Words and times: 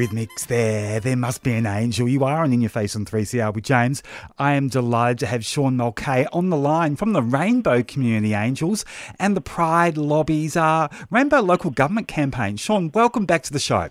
Eurythmics 0.00 0.46
there. 0.46 0.98
There 0.98 1.16
must 1.16 1.42
be 1.42 1.52
an 1.52 1.66
angel. 1.66 2.08
You 2.08 2.24
are 2.24 2.42
on 2.42 2.54
In 2.54 2.62
Your 2.62 2.70
Face 2.70 2.96
on 2.96 3.04
3CR 3.04 3.54
with 3.54 3.64
James. 3.64 4.02
I 4.38 4.54
am 4.54 4.68
delighted 4.68 5.18
to 5.18 5.26
have 5.26 5.44
Sean 5.44 5.76
Mulcahy 5.76 6.26
on 6.32 6.48
the 6.48 6.56
line 6.56 6.96
from 6.96 7.12
the 7.12 7.22
Rainbow 7.22 7.82
Community 7.82 8.32
Angels 8.32 8.86
and 9.18 9.36
the 9.36 9.42
Pride 9.42 9.98
Lobby's 9.98 10.56
uh, 10.56 10.88
Rainbow 11.10 11.40
Local 11.40 11.70
Government 11.70 12.08
Campaign. 12.08 12.56
Sean, 12.56 12.90
welcome 12.94 13.26
back 13.26 13.42
to 13.42 13.52
the 13.52 13.58
show. 13.58 13.90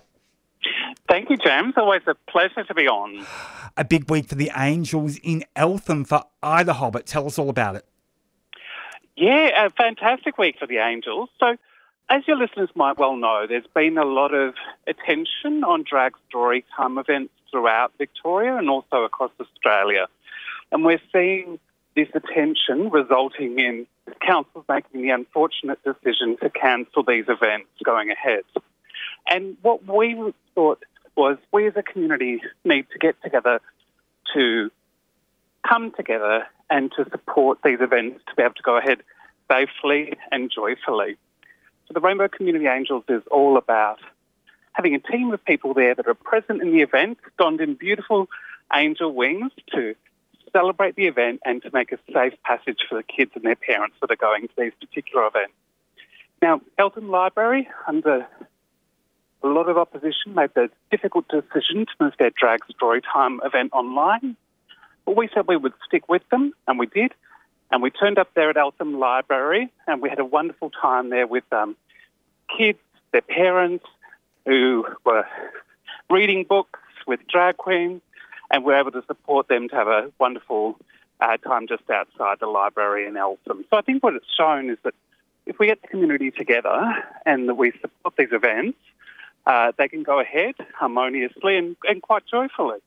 Thank 1.08 1.30
you, 1.30 1.36
James. 1.36 1.74
Always 1.76 2.02
a 2.08 2.16
pleasure 2.28 2.64
to 2.64 2.74
be 2.74 2.88
on. 2.88 3.24
A 3.76 3.84
big 3.84 4.10
week 4.10 4.28
for 4.28 4.34
the 4.34 4.50
Angels 4.56 5.16
in 5.22 5.44
Eltham 5.54 6.04
for 6.04 6.24
IDAHOBIT. 6.42 7.04
Tell 7.04 7.26
us 7.26 7.38
all 7.38 7.50
about 7.50 7.76
it. 7.76 7.84
Yeah, 9.16 9.66
a 9.66 9.70
fantastic 9.70 10.38
week 10.38 10.56
for 10.58 10.66
the 10.66 10.78
Angels. 10.78 11.28
So, 11.38 11.56
as 12.10 12.26
your 12.26 12.36
listeners 12.36 12.68
might 12.74 12.98
well 12.98 13.16
know, 13.16 13.46
there's 13.48 13.66
been 13.72 13.96
a 13.96 14.04
lot 14.04 14.34
of 14.34 14.54
attention 14.86 15.62
on 15.62 15.84
drag 15.88 16.12
story 16.28 16.64
time 16.76 16.98
events 16.98 17.32
throughout 17.50 17.92
Victoria 17.98 18.56
and 18.56 18.68
also 18.68 19.04
across 19.04 19.30
Australia. 19.40 20.08
And 20.72 20.84
we're 20.84 21.00
seeing 21.12 21.60
this 21.94 22.08
attention 22.12 22.90
resulting 22.90 23.60
in 23.60 23.86
councils 24.20 24.64
making 24.68 25.02
the 25.02 25.10
unfortunate 25.10 25.78
decision 25.84 26.36
to 26.42 26.50
cancel 26.50 27.04
these 27.04 27.26
events 27.28 27.68
going 27.84 28.10
ahead. 28.10 28.42
And 29.28 29.56
what 29.62 29.86
we 29.86 30.32
thought 30.56 30.82
was 31.16 31.38
we 31.52 31.68
as 31.68 31.74
a 31.76 31.82
community 31.82 32.40
need 32.64 32.86
to 32.92 32.98
get 32.98 33.22
together 33.22 33.60
to 34.34 34.70
come 35.68 35.92
together 35.92 36.46
and 36.68 36.90
to 36.96 37.04
support 37.10 37.58
these 37.64 37.80
events 37.80 38.22
to 38.28 38.34
be 38.34 38.42
able 38.42 38.54
to 38.54 38.62
go 38.62 38.76
ahead 38.76 38.98
safely 39.48 40.14
and 40.32 40.50
joyfully. 40.50 41.16
So 41.90 41.94
the 41.94 42.06
Rainbow 42.06 42.28
Community 42.28 42.66
Angels 42.68 43.02
is 43.08 43.22
all 43.32 43.56
about 43.56 43.98
having 44.74 44.94
a 44.94 45.00
team 45.00 45.32
of 45.32 45.44
people 45.44 45.74
there 45.74 45.92
that 45.92 46.06
are 46.06 46.14
present 46.14 46.62
in 46.62 46.70
the 46.70 46.82
event, 46.82 47.18
donned 47.36 47.60
in 47.60 47.74
beautiful 47.74 48.28
angel 48.72 49.12
wings 49.12 49.50
to 49.74 49.96
celebrate 50.52 50.94
the 50.94 51.08
event 51.08 51.40
and 51.44 51.60
to 51.62 51.70
make 51.72 51.90
a 51.90 51.98
safe 52.12 52.34
passage 52.44 52.78
for 52.88 52.94
the 52.94 53.02
kids 53.02 53.32
and 53.34 53.42
their 53.42 53.56
parents 53.56 53.96
that 54.00 54.08
are 54.12 54.16
going 54.16 54.46
to 54.46 54.54
these 54.56 54.72
particular 54.78 55.26
events. 55.26 55.52
Now, 56.40 56.60
Eltham 56.78 57.10
Library, 57.10 57.68
under 57.88 58.24
a 59.42 59.48
lot 59.48 59.68
of 59.68 59.76
opposition, 59.76 60.32
made 60.36 60.50
the 60.54 60.70
difficult 60.92 61.26
decision 61.26 61.86
to 61.86 61.92
move 61.98 62.12
their 62.20 62.30
drag 62.30 62.60
story 62.66 63.02
time 63.02 63.40
event 63.44 63.72
online. 63.72 64.36
But 65.06 65.16
we 65.16 65.28
said 65.34 65.48
we 65.48 65.56
would 65.56 65.74
stick 65.88 66.08
with 66.08 66.22
them, 66.30 66.52
and 66.68 66.78
we 66.78 66.86
did. 66.86 67.14
And 67.70 67.82
we 67.82 67.90
turned 67.90 68.18
up 68.18 68.28
there 68.34 68.50
at 68.50 68.56
Eltham 68.56 68.98
Library 68.98 69.70
and 69.86 70.02
we 70.02 70.08
had 70.08 70.18
a 70.18 70.24
wonderful 70.24 70.70
time 70.70 71.10
there 71.10 71.26
with 71.26 71.44
um, 71.52 71.76
kids, 72.56 72.78
their 73.12 73.22
parents, 73.22 73.84
who 74.46 74.84
were 75.04 75.24
reading 76.08 76.44
books 76.44 76.80
with 77.06 77.20
drag 77.28 77.56
queens, 77.56 78.00
and 78.50 78.64
we 78.64 78.72
were 78.72 78.80
able 78.80 78.90
to 78.90 79.04
support 79.06 79.48
them 79.48 79.68
to 79.68 79.76
have 79.76 79.86
a 79.86 80.10
wonderful 80.18 80.76
uh, 81.20 81.36
time 81.36 81.68
just 81.68 81.88
outside 81.90 82.38
the 82.40 82.46
library 82.46 83.06
in 83.06 83.16
Eltham. 83.16 83.64
So 83.70 83.76
I 83.76 83.82
think 83.82 84.02
what 84.02 84.14
it's 84.14 84.26
shown 84.36 84.70
is 84.70 84.78
that 84.82 84.94
if 85.46 85.58
we 85.58 85.66
get 85.66 85.82
the 85.82 85.88
community 85.88 86.30
together 86.30 86.92
and 87.26 87.48
that 87.48 87.54
we 87.54 87.72
support 87.80 88.14
these 88.16 88.32
events, 88.32 88.78
uh, 89.46 89.72
they 89.78 89.88
can 89.88 90.02
go 90.02 90.20
ahead 90.20 90.54
harmoniously 90.74 91.56
and, 91.56 91.76
and 91.84 92.02
quite 92.02 92.26
joyfully. 92.26 92.78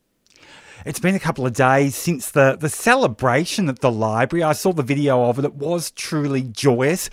It's 0.84 1.00
been 1.00 1.14
a 1.14 1.20
couple 1.20 1.46
of 1.46 1.52
days 1.52 1.94
since 1.94 2.30
the, 2.30 2.56
the 2.58 2.68
celebration 2.68 3.68
at 3.68 3.80
the 3.80 3.90
library. 3.90 4.42
I 4.42 4.52
saw 4.52 4.72
the 4.72 4.82
video 4.82 5.24
of 5.24 5.38
it. 5.38 5.44
It 5.44 5.54
was 5.54 5.90
truly 5.90 6.42
joyous. 6.42 7.10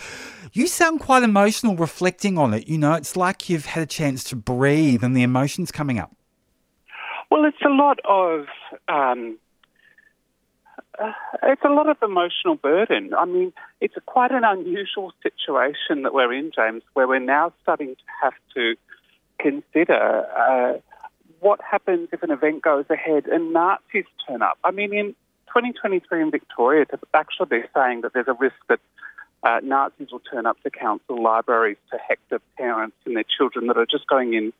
You 0.53 0.67
sound 0.67 0.99
quite 0.99 1.23
emotional 1.23 1.75
reflecting 1.75 2.37
on 2.37 2.53
it. 2.53 2.67
You 2.67 2.77
know, 2.77 2.93
it's 2.93 3.15
like 3.15 3.49
you've 3.49 3.67
had 3.67 3.83
a 3.83 3.87
chance 3.87 4.23
to 4.25 4.35
breathe 4.35 5.03
and 5.03 5.15
the 5.15 5.23
emotions 5.23 5.71
coming 5.71 5.99
up. 5.99 6.15
Well, 7.29 7.45
it's 7.45 7.61
a 7.65 7.69
lot 7.69 7.99
of 8.03 8.47
um, 8.89 9.37
uh, 10.99 11.13
it's 11.43 11.61
a 11.63 11.69
lot 11.69 11.87
of 11.87 11.97
emotional 12.03 12.55
burden. 12.55 13.13
I 13.17 13.25
mean, 13.25 13.53
it's 13.79 13.95
quite 14.05 14.31
an 14.31 14.43
unusual 14.43 15.13
situation 15.23 16.03
that 16.03 16.13
we're 16.13 16.33
in, 16.33 16.51
James, 16.53 16.83
where 16.93 17.07
we're 17.07 17.19
now 17.19 17.53
starting 17.61 17.95
to 17.95 18.03
have 18.21 18.33
to 18.55 18.75
consider 19.39 20.25
uh, 20.37 20.79
what 21.41 21.59
happens 21.61 22.09
if 22.13 22.23
an 22.23 22.31
event 22.31 22.61
goes 22.61 22.85
ahead 22.89 23.25
and 23.25 23.51
Nazis 23.51 24.05
turn 24.27 24.41
up? 24.41 24.57
I 24.63 24.71
mean, 24.71 24.93
in 24.93 25.07
2023 25.47 26.21
in 26.21 26.31
Victoria, 26.31 26.85
to 26.85 26.99
actually 27.13 27.47
be 27.47 27.61
saying 27.75 28.01
that 28.01 28.13
there's 28.13 28.27
a 28.27 28.33
risk 28.33 28.55
that 28.69 28.79
uh, 29.43 29.59
Nazis 29.63 30.11
will 30.11 30.21
turn 30.31 30.45
up 30.45 30.61
to 30.63 30.69
council 30.69 31.21
libraries 31.21 31.77
to 31.91 31.97
hector 31.97 32.39
parents 32.57 32.95
and 33.05 33.15
their 33.15 33.25
children 33.37 33.67
that 33.67 33.77
are 33.77 33.87
just 33.87 34.07
going 34.07 34.33
in 34.33 34.53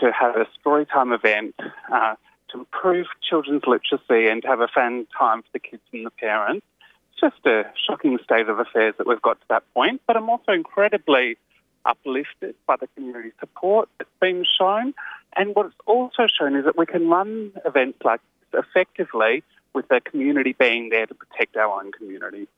to 0.00 0.12
have 0.12 0.36
a 0.36 0.46
storytime 0.60 1.14
event 1.14 1.54
uh, 1.92 2.14
to 2.50 2.58
improve 2.58 3.06
children's 3.28 3.62
literacy 3.66 4.28
and 4.28 4.42
to 4.42 4.48
have 4.48 4.60
a 4.60 4.68
fun 4.68 5.06
time 5.18 5.42
for 5.42 5.48
the 5.54 5.58
kids 5.58 5.82
and 5.92 6.04
the 6.04 6.10
parents. 6.10 6.64
It's 7.12 7.20
just 7.20 7.46
a 7.46 7.64
shocking 7.86 8.18
state 8.22 8.48
of 8.48 8.58
affairs 8.58 8.94
that 8.98 9.06
we've 9.06 9.22
got 9.22 9.40
to 9.40 9.46
that 9.48 9.64
point. 9.74 10.02
But 10.06 10.16
I'm 10.16 10.28
also 10.28 10.52
incredibly 10.52 11.38
uplifted 11.84 12.54
by 12.66 12.76
the 12.76 12.86
community 12.94 13.32
support 13.40 13.88
that's 13.98 14.10
been 14.20 14.44
shown. 14.58 14.94
And 15.36 15.54
what 15.54 15.66
it's 15.66 15.74
also 15.86 16.26
shown 16.26 16.56
is 16.56 16.64
that 16.64 16.76
we 16.76 16.86
can 16.86 17.08
run 17.08 17.52
events 17.64 17.98
like 18.04 18.20
this 18.52 18.64
effectively 18.64 19.42
with 19.74 19.88
the 19.88 20.00
community 20.00 20.54
being 20.58 20.88
there 20.88 21.06
to 21.06 21.14
protect 21.14 21.56
our 21.56 21.80
own 21.80 21.92
community. 21.92 22.48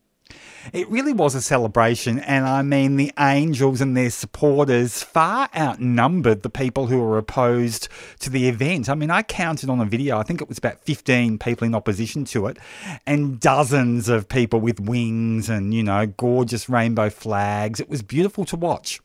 It 0.73 0.89
really 0.89 1.13
was 1.13 1.35
a 1.35 1.43
celebration, 1.43 2.21
and 2.21 2.47
I 2.47 2.63
mean, 2.63 2.97
the 2.97 3.13
Angels 3.19 3.81
and 3.81 3.97
their 3.97 4.11
supporters 4.11 5.03
far 5.03 5.49
outnumbered 5.57 6.43
the 6.43 6.51
people 6.51 6.87
who 6.87 7.01
were 7.01 7.19
opposed 7.19 7.89
to 8.21 8.31
the 8.31 8.47
event. 8.47 8.89
I 8.89 8.95
mean, 8.95 9.11
I 9.11 9.23
counted 9.23 9.71
on 9.71 9.81
a 9.81 9.85
video, 9.85 10.19
I 10.19 10.23
think 10.23 10.41
it 10.41 10.49
was 10.49 10.59
about 10.59 10.79
15 10.81 11.39
people 11.39 11.67
in 11.67 11.75
opposition 11.75 12.25
to 12.27 12.47
it, 12.47 12.59
and 13.07 13.41
dozens 13.41 14.09
of 14.09 14.29
people 14.29 14.61
with 14.61 14.79
wings 14.79 15.49
and, 15.49 15.75
you 15.75 15.83
know, 15.83 16.07
gorgeous 16.07 16.69
rainbow 16.69 17.11
flags. 17.11 17.81
It 17.81 17.89
was 17.89 18.03
beautiful 18.03 18.45
to 18.47 18.57
watch. 18.57 19.01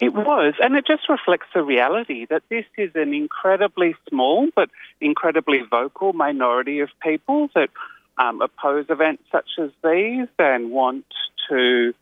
It 0.00 0.12
was, 0.12 0.54
and 0.62 0.76
it 0.76 0.86
just 0.86 1.08
reflects 1.08 1.46
the 1.54 1.62
reality 1.62 2.26
that 2.28 2.42
this 2.50 2.66
is 2.76 2.90
an 2.94 3.14
incredibly 3.14 3.94
small 4.08 4.48
but 4.54 4.68
incredibly 5.00 5.62
vocal 5.62 6.12
minority 6.12 6.80
of 6.80 6.90
people 7.02 7.48
that 7.54 7.70
um, 8.18 8.42
oppose 8.42 8.86
events 8.88 9.22
such 9.32 9.48
as 9.58 9.70
these 9.82 10.28
and 10.38 10.70
want 10.70 11.06
to 11.48 11.94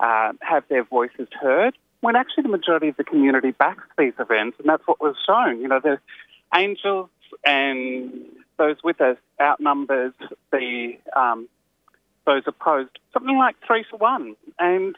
uh, 0.00 0.32
have 0.40 0.64
their 0.68 0.84
voices 0.84 1.28
heard. 1.40 1.74
When 2.00 2.16
actually 2.16 2.44
the 2.44 2.50
majority 2.50 2.88
of 2.88 2.96
the 2.96 3.04
community 3.04 3.50
backs 3.50 3.84
these 3.96 4.12
events, 4.18 4.58
and 4.60 4.68
that's 4.68 4.86
what 4.86 5.00
was 5.00 5.16
shown. 5.26 5.60
You 5.60 5.68
know, 5.68 5.80
the 5.80 5.98
angels 6.54 7.08
and 7.44 8.12
those 8.56 8.76
with 8.84 9.00
us 9.00 9.16
outnumbers 9.40 10.12
the 10.52 10.98
um, 11.16 11.48
those 12.26 12.42
opposed 12.46 12.90
something 13.12 13.36
like 13.36 13.56
three 13.66 13.84
to 13.90 13.96
one, 13.96 14.36
and 14.58 14.94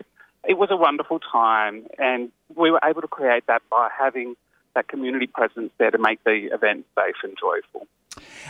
it 0.47 0.59
was 0.59 0.71
a 0.71 0.77
wonderful 0.77 1.21
time, 1.21 1.87
and 1.99 2.31
we 2.55 2.71
were 2.71 2.81
able 2.85 3.03
to 3.03 3.09
create 3.09 3.47
that 3.47 3.63
by 3.71 3.89
having 3.97 4.37
that 4.75 4.89
community 4.89 5.27
presence 5.27 5.71
there 5.79 5.91
to 5.91 5.99
make 5.99 6.23
the 6.25 6.49
event 6.53 6.87
safe 6.97 7.17
and 7.23 7.37
joyful. 7.39 7.87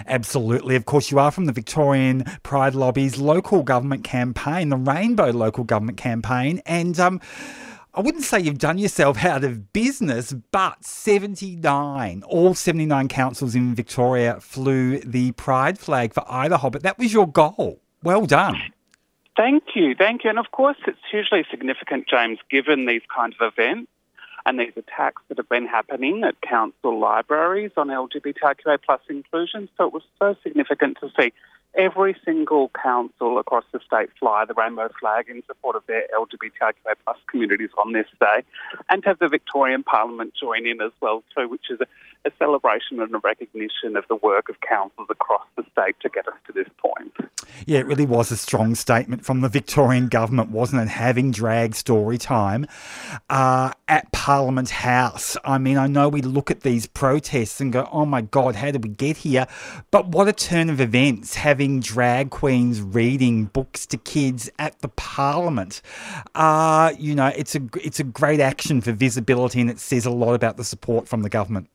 Absolutely. 0.06 0.76
Of 0.76 0.84
course, 0.84 1.10
you 1.10 1.18
are 1.18 1.30
from 1.30 1.46
the 1.46 1.52
Victorian 1.52 2.24
Pride 2.42 2.74
Lobby's 2.74 3.18
local 3.18 3.62
government 3.62 4.04
campaign, 4.04 4.68
the 4.68 4.76
Rainbow 4.76 5.30
Local 5.30 5.64
Government 5.64 5.98
Campaign, 5.98 6.62
and 6.66 6.98
um, 6.98 7.20
I 7.92 8.00
wouldn't 8.00 8.24
say 8.24 8.38
you've 8.38 8.58
done 8.58 8.78
yourself 8.78 9.24
out 9.24 9.42
of 9.42 9.72
business, 9.72 10.32
but 10.52 10.84
79, 10.84 12.22
all 12.22 12.54
79 12.54 13.08
councils 13.08 13.54
in 13.56 13.74
Victoria 13.74 14.38
flew 14.40 14.98
the 15.00 15.32
Pride 15.32 15.78
flag 15.78 16.14
for 16.14 16.20
IDAHOBIT. 16.20 16.82
That 16.82 16.98
was 16.98 17.12
your 17.12 17.26
goal. 17.26 17.80
Well 18.02 18.26
done. 18.26 18.56
Thank 19.40 19.74
you, 19.74 19.94
thank 19.94 20.22
you. 20.22 20.28
And 20.28 20.38
of 20.38 20.50
course, 20.50 20.76
it's 20.86 20.98
hugely 21.10 21.46
significant, 21.50 22.06
James, 22.06 22.38
given 22.50 22.84
these 22.84 23.00
kinds 23.08 23.36
of 23.40 23.50
events 23.56 23.90
and 24.44 24.60
these 24.60 24.74
attacks 24.76 25.22
that 25.28 25.38
have 25.38 25.48
been 25.48 25.66
happening 25.66 26.24
at 26.24 26.38
council 26.42 27.00
libraries 27.00 27.70
on 27.78 27.88
LGBTQA 27.88 28.76
plus 28.84 29.00
inclusion. 29.08 29.70
So 29.78 29.86
it 29.86 29.94
was 29.94 30.02
so 30.18 30.36
significant 30.42 30.98
to 31.00 31.08
see 31.18 31.32
every 31.74 32.16
single 32.22 32.70
council 32.82 33.38
across 33.38 33.64
the 33.72 33.80
state 33.86 34.10
fly 34.18 34.44
the 34.44 34.52
rainbow 34.52 34.90
flag 35.00 35.30
in 35.30 35.42
support 35.46 35.74
of 35.74 35.84
their 35.86 36.02
LGBTQA 36.14 36.92
plus 37.02 37.16
communities 37.30 37.70
on 37.82 37.94
this 37.94 38.08
day, 38.20 38.42
and 38.90 39.02
to 39.04 39.08
have 39.08 39.20
the 39.20 39.28
Victorian 39.28 39.82
Parliament 39.82 40.34
join 40.38 40.66
in 40.66 40.82
as 40.82 40.92
well 41.00 41.24
too, 41.34 41.48
which 41.48 41.70
is 41.70 41.78
a, 42.24 42.30
celebration 42.38 43.00
and 43.00 43.14
a 43.14 43.18
recognition 43.18 43.96
of 43.96 44.04
the 44.08 44.16
work 44.16 44.48
of 44.48 44.60
councils 44.60 45.08
across 45.10 45.46
the 45.56 45.64
state 45.72 45.96
to 46.00 46.08
get 46.08 46.26
us 46.28 46.34
to 46.46 46.52
this 46.52 46.68
point. 46.78 47.12
Yeah, 47.66 47.80
it 47.80 47.86
really 47.86 48.06
was 48.06 48.30
a 48.30 48.36
strong 48.36 48.74
statement 48.74 49.24
from 49.24 49.40
the 49.40 49.48
Victorian 49.48 50.08
government, 50.08 50.50
wasn't 50.50 50.82
it? 50.82 50.88
Having 50.88 51.32
drag 51.32 51.74
story 51.74 52.18
time 52.18 52.66
uh, 53.28 53.72
at 53.88 54.10
Parliament 54.12 54.70
House. 54.70 55.36
I 55.44 55.58
mean, 55.58 55.76
I 55.76 55.86
know 55.86 56.08
we 56.08 56.22
look 56.22 56.50
at 56.50 56.60
these 56.60 56.86
protests 56.86 57.60
and 57.60 57.72
go, 57.72 57.88
oh 57.92 58.06
my 58.06 58.22
God, 58.22 58.56
how 58.56 58.70
did 58.70 58.84
we 58.84 58.90
get 58.90 59.18
here? 59.18 59.46
But 59.90 60.08
what 60.08 60.28
a 60.28 60.32
turn 60.32 60.70
of 60.70 60.80
events 60.80 61.34
having 61.34 61.80
drag 61.80 62.30
queens 62.30 62.80
reading 62.80 63.46
books 63.46 63.86
to 63.86 63.96
kids 63.96 64.50
at 64.58 64.80
the 64.80 64.88
Parliament. 64.88 65.82
Uh, 66.34 66.92
you 66.98 67.14
know, 67.14 67.32
it's 67.36 67.54
a, 67.54 67.60
it's 67.82 68.00
a 68.00 68.04
great 68.04 68.40
action 68.40 68.80
for 68.80 68.92
visibility 68.92 69.60
and 69.60 69.70
it 69.70 69.78
says 69.78 70.06
a 70.06 70.10
lot 70.10 70.34
about 70.34 70.56
the 70.56 70.64
support 70.64 71.08
from 71.08 71.22
the 71.22 71.28
government. 71.28 71.68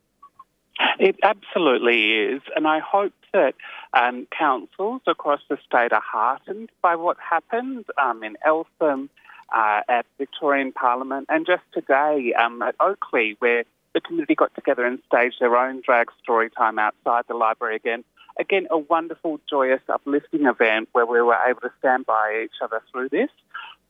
It 1.00 1.18
absolutely 1.24 2.14
is, 2.14 2.42
and 2.56 2.68
I 2.68 2.80
hope 2.80 3.14
that 3.34 3.56
um, 3.94 4.28
councils 4.38 5.02
across 5.08 5.42
the 5.50 5.58
state 5.66 5.92
are 5.92 6.02
heartened 6.02 6.70
by 6.82 6.96
what 6.96 7.18
happened 7.20 7.86
um, 8.02 8.24
in 8.24 8.38
Eltham, 8.46 9.10
uh, 9.54 9.82
at 9.88 10.06
Victorian 10.18 10.72
Parliament, 10.72 11.28
and 11.30 11.46
just 11.46 11.64
today 11.74 12.34
um, 12.34 12.62
at 12.62 12.76
Oakleigh, 12.80 13.36
where 13.40 13.64
the 13.94 14.02
community 14.02 14.36
got 14.36 14.54
together 14.56 14.86
and 14.86 15.00
staged 15.08 15.38
their 15.40 15.56
own 15.56 15.82
drag 15.86 16.08
story 16.22 16.50
time 16.50 16.80
outside 16.80 17.24
the 17.28 17.34
library 17.34 17.76
again. 17.76 18.04
Again, 18.38 18.68
a 18.70 18.78
wonderful, 18.78 19.40
joyous, 19.50 19.82
uplifting 19.88 20.46
event 20.46 20.90
where 20.92 21.06
we 21.06 21.22
were 21.22 21.38
able 21.48 21.62
to 21.62 21.72
stand 21.80 22.06
by 22.06 22.42
each 22.44 22.62
other 22.62 22.82
through 22.92 23.10
this. 23.10 23.30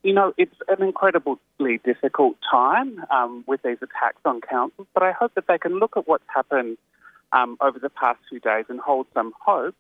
You 0.06 0.14
know, 0.14 0.34
it's 0.38 0.54
an 0.68 0.84
incredibly 0.84 1.80
difficult 1.84 2.36
time 2.52 3.04
um, 3.10 3.44
with 3.48 3.64
these 3.64 3.80
attacks 3.82 4.22
on 4.24 4.40
councils, 4.40 4.86
but 4.94 5.02
I 5.02 5.12
hope 5.12 5.34
that 5.34 5.48
they 5.48 5.58
can 5.58 5.80
look 5.80 5.98
at 5.98 6.08
what's 6.08 6.28
happened 6.28 6.78
um, 7.32 7.58
over 7.60 7.80
the 7.80 7.90
past 7.90 8.20
few 8.30 8.40
days 8.40 8.66
and 8.70 8.80
hold 8.80 9.08
some 9.16 9.34
hope 9.44 9.74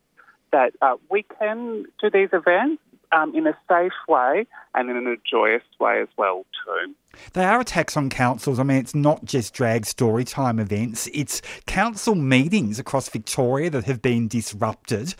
that 0.51 0.74
uh, 0.81 0.95
we 1.12 1.22
can 1.38 1.86
do 2.01 2.10
these 2.10 2.30
events 2.33 2.81
um, 3.12 3.36
in 3.36 3.45
a 3.45 3.56
safe 3.69 3.94
way 4.07 4.48
and 4.74 4.89
in 4.89 5.06
a 5.06 5.16
joyous 5.30 5.62
way 5.80 6.01
as 6.01 6.07
well 6.18 6.44
too. 6.66 6.95
They 7.33 7.45
are 7.45 7.59
attacks 7.59 7.97
on 7.97 8.09
councils. 8.09 8.59
I 8.59 8.63
mean, 8.63 8.77
it's 8.77 8.95
not 8.95 9.25
just 9.25 9.53
drag 9.53 9.85
story 9.85 10.23
time 10.23 10.59
events, 10.59 11.07
it's 11.13 11.41
council 11.65 12.15
meetings 12.15 12.79
across 12.79 13.09
Victoria 13.09 13.69
that 13.69 13.85
have 13.85 14.01
been 14.01 14.27
disrupted. 14.27 15.15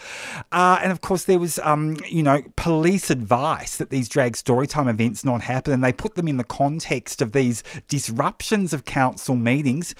Uh, 0.51 0.80
and 0.81 0.92
of 0.92 1.01
course, 1.01 1.25
there 1.25 1.39
was, 1.39 1.59
um, 1.59 1.97
you 2.07 2.24
know, 2.24 2.42
police 2.56 3.09
advice 3.09 3.77
that 3.77 3.89
these 3.89 4.09
drag 4.09 4.36
story 4.36 4.68
time 4.68 4.88
events 4.88 5.24
not 5.25 5.42
happen, 5.42 5.74
and 5.74 5.83
they 5.83 5.94
put 5.94 6.15
them 6.15 6.27
in 6.27 6.38
the 6.38 6.44
context 6.44 7.21
of 7.21 7.31
these 7.31 7.63
disruptions 7.88 8.74
of 8.74 8.86
council 8.86 9.36
meetings. 9.36 9.95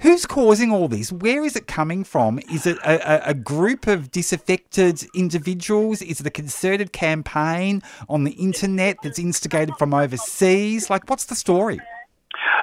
Who's 0.00 0.26
causing 0.26 0.70
all 0.70 0.86
this? 0.86 1.10
Where 1.10 1.44
is 1.44 1.56
it 1.56 1.66
coming 1.66 2.04
from? 2.04 2.38
Is 2.52 2.66
it 2.66 2.78
a, 2.84 3.30
a, 3.30 3.34
group 3.34 3.88
of 3.88 4.12
disaffected 4.12 5.04
individuals? 5.12 6.02
Is 6.02 6.20
it 6.20 6.26
a 6.26 6.30
concerted 6.30 6.92
campaign 6.92 7.82
on 8.08 8.22
the 8.22 8.30
internet 8.32 8.98
that's 9.02 9.18
instigated 9.18 9.74
from 9.76 9.92
overseas? 9.92 10.88
Like, 10.88 11.10
what's 11.10 11.24
the 11.24 11.34
story? 11.34 11.80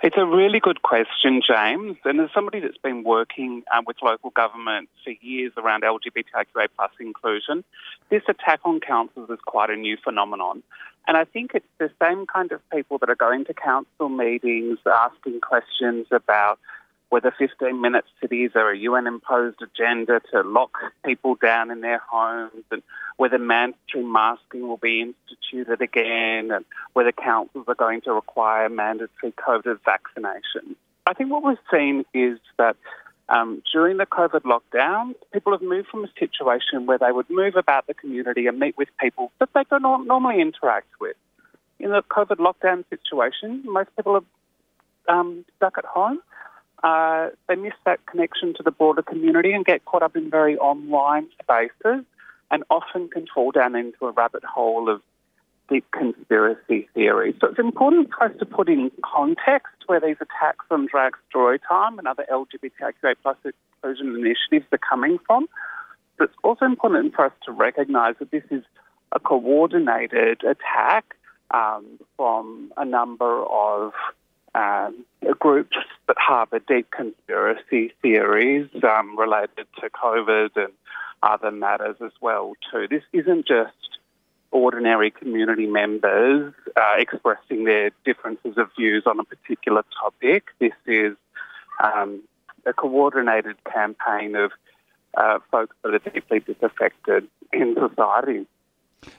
It's 0.02 0.16
a 0.18 0.26
really 0.26 0.62
good 0.62 0.82
question, 0.84 1.42
James. 1.46 1.98
And 2.06 2.22
as 2.22 2.30
somebody 2.34 2.62
that's 2.62 2.78
been 2.78 3.04
working 3.04 3.64
um, 3.76 3.84
with 3.86 3.98
local 4.02 4.30
government 4.30 4.88
for 5.04 5.12
years 5.20 5.52
around 5.58 5.84
LGBTQA 5.84 6.68
plus 6.78 6.92
inclusion, 7.02 7.66
this 8.10 8.24
attack 8.30 8.62
on 8.64 8.80
councils 8.80 9.30
is 9.30 9.40
quite 9.46 9.70
a 9.70 9.76
new 9.76 9.98
phenomenon. 10.02 10.64
And 11.06 11.18
I 11.18 11.26
think 11.26 11.52
it's 11.54 11.66
the 11.80 11.92
same 12.02 12.28
kind 12.28 12.54
of 12.54 12.62
people 12.70 12.98
that 13.00 13.10
are 13.10 13.16
going 13.16 13.44
to 13.46 13.54
council 13.54 14.08
meetings 14.08 14.80
asking 14.86 15.42
questions 15.42 16.08
about 16.12 16.60
whether 17.10 17.34
15 17.38 17.80
minute 17.80 18.06
cities 18.22 18.52
are 18.56 18.72
a 18.72 18.78
UN 18.78 19.08
imposed 19.08 19.62
agenda 19.62 20.22
to 20.32 20.42
lock 20.42 20.72
people 21.06 21.36
down 21.36 21.72
in 21.72 21.82
their 21.82 22.00
homes, 22.00 22.64
and 22.72 22.82
whether 23.18 23.38
mandatory 23.38 24.04
masking 24.04 24.68
will 24.68 24.78
be 24.78 25.02
instituted 25.02 25.82
again, 25.82 26.52
and 26.52 26.66
whether 26.94 27.12
councils 27.12 27.66
are 27.68 27.76
going 27.76 28.02
to 28.02 28.14
require 28.14 28.70
mandatory 28.70 29.34
COVID 29.34 29.80
vaccination. 29.86 30.76
I 31.08 31.14
think 31.14 31.32
what 31.32 31.44
we've 31.44 31.58
seen 31.72 32.04
is 32.14 32.40
that 32.58 32.76
um, 33.30 33.62
during 33.72 33.98
the 33.98 34.06
COVID 34.06 34.42
lockdown, 34.42 35.14
people 35.32 35.52
have 35.52 35.62
moved 35.62 35.88
from 35.90 36.04
a 36.04 36.10
situation 36.20 36.86
where 36.86 36.98
they 36.98 37.12
would 37.12 37.30
move 37.30 37.56
about 37.56 37.88
the 37.88 37.94
community 37.94 38.48
and 38.48 38.60
meet 38.60 38.78
with 38.78 38.90
people 39.00 39.32
that 39.40 39.50
they 39.54 39.64
don't 39.70 40.08
normally 40.08 40.42
interact 40.42 40.90
with. 41.00 41.16
In 41.80 41.92
the 41.92 42.04
COVID 42.04 42.38
lockdown 42.38 42.84
situation, 42.90 43.64
most 43.66 43.90
people 43.96 44.22
are 45.08 45.20
um, 45.20 45.46
stuck 45.58 45.78
at 45.78 45.86
home 45.86 46.20
uh, 46.86 47.30
they 47.50 47.56
miss 47.56 47.74
that 47.84 48.06
connection 48.06 48.54
to 48.54 48.62
the 48.62 48.70
broader 48.70 49.02
community 49.02 49.52
and 49.54 49.66
get 49.66 49.84
caught 49.86 50.04
up 50.04 50.16
in 50.16 50.30
very 50.30 50.56
online 50.58 51.28
spaces 51.42 52.06
and 52.52 52.64
often 52.70 53.10
can 53.10 53.26
fall 53.34 53.50
down 53.50 53.76
into 53.76 54.06
a 54.06 54.12
rabbit 54.12 54.44
hole 54.44 54.88
of 54.88 55.02
deep 55.68 55.84
conspiracy 55.92 56.88
theories. 56.94 57.34
So 57.42 57.48
it's 57.48 57.58
important 57.58 58.10
for 58.16 58.26
us 58.26 58.38
to 58.38 58.46
put 58.46 58.70
in 58.70 58.92
context 59.04 59.74
where 59.88 60.00
these 60.00 60.18
attacks 60.22 60.64
on 60.70 60.86
drag 60.86 61.14
story 61.28 61.60
time 61.68 61.98
and 61.98 62.08
other 62.08 62.24
LGBTQA 62.32 63.16
plus 63.24 63.38
inclusion 63.44 64.16
initiatives 64.16 64.72
are 64.72 64.78
coming 64.78 65.18
from. 65.26 65.48
But 66.20 66.26
it's 66.26 66.38
also 66.44 66.66
important 66.66 67.16
for 67.16 67.26
us 67.26 67.34
to 67.46 67.52
recognise 67.52 68.14
that 68.20 68.30
this 68.30 68.44
is 68.52 68.64
a 69.12 69.20
coordinated 69.20 70.44
attack 70.44 71.16
um, 71.50 72.00
from 72.16 72.72
a 72.78 72.86
number 72.86 73.44
of 73.44 73.94
um, 74.56 75.06
groups 75.40 75.78
that 76.08 76.18
harbour 76.18 76.60
deep 76.60 76.90
conspiracy 76.90 77.92
theories 78.02 78.70
um, 78.84 79.18
related 79.18 79.68
to 79.82 79.90
COVID 79.90 80.50
and 80.56 80.74
other 81.22 81.52
matters 81.52 81.98
as 82.04 82.12
well 82.22 82.54
too. 82.72 82.88
This 82.90 83.04
isn't 83.12 83.48
just 83.48 83.74
ordinary 84.52 85.12
community 85.12 85.66
members 85.66 86.54
uh, 86.78 86.96
expressing 86.98 87.66
their 87.66 87.92
differences 88.06 88.58
of 88.58 88.70
views 88.78 89.04
on 89.06 89.20
a 89.20 89.24
particular 89.24 89.84
topic. 90.00 90.46
This 90.60 90.74
is 90.86 91.18
um, 91.84 92.22
a 92.66 92.74
coordinated 92.74 93.58
campaign 93.66 94.36
of 94.36 94.52
uh, 95.18 95.40
folks 95.52 95.76
that 95.84 95.94
are 95.94 96.12
deeply 96.12 96.40
disaffected 96.40 97.28
in 97.52 97.76
society. 97.76 98.46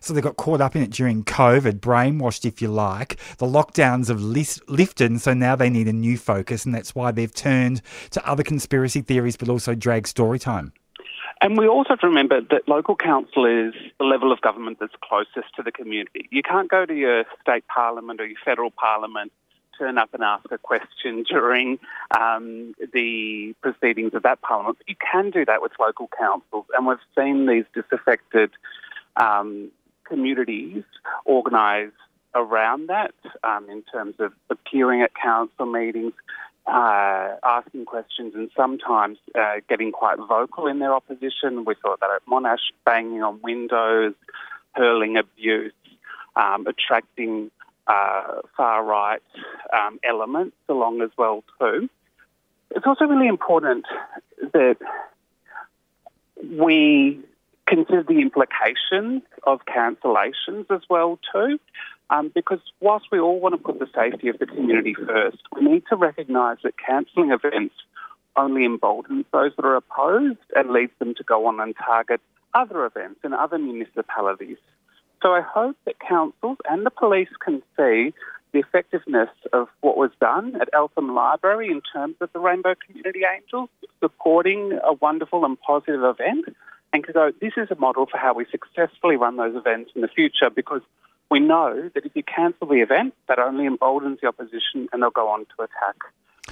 So 0.01 0.15
they 0.15 0.21
got 0.21 0.37
caught 0.37 0.61
up 0.61 0.77
in 0.77 0.83
it 0.83 0.91
during 0.91 1.25
COVID, 1.25 1.81
brainwashed, 1.81 2.45
if 2.45 2.63
you 2.63 2.69
like. 2.69 3.17
The 3.39 3.47
lockdowns 3.47 4.09
have 4.09 4.21
lifted, 4.21 5.11
and 5.11 5.21
so 5.21 5.35
now 5.35 5.57
they 5.57 5.71
need 5.71 5.89
a 5.89 5.93
new 5.93 6.17
focus, 6.17 6.65
and 6.65 6.75
that's 6.75 6.95
why 6.95 7.11
they've 7.11 7.33
turned 7.33 7.83
to 8.11 8.27
other 8.27 8.43
conspiracy 8.43 9.01
theories, 9.01 9.37
but 9.37 9.49
also 9.49 9.75
drag 9.75 10.07
story 10.07 10.39
time. 10.39 10.73
And 11.43 11.59
we 11.59 11.69
also 11.69 11.91
have 11.91 12.01
to 12.01 12.07
remember 12.07 12.41
that 12.41 12.67
local 12.67 12.97
council 12.97 13.45
is 13.45 13.75
the 13.99 14.05
level 14.05 14.33
of 14.33 14.41
government 14.41 14.79
that's 14.81 14.95
closest 15.03 15.55
to 15.57 15.63
the 15.63 15.73
community. 15.73 16.29
You 16.31 16.43
can't 16.43 16.71
go 16.71 16.87
to 16.87 16.95
your 16.95 17.25
state 17.43 17.67
parliament 17.69 18.21
or 18.21 18.27
your 18.27 18.39
federal 18.43 18.71
parliament, 18.71 19.33
turn 19.79 19.99
up 19.99 20.15
and 20.15 20.23
ask 20.23 20.51
a 20.51 20.57
question 20.57 21.25
during 21.29 21.79
um, 22.19 22.75
the 22.95 23.55
proceedings 23.61 24.15
of 24.15 24.23
that 24.23 24.41
parliament. 24.41 24.79
But 24.79 24.89
you 24.89 24.97
can 24.97 25.31
do 25.31 25.45
that 25.45 25.61
with 25.61 25.73
local 25.79 26.09
councils, 26.19 26.65
and 26.75 26.87
we've 26.87 26.97
seen 27.17 27.47
these 27.47 27.65
disaffected 27.75 28.51
um, 29.17 29.71
communities 30.05 30.85
organise 31.25 31.93
around 32.35 32.89
that 32.89 33.15
um, 33.43 33.69
in 33.71 33.83
terms 33.83 34.15
of 34.19 34.33
appearing 34.51 35.03
at 35.03 35.13
council 35.15 35.67
meetings, 35.67 36.13
uh, 36.67 37.37
asking 37.43 37.85
questions, 37.85 38.35
and 38.35 38.51
sometimes 38.57 39.19
uh, 39.35 39.55
getting 39.69 39.93
quite 39.93 40.19
vocal 40.19 40.67
in 40.67 40.79
their 40.79 40.95
opposition. 40.95 41.65
We 41.65 41.75
saw 41.81 41.97
that 42.01 42.11
at 42.15 42.27
Monash, 42.27 42.73
banging 42.85 43.23
on 43.23 43.41
windows, 43.41 44.15
hurling 44.73 45.17
abuse, 45.17 45.73
um, 46.35 46.67
attracting 46.67 47.51
uh, 47.87 48.41
far 48.57 48.85
right 48.85 49.23
um, 49.73 49.99
elements 50.03 50.57
along 50.69 51.01
as 51.03 51.11
well 51.17 51.45
too. 51.59 51.89
It's 52.73 52.87
also 52.87 53.05
really 53.05 53.29
important 53.29 53.87
that 54.53 54.77
we 56.43 57.21
consider 57.67 58.03
the 58.03 58.21
implications 58.21 59.23
of 59.45 59.61
cancellations 59.67 60.71
as 60.71 60.83
well 60.89 61.19
too. 61.33 61.59
Um, 62.09 62.31
because 62.33 62.61
whilst 62.81 63.07
we 63.11 63.19
all 63.19 63.41
want 63.41 63.55
to 63.55 63.59
put 63.59 63.81
the 63.81 63.89
safety 63.93 64.29
of 64.29 64.39
the 64.39 64.47
community 64.47 64.95
first, 64.95 65.39
we 65.55 65.63
need 65.63 65.83
to 65.91 65.97
recognise 65.97 66.59
that 66.63 66.75
cancelling 66.79 67.33
events 67.33 67.75
only 68.37 68.65
emboldens 68.65 69.25
those 69.33 69.51
that 69.57 69.65
are 69.65 69.77
opposed 69.77 70.39
and 70.55 70.71
leads 70.71 70.93
them 71.01 71.15
to 71.17 71.25
go 71.25 71.47
on 71.47 71.59
and 71.59 71.75
target 71.77 72.21
other 72.55 72.87
events 72.87 73.21
in 73.25 73.33
other 73.33 73.59
municipalities. 73.59 74.59
So 75.23 75.31
I 75.33 75.41
hope 75.41 75.77
that 75.85 75.99
councils 75.99 76.59
and 76.69 76.87
the 76.87 76.91
police 76.91 77.29
can 77.45 77.63
see 77.77 78.13
the 78.53 78.61
effectiveness 78.61 79.31
of 79.53 79.69
what 79.81 79.97
was 79.97 80.11
done 80.21 80.55
at 80.61 80.69
Eltham 80.73 81.15
Library 81.15 81.69
in 81.69 81.83
terms 81.93 82.15
of 82.21 82.33
the 82.33 82.39
Rainbow 82.39 82.75
Community 82.87 83.23
Angels, 83.35 83.69
supporting 84.01 84.79
a 84.85 84.93
wonderful 84.93 85.45
and 85.45 85.61
positive 85.61 86.05
event 86.05 86.55
and 87.05 87.15
go, 87.15 87.33
this 87.41 87.53
is 87.57 87.71
a 87.71 87.77
model 87.77 88.07
for 88.07 88.19
how 88.19 88.35
we 88.35 88.47
successfully 88.51 89.17
run 89.17 89.37
those 89.37 89.57
events 89.57 89.91
in 89.95 90.01
the 90.03 90.09
future 90.09 90.51
because 90.55 90.83
we 91.31 91.41
know 91.41 91.91
that 91.95 92.07
if 92.07 92.13
you 92.15 92.23
cancel 92.23 92.67
the 92.67 92.81
event, 92.81 93.15
that 93.29 93.39
only 93.39 93.67
emboldens 93.67 94.21
the 94.21 94.29
opposition 94.29 94.89
and 94.93 95.03
they'll 95.03 95.11
go 95.11 95.29
on 95.29 95.47
to 95.57 95.65
attack 95.65 95.97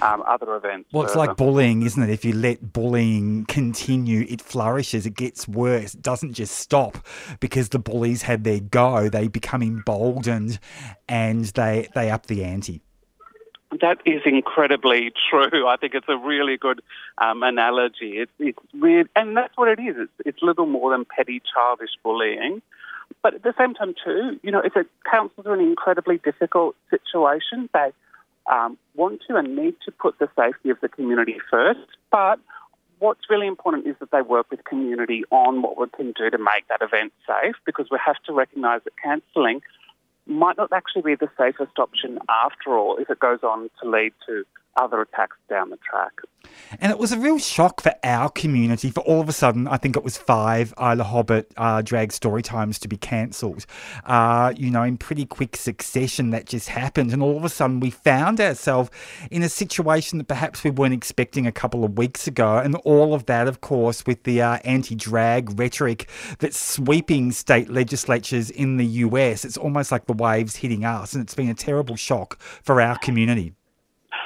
um, 0.02 0.22
other 0.26 0.56
events. 0.56 0.88
Well, 0.92 1.04
it's 1.04 1.14
like 1.14 1.36
bullying, 1.36 1.82
isn't 1.82 2.02
it? 2.02 2.10
If 2.10 2.24
you 2.24 2.32
let 2.34 2.72
bullying 2.72 3.44
continue, 3.46 4.26
it 4.28 4.40
flourishes, 4.40 5.06
it 5.06 5.14
gets 5.14 5.46
worse. 5.46 5.94
It 5.94 6.02
doesn't 6.02 6.32
just 6.34 6.56
stop 6.56 6.98
because 7.40 7.68
the 7.68 7.78
bullies 7.78 8.22
had 8.22 8.44
their 8.44 8.60
go. 8.60 9.08
They 9.08 9.28
become 9.28 9.62
emboldened 9.62 10.58
and 11.08 11.44
they, 11.44 11.88
they 11.94 12.10
up 12.10 12.26
the 12.26 12.44
ante. 12.44 12.82
That 13.80 13.98
is 14.04 14.22
incredibly 14.24 15.12
true. 15.30 15.66
I 15.66 15.76
think 15.76 15.94
it's 15.94 16.08
a 16.08 16.16
really 16.16 16.56
good 16.56 16.80
um, 17.18 17.42
analogy. 17.42 18.18
It's, 18.18 18.32
it's 18.38 18.58
weird, 18.72 19.08
and 19.16 19.36
that's 19.36 19.56
what 19.56 19.68
it 19.68 19.82
is. 19.82 19.96
It's, 19.98 20.12
it's 20.26 20.42
little 20.42 20.66
more 20.66 20.90
than 20.90 21.04
petty 21.04 21.42
childish 21.54 21.90
bullying. 22.02 22.62
But 23.22 23.34
at 23.34 23.42
the 23.42 23.54
same 23.58 23.74
time, 23.74 23.94
too, 24.04 24.38
you 24.42 24.50
know, 24.50 24.60
it's 24.60 24.76
a 24.76 24.84
councils 25.10 25.46
are 25.46 25.54
in 25.54 25.60
an 25.60 25.66
incredibly 25.66 26.18
difficult 26.18 26.76
situation. 26.90 27.68
They 27.72 27.92
um, 28.50 28.78
want 28.94 29.22
to 29.28 29.36
and 29.36 29.56
need 29.56 29.76
to 29.84 29.92
put 29.92 30.18
the 30.18 30.28
safety 30.36 30.70
of 30.70 30.80
the 30.80 30.88
community 30.88 31.36
first, 31.50 31.88
but 32.10 32.38
what's 32.98 33.28
really 33.28 33.46
important 33.46 33.86
is 33.86 33.96
that 34.00 34.10
they 34.10 34.22
work 34.22 34.50
with 34.50 34.64
community 34.64 35.24
on 35.30 35.62
what 35.62 35.78
we 35.78 35.86
can 35.94 36.12
do 36.12 36.30
to 36.30 36.38
make 36.38 36.66
that 36.68 36.80
event 36.80 37.12
safe 37.26 37.54
because 37.66 37.86
we 37.90 37.98
have 38.04 38.16
to 38.26 38.32
recognise 38.32 38.80
that 38.84 38.92
cancelling 39.02 39.60
might 40.26 40.56
not 40.56 40.72
actually 40.72 41.02
be 41.02 41.14
the 41.14 41.28
safest 41.38 41.78
option 41.78 42.18
after 42.28 42.76
all 42.76 42.96
if 42.96 43.10
it 43.10 43.20
goes 43.20 43.40
on 43.42 43.70
to 43.82 43.88
lead 43.88 44.12
to 44.26 44.44
other 44.76 45.00
attacks 45.00 45.36
down 45.48 45.70
the 45.70 45.78
track. 45.78 46.12
And 46.80 46.90
it 46.90 46.98
was 46.98 47.12
a 47.12 47.18
real 47.18 47.38
shock 47.38 47.80
for 47.80 47.94
our 48.02 48.28
community 48.28 48.90
for 48.90 49.00
all 49.00 49.20
of 49.20 49.28
a 49.28 49.32
sudden, 49.32 49.68
I 49.68 49.76
think 49.76 49.96
it 49.96 50.04
was 50.04 50.16
five 50.16 50.74
IDAHOBIT 50.76 51.46
uh, 51.56 51.82
drag 51.82 52.12
story 52.12 52.42
times 52.42 52.78
to 52.80 52.88
be 52.88 52.96
cancelled. 52.96 53.66
Uh, 54.04 54.52
you 54.56 54.70
know, 54.70 54.82
in 54.82 54.96
pretty 54.96 55.26
quick 55.26 55.56
succession, 55.56 56.30
that 56.30 56.46
just 56.46 56.68
happened. 56.68 57.12
And 57.12 57.22
all 57.22 57.36
of 57.36 57.44
a 57.44 57.48
sudden, 57.48 57.80
we 57.80 57.90
found 57.90 58.40
ourselves 58.40 58.90
in 59.30 59.42
a 59.42 59.48
situation 59.48 60.18
that 60.18 60.28
perhaps 60.28 60.64
we 60.64 60.70
weren't 60.70 60.94
expecting 60.94 61.46
a 61.46 61.52
couple 61.52 61.84
of 61.84 61.96
weeks 61.96 62.26
ago. 62.26 62.58
And 62.58 62.74
all 62.76 63.14
of 63.14 63.26
that, 63.26 63.48
of 63.48 63.60
course, 63.60 64.04
with 64.06 64.22
the 64.24 64.42
uh, 64.42 64.58
anti 64.64 64.94
drag 64.94 65.58
rhetoric 65.58 66.08
that's 66.38 66.60
sweeping 66.60 67.32
state 67.32 67.70
legislatures 67.70 68.50
in 68.50 68.76
the 68.76 68.86
US. 68.86 69.44
It's 69.44 69.56
almost 69.56 69.92
like 69.92 70.06
the 70.06 70.12
waves 70.12 70.56
hitting 70.56 70.84
us. 70.84 71.14
And 71.14 71.22
it's 71.22 71.34
been 71.34 71.48
a 71.48 71.54
terrible 71.54 71.96
shock 71.96 72.40
for 72.40 72.80
our 72.80 72.98
community. 72.98 73.54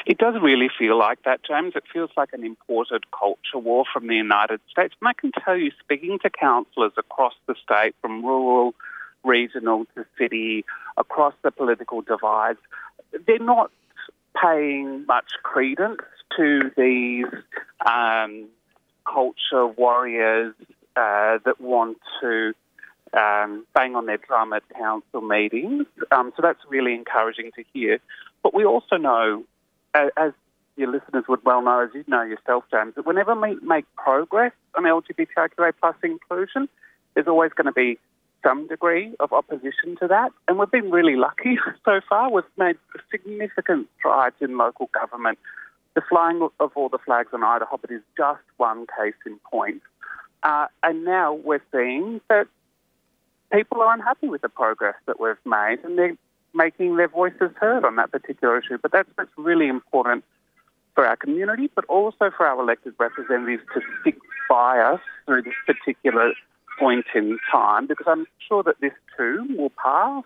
It 0.07 0.19
does 0.19 0.35
really 0.41 0.69
feel 0.79 0.99
like 0.99 1.23
that, 1.25 1.41
James. 1.45 1.75
It 1.77 1.85
feels 1.93 2.11
like 2.17 2.31
an 2.33 2.45
imported 2.45 3.05
culture 3.11 3.59
war 3.59 3.85
from 3.93 4.07
the 4.07 4.15
United 4.15 4.61
States. 4.71 4.95
And 5.01 5.09
I 5.09 5.13
can 5.13 5.33
tell 5.33 5.57
you, 5.57 5.71
speaking 5.81 6.19
to 6.23 6.31
councillors 6.31 6.93
across 6.97 7.35
the 7.47 7.55
state, 7.63 7.95
from 8.01 8.25
rural, 8.25 8.75
regional 9.25 9.87
to 9.95 10.05
city, 10.19 10.65
across 10.97 11.35
the 11.43 11.51
political 11.51 12.03
divides, 12.03 12.59
they're 13.27 13.39
not 13.39 13.71
paying 14.41 15.07
much 15.07 15.33
credence 15.43 16.01
to 16.37 16.71
these 16.77 17.27
um, 17.85 18.49
culture 19.11 19.67
warriors 19.67 20.55
uh, 20.97 21.39
that 21.45 21.61
want 21.61 21.99
to 22.21 22.53
um, 23.13 23.67
bang 23.75 23.97
on 23.97 24.07
their 24.07 24.19
drum 24.19 24.53
at 24.53 24.63
council 24.71 25.21
meetings. 25.21 25.87
Um, 26.11 26.33
so 26.37 26.43
that's 26.43 26.61
really 26.69 26.95
encouraging 26.95 27.53
to 27.57 27.65
hear. 27.73 27.99
But 28.43 28.55
we 28.55 28.65
also 28.65 28.97
know 28.97 29.45
as 30.17 30.33
your 30.77 30.91
listeners 30.91 31.25
would 31.29 31.45
well 31.45 31.63
know, 31.63 31.81
as 31.81 31.91
you 31.95 32.05
know 32.07 32.23
yourself, 32.23 32.65
James, 32.71 32.95
that 32.95 33.07
whenever 33.07 33.35
we 33.35 33.57
make 33.63 33.85
progress 33.97 34.53
on 34.77 34.85
LGBTIQA 34.85 35.73
plus 35.81 35.97
inclusion, 36.03 36.69
there's 37.15 37.27
always 37.27 37.53
going 37.53 37.67
to 37.67 37.73
be 37.73 37.99
some 38.43 38.69
degree 38.69 39.15
of 39.19 39.33
opposition 39.33 39.97
to 40.01 40.07
that. 40.07 40.31
And 40.47 40.59
we've 40.59 40.71
been 40.71 40.91
really 40.91 41.17
lucky 41.17 41.59
so 41.85 42.01
far. 42.09 42.31
We've 42.31 42.45
made 42.57 42.77
significant 43.11 43.89
strides 43.99 44.37
in 44.41 44.57
local 44.57 44.89
government. 44.93 45.39
The 45.95 46.03
flying 46.09 46.41
of 46.61 46.71
all 46.77 46.89
the 46.89 46.99
flags 46.99 47.31
on 47.33 47.41
IDAHOBIT 47.41 47.91
is 47.91 48.03
just 48.17 48.43
one 48.57 48.87
case 48.87 49.15
in 49.27 49.39
point. 49.51 49.83
Uh, 50.45 50.67
and 50.85 51.05
now 51.05 51.33
we're 51.33 51.63
seeing 51.73 52.21
that 52.29 52.47
people 53.53 53.81
are 53.81 53.93
unhappy 53.93 54.29
with 54.29 54.43
the 54.43 54.49
progress 54.49 54.95
that 55.07 55.19
we've 55.19 55.35
made 55.45 55.79
and 55.83 55.99
they're 55.99 56.17
making 56.55 56.97
their 56.97 57.09
voices 57.09 57.51
heard 57.61 57.85
on 57.85 57.97
that 57.97 58.11
particular 58.11 58.59
issue. 58.59 58.79
But 58.81 58.93
that's, 58.93 59.09
that's 59.17 59.31
really 59.37 59.69
important 59.69 60.25
for 60.95 61.07
our 61.07 61.17
community, 61.17 61.71
but 61.75 61.85
also 61.85 62.31
for 62.37 62.47
our 62.47 62.61
elected 62.61 62.95
representatives 62.99 63.63
to 63.75 63.81
stick 64.01 64.17
by 64.49 64.79
us 64.79 65.01
through 65.27 65.43
this 65.43 65.55
particular 65.67 66.33
point 66.79 67.07
in 67.15 67.39
time, 67.53 67.87
because 67.87 68.07
I'm 68.09 68.27
sure 68.49 68.63
that 68.63 68.81
this 68.81 68.93
too 69.17 69.47
will 69.57 69.71
pass 69.71 70.25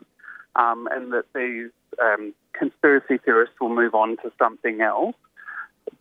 um, 0.57 0.89
and 0.93 1.13
that 1.13 1.25
these 1.35 1.71
um, 2.01 2.35
conspiracy 2.53 3.19
theorists 3.19 3.57
will 3.61 3.75
move 3.75 3.95
on 3.95 4.17
to 4.19 4.33
something 4.39 4.81
else. 4.81 5.17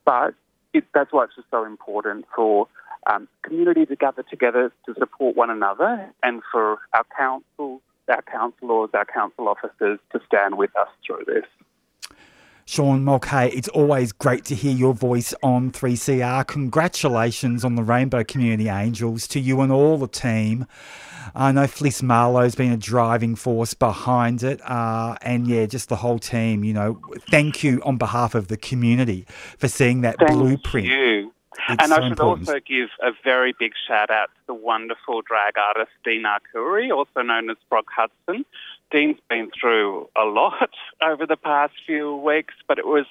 But 0.06 0.36
it, 0.74 0.86
that's 0.94 1.12
why 1.12 1.26
it's 1.26 1.36
just 1.36 1.50
so 1.50 1.66
important 1.66 2.26
for 2.36 2.68
um, 3.08 3.28
community 3.44 3.86
to 3.86 3.96
gather 3.96 4.24
together 4.24 4.72
to 4.86 4.94
support 4.98 5.36
one 5.36 5.50
another 5.50 6.10
and 6.22 6.42
for 6.52 6.78
our 6.94 7.06
councils 7.18 7.82
our 8.12 8.22
councillors, 8.22 8.90
our 8.94 9.06
council 9.06 9.48
officers 9.48 10.00
to 10.12 10.22
stand 10.28 10.58
with 10.58 10.76
us 10.78 10.90
through 11.06 11.24
this. 11.26 11.46
Sean 12.66 13.04
Mulcahy, 13.04 13.48
it's 13.48 13.68
always 13.70 14.12
great 14.12 14.46
to 14.46 14.56
hear 14.56 14.74
your 14.74 14.94
voice 14.94 15.34
on 15.44 15.72
3CR. 15.72 16.48
Congratulations 16.48 17.66
on 17.66 17.76
the 17.76 17.84
Rainbow 17.84 18.24
Community 18.24 18.70
Angels 18.70 19.28
to 19.30 19.40
you 19.40 19.60
and 19.62 19.72
all 19.72 19.98
the 19.98 20.08
team. 20.08 20.66
I 21.36 21.52
know 21.52 21.64
Fliss 21.64 22.02
Marlowe's 22.02 22.56
been 22.56 22.72
a 22.72 22.78
driving 22.78 23.36
force 23.36 23.74
behind 23.74 24.44
it. 24.44 24.62
Uh, 24.64 25.16
and 25.22 25.48
yeah, 25.48 25.66
just 25.66 25.90
the 25.90 25.98
whole 25.98 26.20
team, 26.20 26.64
you 26.64 26.74
know, 26.74 27.02
thank 27.30 27.64
you 27.64 27.82
on 27.84 27.98
behalf 27.98 28.36
of 28.36 28.48
the 28.48 28.58
community 28.58 29.26
for 29.58 29.68
seeing 29.68 30.02
that 30.02 30.18
thank 30.20 30.32
blueprint. 30.32 30.88
You. 30.88 31.31
It's 31.70 31.84
and 31.84 31.90
so 31.90 31.96
I 31.96 32.02
should 32.02 32.12
important. 32.12 32.50
also 32.50 32.60
give 32.60 32.90
a 33.02 33.12
very 33.24 33.54
big 33.58 33.74
shout 33.88 34.10
out 34.10 34.28
to 34.28 34.48
the 34.48 34.54
wonderful 34.54 35.22
drag 35.22 35.58
artist 35.58 35.92
Dean 36.04 36.24
Arcuri, 36.24 36.92
also 36.92 37.22
known 37.22 37.50
as 37.50 37.58
Brock 37.70 37.86
Hudson. 37.96 38.46
Dean's 38.92 39.20
been 39.30 39.52
through 39.60 40.10
a 40.18 40.26
lot 40.26 40.70
over 41.02 41.26
the 41.26 41.38
past 41.38 41.74
few 41.86 42.16
weeks, 42.16 42.54
but 42.68 42.78
it 42.78 42.86
was 42.86 43.06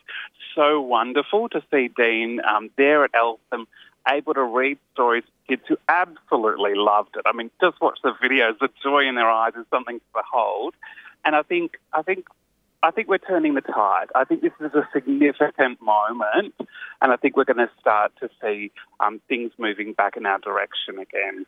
so 0.54 0.80
wonderful 0.80 1.48
to 1.50 1.62
see 1.70 1.88
Dean 1.88 2.40
um, 2.44 2.70
there 2.76 3.04
at 3.04 3.10
Eltham 3.14 3.66
able 4.08 4.34
to 4.34 4.42
read 4.42 4.78
stories 4.94 5.24
to 5.24 5.56
kids 5.56 5.62
who 5.68 5.76
absolutely 5.88 6.74
loved 6.74 7.16
it. 7.16 7.22
I 7.26 7.32
mean, 7.32 7.50
just 7.60 7.80
watch 7.80 7.98
the 8.02 8.12
videos. 8.22 8.58
The 8.58 8.68
joy 8.82 9.06
in 9.06 9.14
their 9.14 9.30
eyes 9.30 9.52
is 9.54 9.66
something 9.70 9.98
to 9.98 10.04
behold. 10.14 10.74
And 11.24 11.36
I 11.36 11.42
think 11.42 11.78
I 11.92 12.02
think 12.02 12.26
I 12.82 12.90
think 12.90 13.08
we're 13.08 13.18
turning 13.18 13.54
the 13.54 13.60
tide. 13.60 14.06
I 14.14 14.24
think 14.24 14.40
this 14.40 14.52
is 14.60 14.72
a 14.74 14.88
significant 14.92 15.82
moment, 15.82 16.54
and 17.02 17.12
I 17.12 17.16
think 17.16 17.36
we're 17.36 17.44
going 17.44 17.58
to 17.58 17.70
start 17.78 18.12
to 18.20 18.30
see 18.40 18.72
um, 19.00 19.20
things 19.28 19.52
moving 19.58 19.92
back 19.92 20.16
in 20.16 20.24
our 20.24 20.38
direction 20.38 20.98
again 20.98 21.44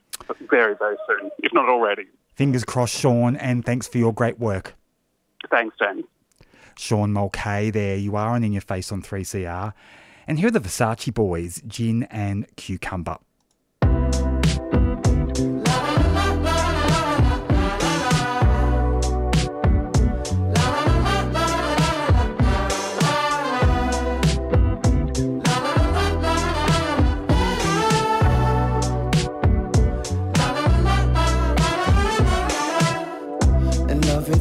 very, 0.51 0.75
very 0.77 0.97
soon, 1.07 1.31
if 1.39 1.53
not 1.55 1.69
already. 1.69 2.05
Fingers 2.35 2.65
crossed, 2.65 2.99
Sean, 2.99 3.37
and 3.37 3.65
thanks 3.65 3.89
for 3.89 3.99
your 3.99 4.13
great 4.13 4.39
work. 4.39 4.75
Thanks, 5.51 5.75
James. 5.79 6.05
Sean 6.77 7.13
Mulcahy, 7.13 7.71
there 7.71 7.97
you 7.97 8.15
are, 8.15 8.35
and 8.35 8.45
in 8.45 8.53
your 8.53 8.63
face 8.63 8.93
on 8.93 9.03
3CR. 9.03 9.73
And 10.27 10.39
here 10.39 10.49
are 10.49 10.53
the 10.53 10.61
Versace 10.61 11.13
boys, 11.13 11.63
Gin 11.67 12.05
and 12.05 12.47
Cucumber. 12.57 13.19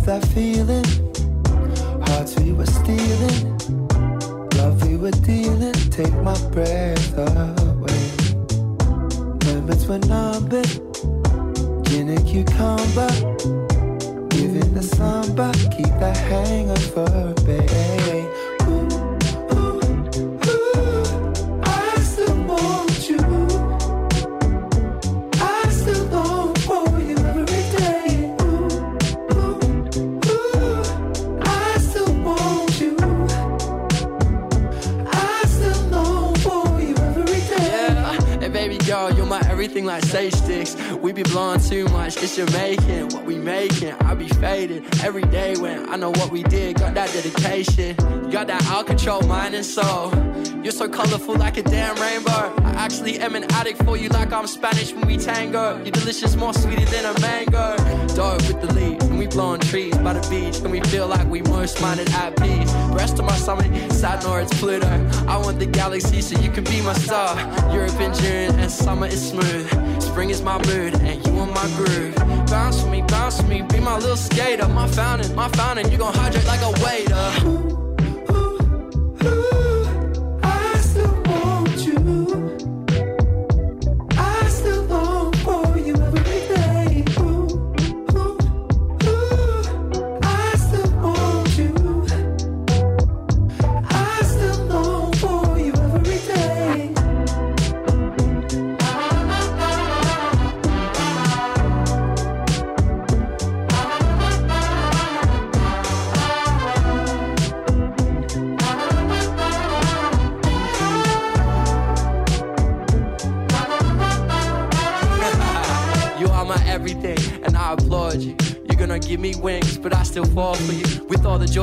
That 0.06 0.26
feeling. 0.34 0.86
Hearts 2.08 2.40
we 2.40 2.54
were 2.54 2.66
stealing. 2.66 3.58
Love 4.58 4.88
we 4.88 4.98
were 4.98 5.12
dealing. 5.12 5.74
Take 5.92 6.14
my 6.24 6.38
breath 6.50 7.18
away. 7.18 8.08
Moments 9.46 9.86
were 9.86 10.00
numbing. 10.00 10.64
Gin 11.84 12.10
and 12.10 12.26
cucumber. 12.26 13.10
Giving 14.30 14.74
the 14.74 14.84
samba. 14.84 15.52
Keep 15.76 15.94
the 16.00 16.14
hangover, 16.30 17.34
babe. 17.46 17.91
Everything 39.82 39.86
like 39.86 40.04
sage 40.06 40.34
sticks. 40.34 40.76
We 40.98 41.12
be 41.14 41.24
blowing 41.24 41.60
too 41.60 41.86
much, 41.90 42.18
it's 42.18 42.36
Jamaican. 42.36 43.10
What 43.10 43.26
we 43.26 43.36
making, 43.36 43.94
I 43.94 44.14
be 44.14 44.28
faded 44.28 44.84
every 45.04 45.24
day 45.24 45.56
when 45.58 45.90
I 45.90 45.96
know 45.96 46.12
what 46.12 46.32
we 46.32 46.44
did. 46.44 46.78
Got 46.78 46.94
that 46.96 47.12
dedication, 47.14 47.96
got 48.30 48.48
that 48.48 48.64
out 48.68 48.88
control 48.88 49.22
mind 49.24 49.56
and 49.56 49.66
soul. 49.66 50.12
You're 50.64 50.72
so 50.72 50.88
colorful 50.88 51.36
like 51.36 51.58
a 51.58 51.64
damn 51.64 51.96
rainbow. 51.96 52.54
I 52.64 52.72
actually 52.86 53.20
am 53.20 53.36
an 53.36 53.46
addict 53.54 53.84
for 53.84 53.98
you 53.98 54.10
like 54.10 54.32
I'm 54.32 54.48
Spanish 54.48 54.94
when 54.94 55.08
we 55.08 55.18
tango. 55.18 55.78
You're 55.84 55.92
delicious, 55.92 56.36
more 56.36 56.54
sweeter 56.54 56.86
than 56.86 57.06
a 57.06 57.20
mango. 57.20 57.76
Dog 58.16 58.42
with 58.44 58.62
the 58.62 58.74
leaves, 58.74 59.06
and 59.06 59.18
we 59.18 59.28
blowing 59.28 59.62
trees 59.62 59.98
by 59.98 60.14
the 60.14 60.28
beach, 60.30 60.60
and 60.60 60.72
we 60.72 60.82
feel 60.82 61.08
like 61.08 61.28
we 61.28 61.42
most 61.44 61.82
minded 61.82 62.10
at 62.12 62.36
peace. 62.38 62.61
Rest 62.94 63.20
of 63.20 63.26
my 63.26 63.36
summit, 63.36 63.92
side 63.92 64.24
north, 64.24 64.52
Pluto. 64.60 64.88
I 65.28 65.38
want 65.38 65.60
the 65.60 65.66
galaxy 65.66 66.22
so 66.22 66.40
you 66.40 66.52
can 66.52 66.64
be 66.64 66.82
my 66.82 66.94
star. 66.94 67.36
Europe 67.74 68.00
and 68.00 68.14
June, 68.16 68.60
and 68.60 68.72
summer 68.72 69.08
is 69.08 69.30
smooth. 69.30 70.02
Spring 70.02 70.30
is 70.30 70.42
my 70.42 70.58
mood, 70.66 70.96
and 71.02 71.26
you 71.26 71.34
on 71.40 71.54
my 71.54 71.68
groove. 71.78 72.16
Bounce 72.48 72.82
for 72.82 72.90
me, 72.90 73.02
bounce 73.02 73.42
for 73.42 73.48
me, 73.48 73.62
be 73.62 73.80
my 73.80 73.98
little 73.98 74.18
skater. 74.18 74.68
My 74.68 74.88
fountain, 74.88 75.34
my 75.36 75.50
fountain, 75.50 75.92
you 75.92 75.98
gon' 75.98 76.14
hydrate 76.14 76.46
like 76.46 76.62
a 76.62 76.72
waiter. 76.84 77.81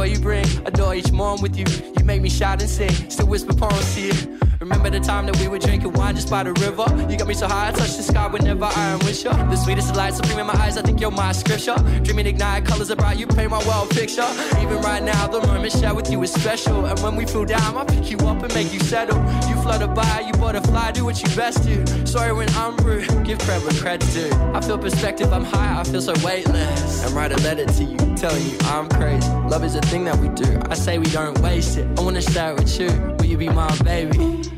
You 0.08 0.18
bring, 0.18 0.46
adore 0.66 0.94
each 0.94 1.12
morn 1.12 1.40
with 1.40 1.56
you. 1.56 1.66
You 1.98 2.04
make 2.04 2.22
me 2.22 2.28
shout 2.28 2.60
and 2.60 2.70
sing, 2.70 3.10
still 3.10 3.26
whisper 3.26 3.54
poems 3.54 3.94
to 3.94 4.00
you. 4.00 4.38
Remember 4.60 4.90
the 4.90 5.00
time 5.00 5.26
that 5.26 5.38
we 5.38 5.46
were 5.46 5.58
drinking 5.58 5.92
wine 5.92 6.16
just 6.16 6.30
by 6.30 6.42
the 6.42 6.52
river? 6.54 6.84
You 7.08 7.16
got 7.16 7.28
me 7.28 7.34
so 7.34 7.46
high, 7.46 7.68
I 7.68 7.72
touch 7.72 7.96
the 7.96 8.02
sky 8.02 8.26
whenever 8.26 8.64
I 8.64 8.84
am 8.92 8.98
with 9.00 9.24
you. 9.24 9.30
The 9.30 9.56
sweetest 9.56 9.94
light 9.94 10.14
supreme 10.14 10.38
in 10.40 10.46
my 10.46 10.54
eyes, 10.54 10.76
I 10.76 10.82
think 10.82 11.00
you're 11.00 11.10
my 11.10 11.32
scripture. 11.32 11.76
Dreaming 12.02 12.26
ignite 12.26 12.64
colors 12.64 12.90
about 12.90 13.18
you, 13.18 13.26
paint 13.26 13.50
my 13.50 13.64
world 13.66 13.90
picture. 13.90 14.26
Even 14.60 14.80
right 14.80 15.02
now, 15.02 15.28
the 15.28 15.40
moment 15.46 15.72
shared 15.72 15.94
with 15.94 16.10
you 16.10 16.22
is 16.22 16.32
special. 16.32 16.86
And 16.86 16.98
when 17.00 17.14
we 17.14 17.24
feel 17.24 17.44
down, 17.44 17.76
I 17.76 17.84
pick 17.84 18.10
you 18.10 18.18
up 18.18 18.42
and 18.42 18.52
make 18.54 18.72
you 18.72 18.80
settle. 18.80 19.18
You 19.48 19.54
flutter 19.62 19.86
by, 19.86 20.24
you 20.26 20.32
butterfly, 20.32 20.92
do 20.92 21.04
what 21.04 21.22
you 21.22 21.28
best 21.36 21.62
do. 21.62 21.84
Sorry 22.04 22.32
when 22.32 22.48
I'm 22.50 22.76
rude, 22.78 23.06
give 23.24 23.38
credit 23.38 23.62
where 23.64 23.80
due. 24.18 24.30
I 24.54 24.60
feel 24.60 24.78
perspective, 24.78 25.32
I'm 25.32 25.44
high, 25.44 25.80
I 25.80 25.84
feel 25.84 26.00
so 26.00 26.14
weightless. 26.24 27.04
And 27.04 27.14
write 27.14 27.32
a 27.32 27.36
letter 27.42 27.66
to 27.66 27.84
you, 27.84 27.96
telling 28.16 28.44
you 28.44 28.56
I'm 28.62 28.88
crazy. 28.88 29.28
Love 29.52 29.64
is 29.64 29.74
a 29.74 29.80
thing 29.82 30.04
that 30.04 30.16
we 30.18 30.28
do. 30.30 30.60
I 30.70 30.74
say 30.74 30.98
we 30.98 31.06
don't 31.06 31.38
waste 31.40 31.78
it. 31.78 31.86
I 31.98 32.02
wanna 32.02 32.22
start 32.22 32.58
with 32.58 32.80
you. 32.80 32.88
Will 33.18 33.26
you 33.26 33.38
be 33.38 33.48
my 33.48 33.74
baby? 33.82 34.57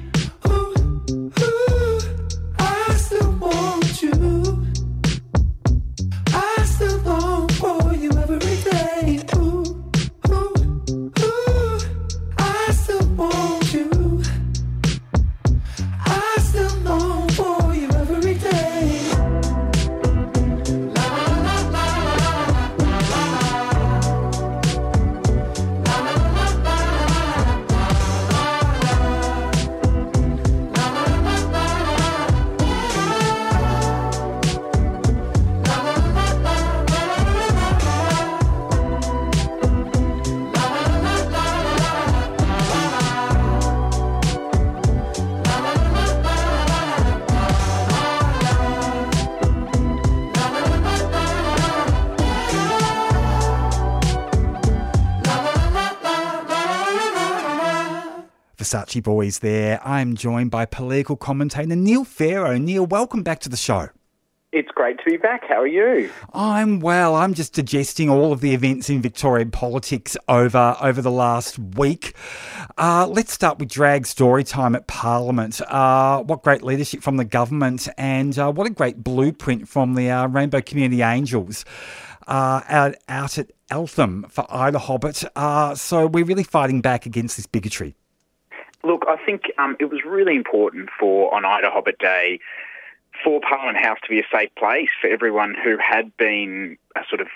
Versace 58.71 59.02
Boys 59.02 59.41
there. 59.41 59.80
I'm 59.85 60.15
joined 60.15 60.52
by 60.52 60.65
political 60.65 61.17
commentator 61.17 61.75
Neil 61.75 62.04
Pharaoh. 62.04 62.56
Neil, 62.56 62.87
welcome 62.87 63.25
back 63.25 63.41
to 63.41 63.49
the 63.49 63.56
show. 63.56 63.89
It's 64.52 64.71
great 64.71 64.99
to 64.99 65.04
be 65.04 65.17
back. 65.17 65.43
How 65.49 65.61
are 65.61 65.67
you? 65.67 66.11
I'm 66.33 66.78
well. 66.80 67.17
I'm 67.17 67.35
just 67.35 67.52
digesting 67.52 68.09
all 68.09 68.33
of 68.33 68.41
the 68.41 68.52
events 68.52 68.89
in 68.89 69.02
Victorian 69.02 69.50
politics 69.50 70.17
over 70.28 70.76
over 70.80 71.02
the 71.02 71.11
last 71.11 71.59
week. 71.59 72.15
Uh, 72.78 73.09
let's 73.09 73.33
start 73.33 73.59
with 73.59 73.69
drag 73.69 74.06
story 74.06 74.45
time 74.45 74.76
at 74.76 74.87
Parliament. 74.87 75.61
Uh, 75.63 76.23
what 76.23 76.43
great 76.43 76.63
leadership 76.63 77.02
from 77.02 77.17
the 77.17 77.25
government, 77.25 77.89
and 77.99 78.39
uh, 78.39 78.52
what 78.52 78.67
a 78.67 78.71
great 78.71 79.02
blueprint 79.02 79.69
from 79.69 79.95
the 79.95 80.11
uh, 80.11 80.28
Rainbow 80.28 80.61
Community 80.61 81.02
Angels 81.02 81.65
uh, 82.26 82.63
out, 82.69 82.95
out 83.09 83.39
at 83.39 83.50
Eltham 83.69 84.26
for 84.28 84.45
IDAHOBIT. 84.45 85.28
Uh, 85.35 85.75
so 85.75 86.06
we're 86.06 86.25
really 86.25 86.45
fighting 86.45 86.80
back 86.80 87.06
against 87.06 87.37
this 87.37 87.47
bigotry. 87.47 87.95
Look, 88.82 89.04
I 89.08 89.16
think 89.25 89.43
um, 89.58 89.76
it 89.78 89.86
was 89.86 90.00
really 90.06 90.36
important 90.36 90.88
for 90.99 91.34
on 91.34 91.43
IDAHOBIT 91.43 91.99
Day 91.99 92.40
for 93.23 93.40
Parliament 93.40 93.84
House 93.84 93.99
to 94.02 94.08
be 94.08 94.21
a 94.21 94.26
safe 94.32 94.54
place 94.56 94.88
for 95.00 95.08
everyone 95.08 95.54
who 95.62 95.76
had 95.78 96.16
been 96.16 96.78
a 96.97 97.00
sort 97.08 97.21
of 97.21 97.28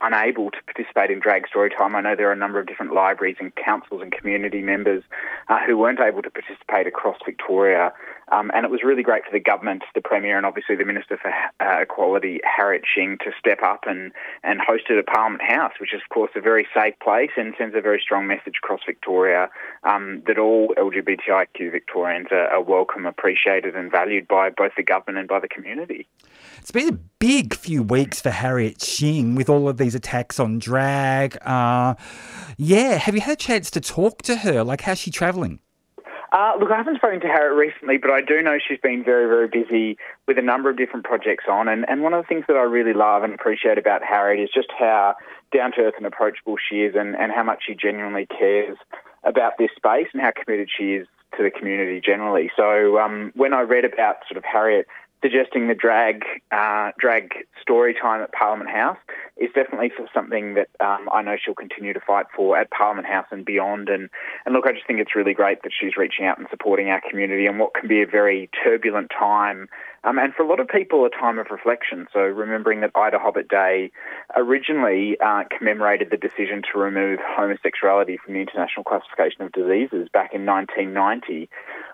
unable 0.00 0.50
to 0.50 0.58
participate 0.64 1.10
in 1.10 1.20
drag 1.20 1.46
story 1.46 1.70
time. 1.70 1.94
I 1.94 2.00
know 2.00 2.16
there 2.16 2.28
are 2.28 2.32
a 2.32 2.36
number 2.36 2.58
of 2.58 2.66
different 2.66 2.94
libraries 2.94 3.36
and 3.38 3.54
councils 3.54 4.00
and 4.02 4.10
community 4.10 4.62
members 4.62 5.04
uh, 5.48 5.58
who 5.66 5.76
weren't 5.76 6.00
able 6.00 6.22
to 6.22 6.30
participate 6.30 6.86
across 6.86 7.18
Victoria. 7.24 7.92
Um, 8.32 8.50
and 8.54 8.64
it 8.64 8.70
was 8.70 8.82
really 8.84 9.02
great 9.02 9.24
for 9.24 9.32
the 9.32 9.40
government, 9.40 9.82
the 9.94 10.00
Premier, 10.00 10.36
and 10.36 10.46
obviously 10.46 10.76
the 10.76 10.84
Minister 10.84 11.18
for 11.18 11.32
uh, 11.60 11.82
Equality, 11.82 12.40
Harriet 12.44 12.84
Shing, 12.86 13.18
to 13.24 13.32
step 13.38 13.62
up 13.62 13.84
and, 13.86 14.12
and 14.42 14.60
host 14.60 14.84
it 14.88 14.98
at 14.98 15.06
Parliament 15.06 15.42
House, 15.42 15.72
which 15.80 15.92
is, 15.92 16.00
of 16.02 16.14
course, 16.14 16.30
a 16.36 16.40
very 16.40 16.66
safe 16.72 16.94
place 17.02 17.30
and 17.36 17.54
sends 17.58 17.74
a 17.74 17.80
very 17.80 18.00
strong 18.00 18.26
message 18.26 18.54
across 18.62 18.80
Victoria 18.86 19.50
um, 19.82 20.22
that 20.26 20.38
all 20.38 20.72
LGBTIQ 20.78 21.72
Victorians 21.72 22.28
are, 22.30 22.46
are 22.46 22.62
welcome, 22.62 23.04
appreciated, 23.04 23.74
and 23.74 23.90
valued 23.90 24.28
by 24.28 24.48
both 24.50 24.72
the 24.76 24.84
government 24.84 25.18
and 25.18 25.28
by 25.28 25.40
the 25.40 25.48
community. 25.48 26.06
It's 26.60 26.70
been 26.70 26.88
a 26.88 26.98
big 27.18 27.54
few 27.54 27.82
weeks 27.82 28.20
for 28.20 28.28
Harriet 28.28 28.82
Shing 28.82 29.34
with 29.34 29.48
all 29.48 29.66
of 29.66 29.78
these 29.78 29.94
attacks 29.94 30.38
on 30.38 30.58
drag. 30.58 31.38
Uh, 31.40 31.94
yeah, 32.58 32.96
have 32.96 33.14
you 33.14 33.22
had 33.22 33.32
a 33.32 33.36
chance 33.36 33.70
to 33.70 33.80
talk 33.80 34.20
to 34.22 34.36
her? 34.36 34.62
Like, 34.62 34.82
how's 34.82 34.98
she 34.98 35.10
travelling? 35.10 35.60
Uh, 36.32 36.52
look, 36.60 36.70
I 36.70 36.76
haven't 36.76 36.96
spoken 36.96 37.18
to 37.20 37.26
Harriet 37.26 37.56
recently, 37.56 37.96
but 37.96 38.10
I 38.10 38.20
do 38.20 38.42
know 38.42 38.58
she's 38.58 38.78
been 38.78 39.02
very, 39.02 39.26
very 39.26 39.48
busy 39.48 39.96
with 40.28 40.38
a 40.38 40.42
number 40.42 40.68
of 40.68 40.76
different 40.76 41.04
projects 41.04 41.44
on. 41.50 41.66
And, 41.66 41.88
and 41.88 42.02
one 42.02 42.12
of 42.12 42.22
the 42.22 42.28
things 42.28 42.44
that 42.46 42.56
I 42.56 42.62
really 42.62 42.92
love 42.92 43.24
and 43.24 43.34
appreciate 43.34 43.78
about 43.78 44.04
Harriet 44.04 44.44
is 44.44 44.50
just 44.54 44.68
how 44.78 45.16
down 45.52 45.72
to 45.72 45.80
earth 45.80 45.94
and 45.96 46.06
approachable 46.06 46.56
she 46.56 46.82
is 46.82 46.94
and, 46.94 47.16
and 47.16 47.32
how 47.32 47.42
much 47.42 47.62
she 47.66 47.74
genuinely 47.74 48.26
cares 48.26 48.76
about 49.24 49.54
this 49.58 49.70
space 49.74 50.06
and 50.12 50.22
how 50.22 50.30
committed 50.30 50.68
she 50.70 50.92
is 50.92 51.08
to 51.36 51.42
the 51.42 51.50
community 51.50 52.00
generally. 52.04 52.50
So 52.56 52.98
um, 52.98 53.32
when 53.34 53.54
I 53.54 53.62
read 53.62 53.84
about 53.84 54.16
sort 54.28 54.36
of 54.36 54.44
Harriet 54.44 54.86
suggesting 55.22 55.68
the 55.68 55.74
drag 55.74 56.24
uh, 56.50 56.92
drag 56.98 57.32
story 57.60 57.94
time 57.94 58.22
at 58.22 58.32
Parliament 58.32 58.70
House 58.70 58.98
is 59.36 59.50
definitely 59.54 59.90
something 60.12 60.54
that 60.54 60.68
um, 60.80 61.08
I 61.12 61.22
know 61.22 61.36
she'll 61.42 61.54
continue 61.54 61.92
to 61.92 62.00
fight 62.00 62.26
for 62.34 62.58
at 62.58 62.70
Parliament 62.70 63.06
House 63.06 63.26
and 63.30 63.44
beyond. 63.44 63.88
And, 63.88 64.10
and 64.44 64.54
look, 64.54 64.66
I 64.66 64.72
just 64.72 64.86
think 64.86 65.00
it's 65.00 65.14
really 65.14 65.34
great 65.34 65.62
that 65.62 65.72
she's 65.78 65.96
reaching 65.96 66.26
out 66.26 66.38
and 66.38 66.46
supporting 66.50 66.88
our 66.88 67.00
community 67.08 67.46
in 67.46 67.58
what 67.58 67.74
can 67.74 67.88
be 67.88 68.02
a 68.02 68.06
very 68.06 68.50
turbulent 68.62 69.10
time. 69.10 69.68
Um, 70.04 70.18
and 70.18 70.32
for 70.34 70.42
a 70.42 70.48
lot 70.48 70.60
of 70.60 70.68
people, 70.68 71.04
a 71.04 71.10
time 71.10 71.38
of 71.38 71.48
reflection. 71.50 72.06
So 72.12 72.20
remembering 72.20 72.80
that 72.80 72.92
IDAHOBIT 72.94 73.48
Day 73.48 73.90
originally 74.34 75.18
uh, 75.20 75.44
commemorated 75.56 76.10
the 76.10 76.16
decision 76.16 76.62
to 76.72 76.78
remove 76.78 77.18
homosexuality 77.22 78.18
from 78.22 78.34
the 78.34 78.40
International 78.40 78.84
Classification 78.84 79.42
of 79.42 79.52
Diseases 79.52 80.08
back 80.12 80.32
in 80.32 80.46
1990 80.46 81.50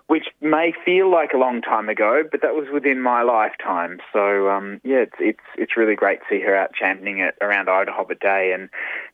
which 0.08 0.26
may 0.40 0.72
feel 0.84 1.10
like 1.10 1.32
a 1.34 1.38
long 1.38 1.60
time 1.60 1.88
ago, 1.88 2.22
but 2.30 2.40
that 2.42 2.54
was 2.54 2.68
within 2.72 3.00
my 3.00 3.22
lifetime. 3.22 3.98
So 4.12 4.48
um, 4.48 4.80
yeah, 4.84 4.98
it's 4.98 5.16
it's 5.18 5.40
it's 5.56 5.76
really 5.76 5.96
great 5.96 6.20
to 6.20 6.24
see 6.30 6.40
her 6.40 6.54
out 6.54 6.70
championing 6.74 7.18
it 7.18 7.34
around 7.40 7.66
IDAHOBIT 7.66 8.20
Day 8.20 8.52
and 8.54 8.68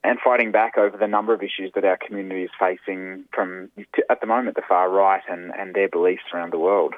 and 0.05 0.19
fighting 0.23 0.53
back 0.53 0.77
over 0.77 0.97
the 0.97 1.09
number 1.09 1.33
of 1.33 1.43
issues 1.43 1.73
that 1.75 1.85
our 1.85 1.97
community 1.97 2.45
is 2.45 2.51
facing 2.59 3.25
from 3.33 3.71
at 4.11 4.21
the 4.21 4.27
moment 4.27 4.57
the 4.57 4.63
far 4.69 4.91
right 4.91 5.23
and 5.29 5.53
and 5.59 5.75
their 5.75 5.89
beliefs 5.89 6.25
around 6.35 6.53
the 6.53 6.59
world. 6.59 6.95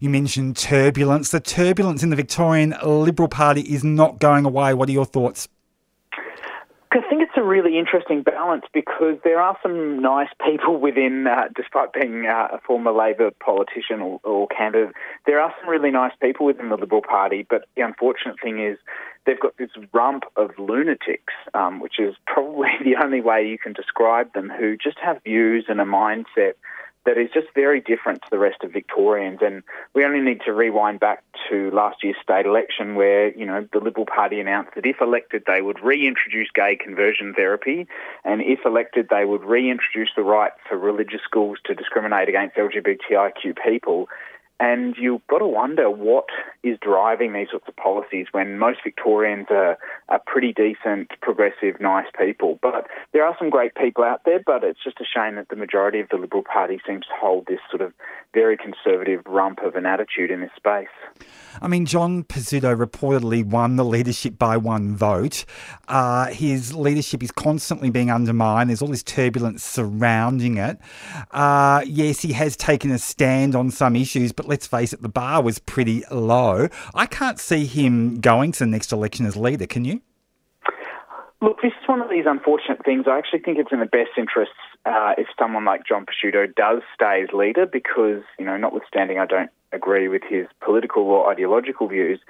You 0.00 0.10
mentioned 0.10 0.56
turbulence. 0.56 1.30
The 1.30 1.40
turbulence 1.40 2.02
in 2.02 2.10
the 2.10 2.16
Victorian 2.16 2.74
Liberal 2.82 3.28
Party 3.28 3.60
is 3.60 3.84
not 3.84 4.18
going 4.18 4.44
away. 4.44 4.74
What 4.74 4.88
are 4.88 4.92
your 4.92 5.04
thoughts? 5.04 5.48
I 6.92 7.00
think 7.08 7.22
it's 7.22 7.36
a 7.36 7.42
really 7.42 7.78
interesting 7.78 8.22
balance 8.22 8.64
because 8.74 9.16
there 9.22 9.40
are 9.40 9.56
some 9.62 10.02
nice 10.02 10.28
people 10.44 10.76
within, 10.80 11.26
uh, 11.26 11.44
despite 11.54 11.92
being 11.92 12.26
uh, 12.26 12.48
a 12.52 12.60
former 12.66 12.90
Labor 12.90 13.30
politician 13.38 14.00
or, 14.00 14.20
or, 14.24 14.48
candidate, 14.48 14.94
there 15.24 15.40
are 15.40 15.54
some 15.60 15.70
really 15.70 15.92
nice 15.92 16.12
people 16.20 16.46
within 16.46 16.68
the 16.68 16.76
Liberal 16.76 17.02
Party. 17.02 17.46
But 17.48 17.66
the 17.76 17.82
unfortunate 17.82 18.36
thing 18.42 18.58
is 18.58 18.76
they've 19.24 19.38
got 19.38 19.56
this 19.56 19.70
rump 19.92 20.24
of 20.36 20.50
lunatics, 20.58 21.34
um, 21.54 21.78
which 21.78 22.00
is 22.00 22.16
probably 22.26 22.70
the 22.84 22.96
only 22.96 23.20
way 23.20 23.46
you 23.46 23.58
can 23.58 23.72
describe 23.72 24.32
them, 24.32 24.50
who 24.50 24.76
just 24.76 24.98
have 24.98 25.22
views 25.22 25.66
and 25.68 25.80
a 25.80 25.84
mindset 25.84 26.54
that 27.06 27.16
is 27.16 27.30
just 27.32 27.48
very 27.54 27.80
different 27.80 28.22
to 28.22 28.30
the 28.30 28.38
rest 28.38 28.62
of 28.62 28.72
Victorians. 28.72 29.38
And 29.42 29.62
we 29.94 30.04
only 30.04 30.20
need 30.20 30.40
to 30.44 30.52
rewind 30.52 31.00
back 31.00 31.22
to 31.48 31.70
last 31.70 32.04
year's 32.04 32.16
state 32.22 32.46
election 32.46 32.94
where, 32.94 33.36
you 33.36 33.46
know, 33.46 33.66
the 33.72 33.78
Liberal 33.78 34.06
Party 34.06 34.38
announced 34.40 34.72
that 34.74 34.84
if 34.84 35.00
elected, 35.00 35.44
they 35.46 35.62
would 35.62 35.82
reintroduce 35.82 36.48
gay 36.54 36.76
conversion 36.76 37.32
therapy. 37.34 37.86
And 38.24 38.42
if 38.42 38.60
elected, 38.66 39.08
they 39.10 39.24
would 39.24 39.44
reintroduce 39.44 40.10
the 40.14 40.22
right 40.22 40.52
for 40.68 40.76
religious 40.76 41.22
schools 41.24 41.58
to 41.64 41.74
discriminate 41.74 42.28
against 42.28 42.56
LGBTIQ 42.56 43.56
people. 43.64 44.08
And 44.60 44.94
you've 44.98 45.26
got 45.26 45.38
to 45.38 45.46
wonder 45.46 45.90
what 45.90 46.26
is 46.62 46.76
driving 46.82 47.32
these 47.32 47.48
sorts 47.50 47.66
of 47.66 47.74
policies 47.76 48.26
when 48.32 48.58
most 48.58 48.80
Victorians 48.84 49.46
are, 49.48 49.78
are 50.10 50.20
pretty 50.26 50.52
decent, 50.52 51.08
progressive, 51.22 51.80
nice 51.80 52.06
people. 52.18 52.58
But 52.60 52.86
there 53.14 53.24
are 53.24 53.34
some 53.38 53.48
great 53.48 53.74
people 53.74 54.04
out 54.04 54.20
there, 54.26 54.40
but 54.44 54.62
it's 54.62 54.84
just 54.84 55.00
a 55.00 55.04
shame 55.04 55.36
that 55.36 55.48
the 55.48 55.56
majority 55.56 55.98
of 55.98 56.10
the 56.10 56.18
Liberal 56.18 56.42
Party 56.42 56.78
seems 56.86 57.06
to 57.06 57.12
hold 57.18 57.46
this 57.46 57.60
sort 57.70 57.80
of 57.80 57.94
very 58.34 58.56
conservative 58.56 59.22
rump 59.26 59.60
of 59.64 59.76
an 59.76 59.86
attitude 59.86 60.30
in 60.30 60.40
this 60.42 60.50
space. 60.54 60.88
I 61.60 61.66
mean, 61.66 61.86
John 61.86 62.22
Pesutto 62.22 62.76
reportedly 62.76 63.44
won 63.44 63.76
the 63.76 63.84
leadership 63.84 64.38
by 64.38 64.58
one 64.58 64.94
vote. 64.94 65.44
Uh, 65.88 66.26
his 66.26 66.74
leadership 66.74 67.22
is 67.22 67.30
constantly 67.30 67.90
being 67.90 68.10
undermined. 68.10 68.70
There's 68.70 68.82
all 68.82 68.88
this 68.88 69.02
turbulence 69.02 69.64
surrounding 69.64 70.58
it. 70.58 70.78
Uh, 71.30 71.82
yes, 71.86 72.20
he 72.20 72.34
has 72.34 72.56
taken 72.56 72.90
a 72.90 72.98
stand 72.98 73.54
on 73.54 73.70
some 73.70 73.96
issues, 73.96 74.32
but 74.32 74.49
let's 74.50 74.66
face 74.66 74.92
it, 74.92 75.00
the 75.00 75.08
bar 75.08 75.42
was 75.42 75.58
pretty 75.58 76.02
low. 76.10 76.68
I 76.94 77.06
can't 77.06 77.38
see 77.38 77.64
him 77.64 78.20
going 78.20 78.52
to 78.52 78.58
the 78.58 78.66
next 78.66 78.92
election 78.92 79.24
as 79.24 79.36
leader, 79.36 79.66
can 79.66 79.84
you? 79.84 80.02
Look, 81.40 81.62
this 81.62 81.72
is 81.80 81.88
one 81.88 82.02
of 82.02 82.10
these 82.10 82.26
unfortunate 82.26 82.84
things. 82.84 83.06
I 83.08 83.16
actually 83.16 83.38
think 83.38 83.58
it's 83.58 83.72
in 83.72 83.80
the 83.80 83.86
best 83.86 84.10
interests 84.18 84.60
uh, 84.84 85.14
if 85.16 85.26
someone 85.38 85.64
like 85.64 85.86
John 85.86 86.04
Pesutto 86.04 86.54
does 86.54 86.82
stay 86.94 87.22
as 87.22 87.30
leader, 87.32 87.64
because, 87.64 88.22
you 88.38 88.44
know, 88.44 88.58
notwithstanding 88.58 89.18
I 89.18 89.24
don't 89.24 89.50
agree 89.72 90.08
with 90.08 90.22
his 90.28 90.46
political 90.60 91.04
or 91.04 91.30
ideological 91.30 91.88
views, 91.88 92.20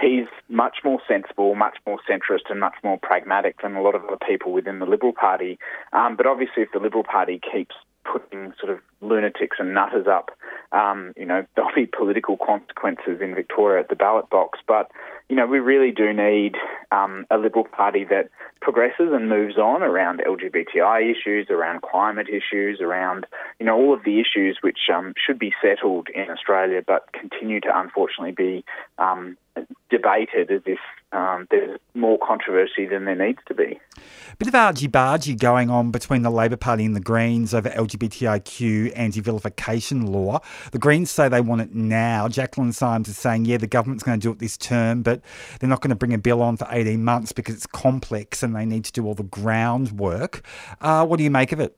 he's 0.00 0.26
much 0.48 0.78
more 0.82 0.98
sensible, 1.06 1.54
much 1.54 1.76
more 1.86 1.98
centrist, 2.10 2.50
and 2.50 2.58
much 2.58 2.74
more 2.82 2.98
pragmatic 2.98 3.62
than 3.62 3.76
a 3.76 3.82
lot 3.82 3.94
of 3.94 4.04
other 4.04 4.18
people 4.26 4.52
within 4.52 4.80
the 4.80 4.86
Liberal 4.86 5.12
Party. 5.12 5.58
Um, 5.92 6.16
but 6.16 6.26
obviously, 6.26 6.62
if 6.62 6.72
the 6.72 6.80
Liberal 6.80 7.04
Party 7.04 7.38
keeps 7.38 7.74
putting 8.10 8.52
sort 8.60 8.72
of 8.72 8.80
lunatics 9.00 9.56
and 9.58 9.74
nutters 9.74 10.06
up, 10.06 10.30
um, 10.72 11.12
you 11.16 11.26
know, 11.26 11.44
there'll 11.56 11.74
be 11.74 11.86
political 11.86 12.36
consequences 12.36 13.20
in 13.20 13.34
Victoria 13.34 13.80
at 13.80 13.88
the 13.88 13.96
ballot 13.96 14.28
box. 14.30 14.58
But, 14.66 14.90
you 15.28 15.36
know, 15.36 15.46
we 15.46 15.58
really 15.58 15.90
do 15.90 16.12
need 16.12 16.56
um, 16.92 17.26
a 17.30 17.38
Liberal 17.38 17.64
Party 17.64 18.04
that 18.04 18.30
progresses 18.60 19.10
and 19.12 19.28
moves 19.28 19.56
on 19.56 19.82
around 19.82 20.22
LGBTI 20.26 21.10
issues, 21.10 21.48
around 21.50 21.82
climate 21.82 22.28
issues, 22.28 22.80
around, 22.80 23.26
you 23.58 23.66
know, 23.66 23.76
all 23.76 23.94
of 23.94 24.04
the 24.04 24.20
issues 24.20 24.58
which 24.62 24.78
um, 24.94 25.14
should 25.24 25.38
be 25.38 25.52
settled 25.62 26.08
in 26.14 26.30
Australia 26.30 26.82
but 26.86 27.12
continue 27.12 27.60
to 27.60 27.68
unfortunately 27.72 28.32
be 28.32 28.64
um, 28.98 29.36
debated 29.90 30.50
as 30.50 30.62
if 30.66 30.78
um, 31.12 31.46
there's 31.50 31.78
more 31.94 32.18
controversy 32.18 32.86
than 32.86 33.04
there 33.04 33.14
needs 33.14 33.38
to 33.46 33.54
be. 33.54 33.78
Bit 34.38 34.48
of 34.48 34.54
argy 34.54 34.88
bargy 34.88 35.38
going 35.38 35.70
on 35.70 35.90
between 35.90 36.22
the 36.22 36.30
Labor 36.30 36.56
Party 36.56 36.84
and 36.84 36.94
the 36.94 37.00
Greens 37.00 37.54
over 37.54 37.70
LGBTIQ 37.70 38.92
anti 38.94 39.20
vilification 39.20 40.06
law. 40.06 40.40
The 40.72 40.78
Greens 40.78 41.10
say 41.10 41.28
they 41.28 41.40
want 41.40 41.62
it 41.62 41.74
now. 41.74 42.28
Jaclyn 42.28 42.74
Symes 42.74 43.08
is 43.08 43.16
saying, 43.16 43.44
yeah, 43.44 43.56
the 43.56 43.66
government's 43.66 44.02
going 44.04 44.18
to 44.18 44.22
do 44.22 44.32
it 44.32 44.38
this 44.38 44.56
term, 44.56 45.02
but 45.02 45.22
they're 45.58 45.70
not 45.70 45.80
going 45.80 45.90
to 45.90 45.96
bring 45.96 46.12
a 46.12 46.18
bill 46.18 46.42
on 46.42 46.56
for 46.56 46.66
18 46.70 47.02
months 47.02 47.32
because 47.32 47.54
it's 47.54 47.66
complex 47.66 48.42
and 48.42 48.54
they 48.54 48.66
need 48.66 48.84
to 48.84 48.92
do 48.92 49.06
all 49.06 49.14
the 49.14 49.22
groundwork. 49.22 50.42
Uh, 50.80 51.06
what 51.06 51.16
do 51.16 51.24
you 51.24 51.30
make 51.30 51.52
of 51.52 51.60
it? 51.60 51.76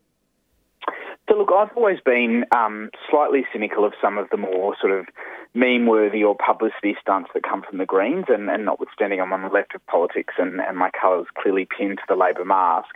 So, 1.28 1.36
look, 1.36 1.50
I've 1.54 1.76
always 1.76 1.98
been 2.00 2.44
um, 2.56 2.90
slightly 3.10 3.44
cynical 3.52 3.84
of 3.84 3.92
some 4.00 4.16
of 4.16 4.30
the 4.30 4.38
more 4.38 4.74
sort 4.80 4.98
of 4.98 5.06
meme 5.54 5.86
worthy 5.86 6.22
or 6.24 6.34
publicity 6.34 6.96
stunts 7.00 7.30
that 7.34 7.42
come 7.42 7.62
from 7.68 7.78
the 7.78 7.84
Greens, 7.84 8.26
and, 8.28 8.48
and 8.48 8.64
notwithstanding 8.64 9.20
I'm 9.20 9.32
on 9.34 9.42
the 9.42 9.48
left 9.48 9.74
of 9.74 9.86
politics 9.86 10.34
and, 10.38 10.60
and 10.60 10.78
my 10.78 10.90
colours 10.98 11.26
clearly 11.40 11.66
pinned 11.66 11.98
to 11.98 12.04
the 12.08 12.16
Labor 12.16 12.46
mask, 12.46 12.88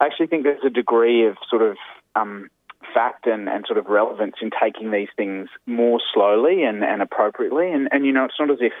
I 0.00 0.06
actually 0.06 0.28
think 0.28 0.44
there's 0.44 0.64
a 0.64 0.70
degree 0.70 1.26
of 1.26 1.36
sort 1.50 1.60
of 1.60 1.76
um, 2.16 2.48
fact 2.94 3.26
and, 3.26 3.48
and 3.48 3.66
sort 3.66 3.78
of 3.78 3.86
relevance 3.86 4.36
in 4.40 4.50
taking 4.50 4.90
these 4.90 5.08
things 5.14 5.48
more 5.66 6.00
slowly 6.14 6.62
and, 6.62 6.82
and 6.82 7.02
appropriately. 7.02 7.70
And, 7.70 7.88
and, 7.92 8.06
you 8.06 8.12
know, 8.12 8.24
it's 8.24 8.40
not 8.40 8.50
as 8.50 8.58
if 8.60 8.72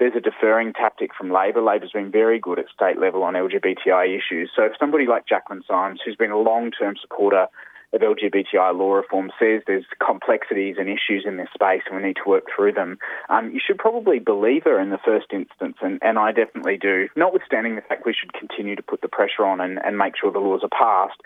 there's 0.00 0.16
a 0.16 0.20
deferring 0.20 0.72
tactic 0.72 1.10
from 1.16 1.30
Labor. 1.30 1.62
Labor's 1.62 1.92
been 1.92 2.10
very 2.10 2.40
good 2.40 2.58
at 2.58 2.66
state 2.74 2.98
level 2.98 3.22
on 3.22 3.34
LGBTI 3.34 4.08
issues. 4.08 4.50
So 4.56 4.64
if 4.64 4.72
somebody 4.78 5.06
like 5.06 5.24
Jaclyn 5.26 5.60
Symes, 5.68 6.00
who's 6.04 6.16
been 6.16 6.32
a 6.32 6.38
long 6.38 6.72
term 6.72 6.96
supporter 7.00 7.46
of 7.94 8.00
LGBTI 8.00 8.76
law 8.76 8.94
reform 8.94 9.30
says 9.38 9.62
there's 9.66 9.84
complexities 10.04 10.76
and 10.78 10.88
issues 10.88 11.24
in 11.26 11.36
this 11.36 11.48
space 11.54 11.82
and 11.86 11.96
we 11.96 12.02
need 12.02 12.16
to 12.16 12.28
work 12.28 12.44
through 12.54 12.72
them, 12.72 12.98
um, 13.28 13.52
you 13.52 13.60
should 13.64 13.78
probably 13.78 14.18
believe 14.18 14.64
her 14.64 14.80
in 14.80 14.90
the 14.90 14.98
first 15.04 15.26
instance, 15.32 15.76
and, 15.80 15.98
and 16.02 16.18
I 16.18 16.32
definitely 16.32 16.76
do, 16.76 17.08
notwithstanding 17.16 17.76
the 17.76 17.82
fact 17.82 18.04
we 18.04 18.14
should 18.14 18.32
continue 18.32 18.74
to 18.76 18.82
put 18.82 19.00
the 19.00 19.08
pressure 19.08 19.44
on 19.44 19.60
and, 19.60 19.78
and 19.84 19.96
make 19.96 20.14
sure 20.20 20.32
the 20.32 20.38
laws 20.38 20.62
are 20.62 20.68
passed. 20.68 21.20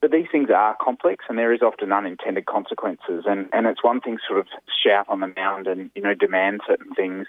But 0.00 0.12
these 0.12 0.26
things 0.32 0.48
are 0.54 0.76
complex 0.80 1.26
and 1.28 1.38
there 1.38 1.52
is 1.52 1.60
often 1.62 1.92
unintended 1.92 2.46
consequences. 2.46 3.24
And, 3.26 3.48
and 3.52 3.66
it's 3.66 3.84
one 3.84 4.00
thing 4.00 4.16
to 4.16 4.22
sort 4.26 4.40
of 4.40 4.46
shout 4.82 5.06
on 5.08 5.20
the 5.20 5.32
mound 5.36 5.66
and, 5.66 5.90
you 5.94 6.00
know, 6.00 6.14
demand 6.14 6.62
certain 6.66 6.94
things. 6.94 7.26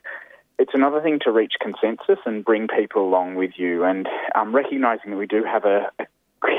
It's 0.57 0.71
another 0.73 1.01
thing 1.01 1.19
to 1.25 1.31
reach 1.31 1.53
consensus 1.59 2.19
and 2.25 2.45
bring 2.45 2.67
people 2.69 3.05
along 3.05 3.35
with 3.35 3.51
you. 3.57 3.83
And 3.83 4.07
um, 4.35 4.55
recognising 4.55 5.11
that 5.11 5.17
we 5.17 5.27
do 5.27 5.43
have 5.43 5.65
a, 5.65 5.91
a 5.99 6.05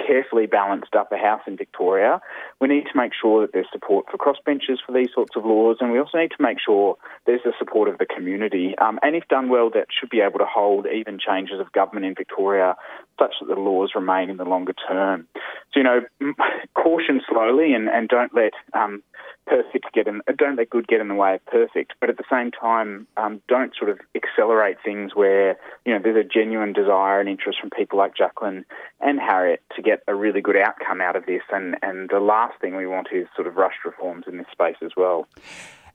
carefully 0.07 0.47
balanced 0.47 0.95
upper 0.95 1.17
house 1.17 1.43
in 1.47 1.57
Victoria. 1.57 2.21
We 2.61 2.69
need 2.69 2.85
to 2.85 2.97
make 2.97 3.13
sure 3.21 3.41
that 3.41 3.53
there's 3.53 3.67
support 3.73 4.07
for 4.11 4.19
crossbenchers 4.19 4.79
for 4.85 4.93
these 4.93 5.09
sorts 5.15 5.37
of 5.37 5.45
laws, 5.45 5.79
and 5.81 5.91
we 5.91 5.99
also 5.99 6.19
need 6.19 6.31
to 6.37 6.43
make 6.43 6.59
sure 6.65 6.97
there's 7.27 7.43
the 7.45 7.53
support 7.59 7.89
of 7.89 7.99
the 7.99 8.07
community. 8.07 8.75
Um, 8.79 8.99
and 9.03 9.17
if 9.17 9.27
done 9.29 9.49
well, 9.49 9.71
that 9.71 9.87
should 9.99 10.11
be 10.11 10.21
able 10.21 10.39
to 10.39 10.47
hold 10.47 10.87
even 10.87 11.19
changes 11.19 11.61
of 11.61 11.73
government 11.73 12.07
in 12.07 12.15
Victoria 12.15 12.77
such 13.19 13.35
that 13.41 13.55
the 13.55 13.61
laws 13.61 13.93
remain 13.95 14.31
in 14.31 14.37
the 14.37 14.45
longer 14.45 14.75
term. 14.89 15.27
So, 15.73 15.81
you 15.81 15.85
know, 15.85 16.01
caution 16.75 17.21
slowly 17.29 17.73
and, 17.75 17.89
and 17.89 18.09
don't 18.09 18.35
let 18.35 18.53
um, 18.75 19.03
perfect 19.47 19.93
get 19.93 20.07
in, 20.07 20.23
don't 20.37 20.57
let 20.57 20.71
good 20.71 20.87
get 20.87 21.01
in 21.01 21.09
the 21.09 21.15
way 21.15 21.35
of 21.35 21.47
perfect. 21.47 21.95
But 22.01 22.11
at 22.11 22.17
the 22.17 22.25
same 22.31 22.51
time, 22.51 23.07
um, 23.17 23.43
don't 23.49 23.75
sort 23.77 23.91
of 23.91 23.99
accelerate 24.15 24.77
things 24.85 25.15
where 25.15 25.57
you 25.85 25.93
know 25.93 26.01
there's 26.03 26.25
a 26.25 26.29
genuine 26.29 26.73
desire 26.73 27.21
and 27.21 27.29
interest 27.29 27.61
from 27.61 27.71
people 27.71 27.99
like 27.99 28.17
Jacqueline 28.17 28.65
and 29.01 29.19
Harriet 29.21 29.63
to 29.77 29.83
get 29.83 30.03
a 30.09 30.15
really 30.15 30.41
good 30.41 30.57
outcome 30.57 31.01
out 31.01 31.17
of 31.17 31.27
this. 31.27 31.43
And 31.53 31.77
and 31.83 32.09
the 32.11 32.21
last 32.21 32.61
thing 32.61 32.77
we 32.77 32.87
want 32.87 33.09
is 33.13 33.27
sort 33.35 33.47
of 33.47 33.57
rushed 33.57 33.85
reforms 33.85 34.25
in 34.27 34.39
this 34.39 34.47
space 34.53 34.77
as 34.83 34.93
well. 34.97 35.27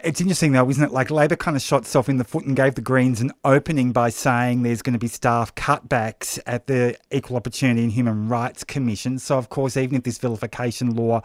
It's 0.03 0.21
interesting 0.21 0.51
though, 0.51 0.69
isn't 0.69 0.83
it? 0.83 0.91
Like 0.91 1.09
Labor 1.09 1.35
kind 1.35 1.57
of 1.57 1.63
shot 1.63 1.81
itself 1.81 2.07
in 2.07 2.17
the 2.17 2.23
foot 2.23 2.45
and 2.45 2.55
gave 2.55 2.75
the 2.75 2.81
Greens 2.81 3.19
an 3.19 3.31
opening 3.43 3.91
by 3.91 4.09
saying 4.09 4.61
there's 4.61 4.83
going 4.83 4.93
to 4.93 4.99
be 4.99 5.07
staff 5.07 5.55
cutbacks 5.55 6.37
at 6.45 6.67
the 6.67 6.95
Equal 7.09 7.35
Opportunity 7.35 7.81
and 7.81 7.91
Human 7.91 8.29
Rights 8.29 8.63
Commission. 8.63 9.17
So, 9.17 9.39
of 9.39 9.49
course, 9.49 9.75
even 9.75 9.97
if 9.97 10.03
this 10.03 10.19
vilification 10.19 10.95
law 10.95 11.21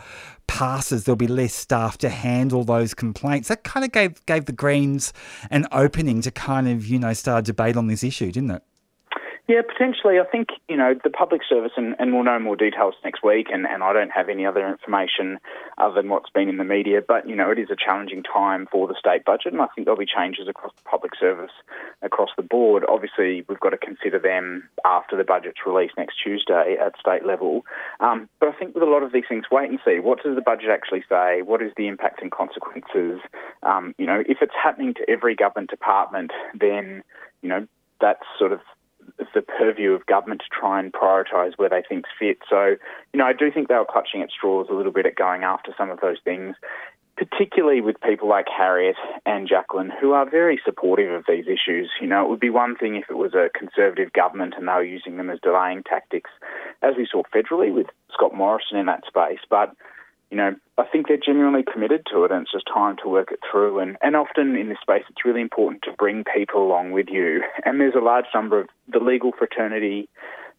passes, 0.46 1.04
there'll 1.04 1.16
be 1.16 1.26
less 1.26 1.52
staff 1.52 1.98
to 1.98 2.08
handle 2.08 2.64
those 2.64 2.94
complaints. 2.94 3.48
That 3.48 3.62
kind 3.62 3.84
of 3.84 3.92
gave 3.92 4.24
gave 4.24 4.46
the 4.46 4.52
Greens 4.52 5.12
an 5.50 5.66
opening 5.70 6.22
to 6.22 6.30
kind 6.30 6.66
of 6.66 6.86
you 6.86 6.98
know 6.98 7.12
start 7.12 7.40
a 7.40 7.42
debate 7.52 7.76
on 7.76 7.88
this 7.88 8.02
issue, 8.02 8.32
didn't 8.32 8.52
it? 8.52 8.62
Yeah, 9.48 9.62
potentially. 9.66 10.20
I 10.20 10.24
think, 10.24 10.50
you 10.68 10.76
know, 10.76 10.94
the 11.02 11.10
public 11.10 11.40
service, 11.48 11.72
and, 11.76 11.96
and 11.98 12.14
we'll 12.14 12.22
know 12.22 12.38
more 12.38 12.54
details 12.54 12.94
next 13.02 13.24
week, 13.24 13.48
and, 13.52 13.66
and 13.66 13.82
I 13.82 13.92
don't 13.92 14.10
have 14.10 14.28
any 14.28 14.46
other 14.46 14.68
information 14.68 15.38
other 15.78 16.00
than 16.00 16.08
what's 16.08 16.30
been 16.30 16.48
in 16.48 16.58
the 16.58 16.64
media, 16.64 17.02
but, 17.06 17.28
you 17.28 17.34
know, 17.34 17.50
it 17.50 17.58
is 17.58 17.68
a 17.68 17.76
challenging 17.76 18.22
time 18.22 18.68
for 18.70 18.86
the 18.86 18.94
state 18.96 19.24
budget, 19.24 19.52
and 19.52 19.60
I 19.60 19.66
think 19.74 19.86
there'll 19.86 19.98
be 19.98 20.06
changes 20.06 20.46
across 20.46 20.72
the 20.76 20.88
public 20.88 21.12
service 21.18 21.50
across 22.02 22.30
the 22.36 22.42
board. 22.42 22.84
Obviously, 22.88 23.44
we've 23.48 23.58
got 23.58 23.70
to 23.70 23.78
consider 23.78 24.20
them 24.20 24.68
after 24.84 25.16
the 25.16 25.24
budget's 25.24 25.58
released 25.66 25.94
next 25.98 26.22
Tuesday 26.22 26.76
at 26.80 26.98
state 27.00 27.26
level. 27.26 27.66
Um, 27.98 28.28
but 28.38 28.48
I 28.48 28.52
think 28.52 28.74
with 28.74 28.84
a 28.84 28.86
lot 28.86 29.02
of 29.02 29.12
these 29.12 29.24
things, 29.28 29.46
wait 29.50 29.68
and 29.68 29.80
see. 29.84 29.98
What 29.98 30.22
does 30.22 30.36
the 30.36 30.40
budget 30.40 30.70
actually 30.70 31.02
say? 31.08 31.42
What 31.42 31.62
is 31.62 31.72
the 31.76 31.88
impact 31.88 32.22
and 32.22 32.30
consequences? 32.30 33.20
Um, 33.64 33.92
you 33.98 34.06
know, 34.06 34.22
if 34.24 34.38
it's 34.40 34.54
happening 34.54 34.94
to 34.94 35.10
every 35.10 35.34
government 35.34 35.70
department, 35.70 36.30
then, 36.58 37.02
you 37.42 37.48
know, 37.48 37.66
that's 38.00 38.22
sort 38.38 38.52
of 38.52 38.60
the 39.34 39.42
purview 39.42 39.92
of 39.92 40.06
government 40.06 40.40
to 40.40 40.60
try 40.60 40.78
and 40.78 40.92
prioritise 40.92 41.52
where 41.56 41.68
they 41.68 41.82
think's 41.88 42.10
fit. 42.18 42.38
So, 42.48 42.76
you 43.12 43.18
know, 43.18 43.24
I 43.24 43.32
do 43.32 43.50
think 43.50 43.68
they 43.68 43.74
were 43.74 43.86
clutching 43.88 44.22
at 44.22 44.30
straws 44.30 44.66
a 44.70 44.74
little 44.74 44.92
bit 44.92 45.06
at 45.06 45.16
going 45.16 45.42
after 45.42 45.74
some 45.76 45.90
of 45.90 46.00
those 46.00 46.18
things, 46.24 46.56
particularly 47.16 47.80
with 47.80 48.00
people 48.00 48.28
like 48.28 48.46
Harriet 48.48 48.96
and 49.26 49.48
Jacqueline, 49.48 49.92
who 50.00 50.12
are 50.12 50.28
very 50.28 50.60
supportive 50.64 51.12
of 51.12 51.24
these 51.28 51.46
issues. 51.46 51.90
You 52.00 52.06
know, 52.06 52.24
it 52.24 52.28
would 52.28 52.40
be 52.40 52.50
one 52.50 52.76
thing 52.76 52.96
if 52.96 53.04
it 53.08 53.16
was 53.16 53.34
a 53.34 53.50
Conservative 53.56 54.12
government 54.12 54.54
and 54.56 54.68
they 54.68 54.72
were 54.72 54.84
using 54.84 55.16
them 55.16 55.30
as 55.30 55.38
delaying 55.42 55.82
tactics, 55.82 56.30
as 56.82 56.94
we 56.96 57.08
saw 57.10 57.22
federally 57.34 57.72
with 57.72 57.86
Scott 58.12 58.34
Morrison 58.34 58.78
in 58.78 58.86
that 58.86 59.04
space, 59.06 59.40
but 59.48 59.74
you 60.32 60.38
know, 60.38 60.56
I 60.78 60.84
think 60.90 61.08
they're 61.08 61.18
genuinely 61.18 61.62
committed 61.62 62.06
to 62.10 62.24
it 62.24 62.32
and 62.32 62.40
it's 62.42 62.52
just 62.52 62.64
time 62.72 62.96
to 63.02 63.08
work 63.08 63.30
it 63.32 63.40
through. 63.48 63.80
And, 63.80 63.98
and 64.00 64.16
often 64.16 64.56
in 64.56 64.70
this 64.70 64.78
space, 64.80 65.02
it's 65.10 65.26
really 65.26 65.42
important 65.42 65.82
to 65.82 65.92
bring 65.92 66.24
people 66.24 66.66
along 66.66 66.92
with 66.92 67.08
you. 67.10 67.42
And 67.66 67.78
there's 67.78 67.94
a 67.94 68.02
large 68.02 68.24
number 68.34 68.58
of 68.58 68.68
the 68.88 68.98
legal 68.98 69.32
fraternity, 69.38 70.08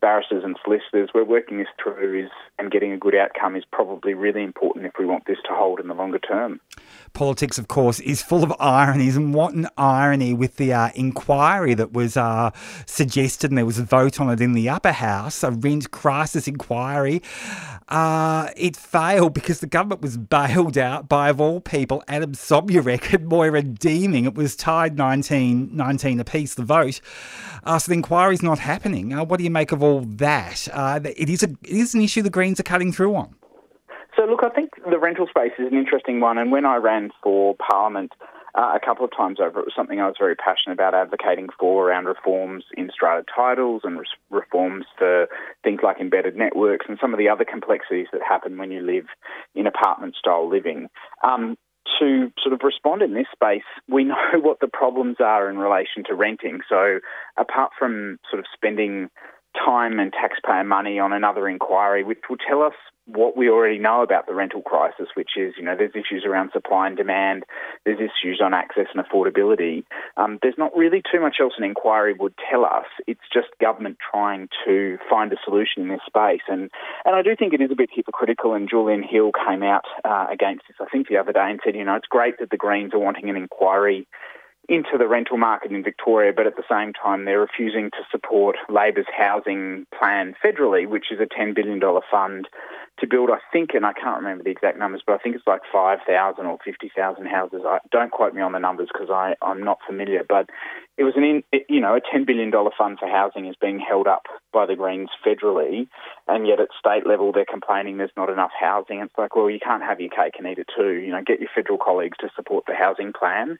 barristers 0.03 0.43
and 0.43 0.57
solicitors, 0.65 1.09
we're 1.15 1.23
working 1.23 1.59
this 1.59 1.67
through 1.81 2.25
is, 2.25 2.29
and 2.59 2.69
getting 2.69 2.91
a 2.91 2.97
good 2.97 3.15
outcome 3.15 3.55
is 3.55 3.63
probably 3.71 4.13
really 4.13 4.43
important 4.43 4.85
if 4.85 4.91
we 4.99 5.05
want 5.05 5.25
this 5.27 5.37
to 5.47 5.53
hold 5.53 5.79
in 5.79 5.87
the 5.87 5.93
longer 5.93 6.19
term. 6.19 6.59
Politics, 7.13 7.57
of 7.57 7.69
course, 7.69 8.01
is 8.01 8.21
full 8.21 8.43
of 8.43 8.53
ironies, 8.59 9.15
and 9.15 9.33
what 9.33 9.53
an 9.53 9.65
irony 9.77 10.33
with 10.33 10.57
the 10.57 10.73
uh, 10.73 10.89
inquiry 10.93 11.73
that 11.73 11.93
was 11.93 12.17
uh, 12.17 12.51
suggested, 12.85 13.49
and 13.49 13.57
there 13.57 13.65
was 13.65 13.79
a 13.79 13.83
vote 13.85 14.19
on 14.19 14.29
it 14.29 14.41
in 14.41 14.51
the 14.51 14.67
upper 14.67 14.91
house, 14.91 15.41
a 15.41 15.51
rent 15.51 15.89
crisis 15.91 16.49
inquiry. 16.49 17.21
Uh, 17.87 18.49
it 18.57 18.75
failed 18.75 19.33
because 19.33 19.61
the 19.61 19.67
government 19.67 20.01
was 20.01 20.17
bailed 20.17 20.77
out 20.77 21.07
by, 21.07 21.29
of 21.29 21.39
all 21.39 21.61
people, 21.61 22.03
Adem 22.09 22.35
Somyurek 22.35 23.13
and 23.13 23.27
Moira 23.27 23.61
Deeming. 23.61 24.25
It 24.25 24.35
was 24.35 24.57
tied 24.57 24.97
19, 24.97 25.69
19 25.73 26.19
apiece, 26.19 26.55
the 26.55 26.65
vote. 26.65 26.99
Uh, 27.63 27.79
so 27.79 27.89
the 27.89 27.95
inquiry's 27.95 28.43
not 28.43 28.59
happening. 28.59 29.11
What 29.11 29.37
do 29.37 29.45
you 29.45 29.49
make 29.49 29.71
of 29.71 29.81
all 29.81 29.92
that? 30.01 30.67
Uh, 30.71 30.99
it, 31.03 31.29
is 31.29 31.43
a, 31.43 31.49
it 31.63 31.75
is 31.75 31.93
an 31.93 32.01
issue 32.01 32.21
the 32.21 32.29
Greens 32.29 32.60
are 32.60 32.63
cutting 32.63 32.91
through 32.91 33.15
on. 33.15 33.36
So, 34.15 34.25
look, 34.25 34.41
I 34.43 34.49
think 34.49 34.71
the 34.89 34.99
rental 34.99 35.27
space 35.27 35.53
is 35.58 35.71
an 35.71 35.77
interesting 35.77 36.19
one. 36.19 36.38
And 36.38 36.51
when 36.51 36.65
I 36.65 36.75
ran 36.75 37.10
for 37.23 37.56
Parliament 37.56 38.13
uh, 38.56 38.73
a 38.75 38.79
couple 38.86 39.03
of 39.03 39.12
times 39.15 39.39
over, 39.39 39.60
it 39.60 39.65
was 39.65 39.73
something 39.75 39.99
I 39.99 40.06
was 40.06 40.15
very 40.19 40.36
passionate 40.36 40.73
about 40.73 40.93
advocating 40.93 41.47
for 41.60 41.89
around 41.89 42.06
reforms 42.06 42.65
in 42.77 42.91
strata 42.93 43.25
titles 43.36 43.82
and 43.84 43.97
res- 43.97 44.08
reforms 44.29 44.86
for 44.97 45.27
things 45.63 45.79
like 45.84 45.99
embedded 45.99 46.36
networks 46.36 46.86
and 46.88 46.99
some 47.01 47.13
of 47.13 47.17
the 47.17 47.29
other 47.29 47.45
complexities 47.45 48.08
that 48.13 48.21
happen 48.21 48.58
when 48.58 48.71
you 48.71 48.82
live 48.82 49.06
in 49.56 49.65
apartment 49.65 50.15
style 50.15 50.47
living. 50.47 50.89
Um, 51.23 51.58
to 51.99 52.32
sort 52.41 52.53
of 52.53 52.62
respond 52.63 53.01
in 53.01 53.13
this 53.13 53.27
space, 53.34 53.65
we 53.89 54.03
know 54.03 54.39
what 54.41 54.60
the 54.60 54.67
problems 54.67 55.17
are 55.19 55.49
in 55.49 55.58
relation 55.58 56.03
to 56.08 56.13
renting. 56.13 56.62
So, 56.69 56.99
apart 57.38 57.71
from 57.77 58.19
sort 58.29 58.39
of 58.39 58.45
spending 58.53 59.10
time 59.53 59.99
and 59.99 60.11
taxpayer 60.11 60.63
money 60.63 60.99
on 60.99 61.13
another 61.13 61.47
inquiry, 61.47 62.03
which 62.03 62.19
will 62.29 62.37
tell 62.37 62.61
us 62.61 62.73
what 63.05 63.35
we 63.35 63.49
already 63.49 63.77
know 63.77 64.01
about 64.01 64.27
the 64.27 64.33
rental 64.33 64.61
crisis, 64.61 65.07
which 65.15 65.31
is, 65.35 65.53
you 65.57 65.63
know, 65.63 65.75
there's 65.77 65.91
issues 65.93 66.23
around 66.25 66.51
supply 66.53 66.87
and 66.87 66.95
demand, 66.95 67.43
there's 67.85 67.99
issues 67.99 68.39
on 68.41 68.53
access 68.53 68.87
and 68.93 69.03
affordability. 69.03 69.83
Um, 70.15 70.39
there's 70.41 70.57
not 70.57 70.75
really 70.75 71.01
too 71.11 71.19
much 71.19 71.37
else 71.41 71.53
an 71.57 71.65
inquiry 71.65 72.13
would 72.13 72.33
tell 72.49 72.63
us. 72.63 72.85
It's 73.05 73.27
just 73.31 73.47
government 73.59 73.97
trying 73.99 74.47
to 74.65 74.97
find 75.09 75.33
a 75.33 75.37
solution 75.43 75.83
in 75.83 75.89
this 75.89 75.99
space. 76.07 76.43
And, 76.47 76.69
and 77.03 77.15
I 77.15 77.21
do 77.21 77.35
think 77.37 77.53
it 77.53 77.61
is 77.61 77.71
a 77.71 77.75
bit 77.75 77.89
hypocritical, 77.93 78.53
and 78.53 78.69
Julian 78.69 79.03
Hill 79.03 79.31
came 79.47 79.63
out 79.63 79.85
uh, 80.05 80.27
against 80.31 80.63
this, 80.69 80.77
I 80.79 80.85
think, 80.89 81.09
the 81.09 81.17
other 81.17 81.33
day 81.33 81.47
and 81.49 81.59
said, 81.63 81.75
you 81.75 81.83
know, 81.83 81.95
it's 81.95 82.07
great 82.07 82.39
that 82.39 82.51
the 82.51 82.57
Greens 82.57 82.93
are 82.93 82.99
wanting 82.99 83.29
an 83.29 83.35
inquiry 83.35 84.07
into 84.69 84.97
the 84.97 85.08
rental 85.08 85.38
market 85.38 85.71
in 85.71 85.84
Victoria, 85.84 86.32
but 86.36 86.47
at 86.47 86.56
the 86.56 86.63
same 86.69 86.93
time, 86.93 87.26
they're 87.26 87.39
refusing 87.39 87.91
to 87.91 87.97
support 88.12 88.56
Labor's 88.69 89.06
housing 89.15 89.86
plan 89.97 90.36
federally, 90.43 90.88
which 90.88 91.12
is 91.12 91.19
a 91.19 91.26
$10 91.26 91.54
billion 91.54 91.82
fund 92.10 92.47
to 92.99 93.08
build, 93.08 93.30
I 93.32 93.39
think, 93.52 93.71
and 93.73 93.86
I 93.86 93.93
can't 93.93 94.17
remember 94.17 94.43
the 94.43 94.52
exact 94.52 94.78
numbers, 94.78 95.02
but 95.06 95.13
I 95.13 95.17
think 95.17 95.36
it's 95.36 95.47
like 95.47 95.62
5,000 95.71 96.45
or 96.45 96.58
50,000 96.63 97.26
houses. 97.26 97.62
I, 97.65 97.80
don't 97.91 98.12
quote 98.12 98.36
me 98.36 98.41
on 98.41 98.52
the 98.52 98.60
numbers 98.60 98.89
because 98.93 99.10
I'm 99.41 99.63
not 99.63 99.80
familiar, 99.86 100.23
but 100.28 100.49
it 100.97 101.04
was 101.04 101.15
an, 101.17 101.23
in, 101.23 101.43
you 101.67 101.82
know, 101.82 101.95
a 101.95 102.02
$10 102.02 102.28
billion 102.28 102.52
fund 102.52 102.99
for 102.99 103.10
housing 103.10 103.47
is 103.47 103.56
being 103.60 103.80
held 103.80 104.08
up 104.08 104.23
by 104.54 104.67
the 104.67 104.76
Greens 104.76 105.10
federally, 105.26 105.88
and 106.28 106.47
yet 106.47 106.60
at 106.60 106.67
state 106.78 107.08
level 107.08 107.32
they're 107.32 107.45
complaining 107.49 107.97
there's 107.97 108.12
not 108.15 108.30
enough 108.30 108.52
housing. 108.58 108.99
It's 108.99 109.17
like, 109.17 109.36
well, 109.36 109.49
you 109.49 109.60
can't 109.60 109.84
have 109.84 109.99
your 109.99 110.12
cake 110.12 110.36
and 110.38 110.47
eat 110.47 110.60
it 110.60 110.69
too. 110.78 110.93
You 110.93 111.12
know, 111.12 111.23
get 111.26 111.39
your 111.39 111.49
federal 111.54 111.80
colleagues 111.80 112.17
to 112.19 112.30
support 112.36 112.65
the 112.67 112.76
housing 112.76 113.12
plan, 113.12 113.58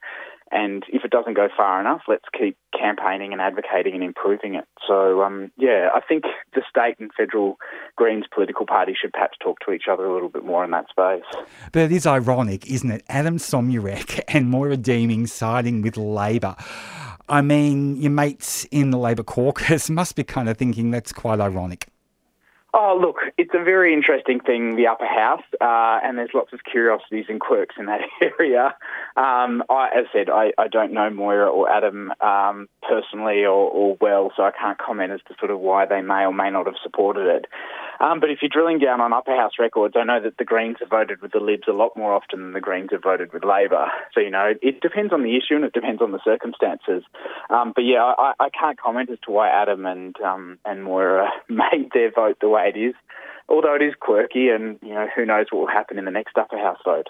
and 0.54 0.84
if 0.88 1.04
it 1.04 1.10
doesn't 1.10 1.34
go 1.34 1.48
far 1.54 1.80
enough, 1.80 2.02
let's 2.06 2.24
keep 2.32 2.56
campaigning 2.78 3.32
and 3.32 3.42
advocating 3.42 3.92
and 3.94 4.04
improving 4.04 4.54
it. 4.54 4.64
So, 4.86 5.20
um, 5.22 5.50
yeah, 5.58 5.88
I 5.92 6.00
think 6.00 6.22
the 6.54 6.62
state 6.70 6.94
and 7.00 7.10
federal 7.16 7.56
Greens 7.96 8.26
political 8.32 8.64
parties 8.64 8.94
should 9.02 9.12
perhaps 9.12 9.36
talk 9.42 9.58
to 9.66 9.72
each 9.72 9.88
other 9.90 10.06
a 10.06 10.14
little 10.14 10.28
bit 10.28 10.44
more 10.44 10.64
in 10.64 10.70
that 10.70 10.86
space. 10.88 11.24
But 11.72 11.82
it 11.82 11.92
is 11.92 12.06
ironic, 12.06 12.70
isn't 12.70 12.88
it? 12.88 13.04
Adem 13.10 13.40
Somyurek 13.40 14.20
and 14.28 14.48
Moira 14.48 14.76
Deeming 14.76 15.26
siding 15.26 15.82
with 15.82 15.96
Labor. 15.96 16.54
I 17.28 17.40
mean, 17.40 17.96
your 17.96 18.12
mates 18.12 18.64
in 18.70 18.90
the 18.90 18.98
Labor 18.98 19.24
caucus 19.24 19.90
must 19.90 20.14
be 20.14 20.22
kind 20.22 20.48
of 20.48 20.56
thinking 20.56 20.92
that's 20.92 21.12
quite 21.12 21.40
ironic. 21.40 21.88
Oh, 22.76 22.98
look, 23.00 23.18
it's 23.38 23.52
a 23.54 23.62
very 23.62 23.94
interesting 23.94 24.40
thing, 24.40 24.74
the 24.74 24.88
upper 24.88 25.06
house, 25.06 25.44
uh, 25.60 26.00
and 26.02 26.18
there's 26.18 26.34
lots 26.34 26.52
of 26.52 26.64
curiosities 26.64 27.26
and 27.28 27.40
quirks 27.40 27.76
in 27.78 27.86
that 27.86 28.00
area. 28.20 28.74
Um, 29.16 29.62
I, 29.70 29.90
as 29.96 30.06
I 30.10 30.12
said, 30.12 30.28
I, 30.28 30.50
I, 30.58 30.66
don't 30.66 30.92
know 30.92 31.08
Moira 31.08 31.48
or 31.48 31.70
Adam 31.70 32.12
um, 32.20 32.68
personally 32.82 33.44
or, 33.44 33.70
or, 33.70 33.96
well, 34.00 34.32
so 34.36 34.42
I 34.42 34.50
can't 34.50 34.76
comment 34.76 35.12
as 35.12 35.20
to 35.28 35.36
sort 35.38 35.52
of 35.52 35.60
why 35.60 35.86
they 35.86 36.00
may 36.00 36.24
or 36.24 36.34
may 36.34 36.50
not 36.50 36.66
have 36.66 36.74
supported 36.82 37.28
it. 37.28 37.46
Um, 38.00 38.20
but 38.20 38.30
if 38.30 38.38
you're 38.42 38.50
drilling 38.52 38.78
down 38.78 39.00
on 39.00 39.12
upper 39.12 39.34
house 39.34 39.52
records, 39.58 39.94
I 39.96 40.04
know 40.04 40.20
that 40.22 40.38
the 40.38 40.44
Greens 40.44 40.76
have 40.80 40.90
voted 40.90 41.22
with 41.22 41.32
the 41.32 41.40
Libs 41.40 41.68
a 41.68 41.72
lot 41.72 41.96
more 41.96 42.12
often 42.14 42.40
than 42.40 42.52
the 42.52 42.60
Greens 42.60 42.90
have 42.92 43.02
voted 43.02 43.32
with 43.32 43.44
Labor. 43.44 43.86
So, 44.12 44.20
you 44.20 44.30
know, 44.30 44.52
it 44.62 44.80
depends 44.80 45.12
on 45.12 45.22
the 45.22 45.36
issue 45.36 45.54
and 45.54 45.64
it 45.64 45.72
depends 45.72 46.02
on 46.02 46.12
the 46.12 46.20
circumstances. 46.24 47.04
Um, 47.50 47.72
but 47.74 47.82
yeah, 47.82 48.14
I, 48.16 48.32
I, 48.40 48.48
can't 48.50 48.80
comment 48.80 49.10
as 49.10 49.18
to 49.26 49.32
why 49.32 49.48
Adam 49.48 49.86
and, 49.86 50.14
um, 50.20 50.58
and 50.64 50.84
Moira 50.84 51.28
made 51.48 51.90
their 51.92 52.10
vote 52.10 52.38
the 52.40 52.48
way 52.48 52.72
it 52.74 52.78
is. 52.78 52.94
Although 53.48 53.74
it 53.74 53.82
is 53.82 53.92
quirky, 54.00 54.48
and 54.48 54.78
you 54.80 54.94
know 54.94 55.06
who 55.14 55.26
knows 55.26 55.46
what 55.50 55.60
will 55.60 55.68
happen 55.68 55.98
in 55.98 56.06
the 56.06 56.10
next 56.10 56.38
upper 56.38 56.56
house 56.56 56.78
vote. 56.82 57.08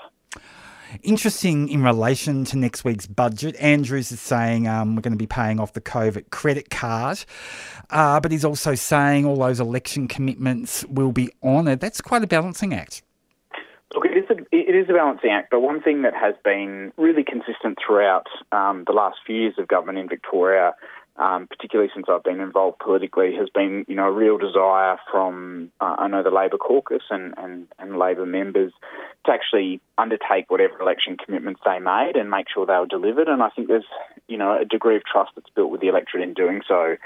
Interesting 1.03 1.69
in 1.69 1.83
relation 1.83 2.45
to 2.47 2.59
next 2.59 2.85
week's 2.85 3.07
budget. 3.07 3.57
Andrews 3.57 4.13
is 4.13 4.21
saying 4.21 4.69
um, 4.69 4.97
we're 4.97 5.03
going 5.03 5.13
to 5.13 5.19
be 5.19 5.27
paying 5.27 5.61
off 5.61 5.73
the 5.73 5.81
COVID 5.81 6.31
credit 6.31 6.71
card, 6.71 7.25
uh, 7.91 8.21
but 8.21 8.33
he's 8.33 8.45
also 8.45 8.75
saying 8.75 9.27
all 9.27 9.37
those 9.37 9.61
election 9.61 10.09
commitments 10.09 10.85
will 10.87 11.13
be 11.13 11.31
honoured. 11.43 11.81
That's 11.81 12.01
quite 12.01 12.23
a 12.23 12.27
balancing 12.27 12.75
act. 12.75 13.03
Look, 13.95 14.07
it 14.07 14.17
is 14.17 14.25
a 14.31 14.43
it 14.51 14.75
is 14.75 14.89
a 14.89 14.93
balancing 14.93 15.31
act, 15.31 15.51
but 15.51 15.61
one 15.61 15.81
thing 15.81 16.03
that 16.03 16.15
has 16.15 16.35
been 16.45 16.93
really 16.97 17.23
consistent 17.23 17.79
throughout 17.85 18.27
um, 18.51 18.85
the 18.87 18.93
last 18.93 19.19
few 19.25 19.37
years 19.37 19.55
of 19.59 19.69
government 19.69 19.99
in 19.99 20.09
Victoria 20.09 20.75
um, 21.17 21.47
particularly 21.47 21.91
since 21.95 22.07
I've 22.09 22.25
been 22.25 22.41
involved 22.41 22.79
politically, 22.81 23.35
has 23.39 23.49
been 23.49 23.85
you 23.89 23.95
know 23.95 24.07
a 24.07 24.13
real 24.13 24.39
desire 24.39 24.99
from 25.11 25.71
uh, 25.81 25.97
I 25.99 26.09
know 26.09 26.23
the 26.23 26.31
Labor 26.31 26.59
caucus 26.59 27.03
and, 27.11 27.35
and, 27.37 27.69
and 27.79 27.99
Labor 27.99 28.27
members 28.27 28.73
to 29.27 29.33
actually 29.33 29.81
undertake 29.97 30.51
whatever 30.51 30.81
election 30.81 31.17
commitments 31.17 31.61
they 31.65 31.79
made 31.79 32.13
and 32.17 32.31
make 32.31 32.47
sure 32.53 32.67
they 32.67 32.75
were 32.75 32.87
delivered. 32.87 33.29
And 33.29 33.43
I 33.43 33.51
think 33.51 33.69
there's 33.69 33.85
you 34.27 34.39
know 34.39 34.59
a 34.61 34.65
degree 34.65 34.97
of 34.97 35.03
trust 35.05 35.33
that's 35.37 35.51
built 35.55 35.71
with 35.71 35.81
the 35.81 35.89
electorate 35.89 36.23
in 36.23 36.35
doing 36.35 36.63
so. 36.67 36.97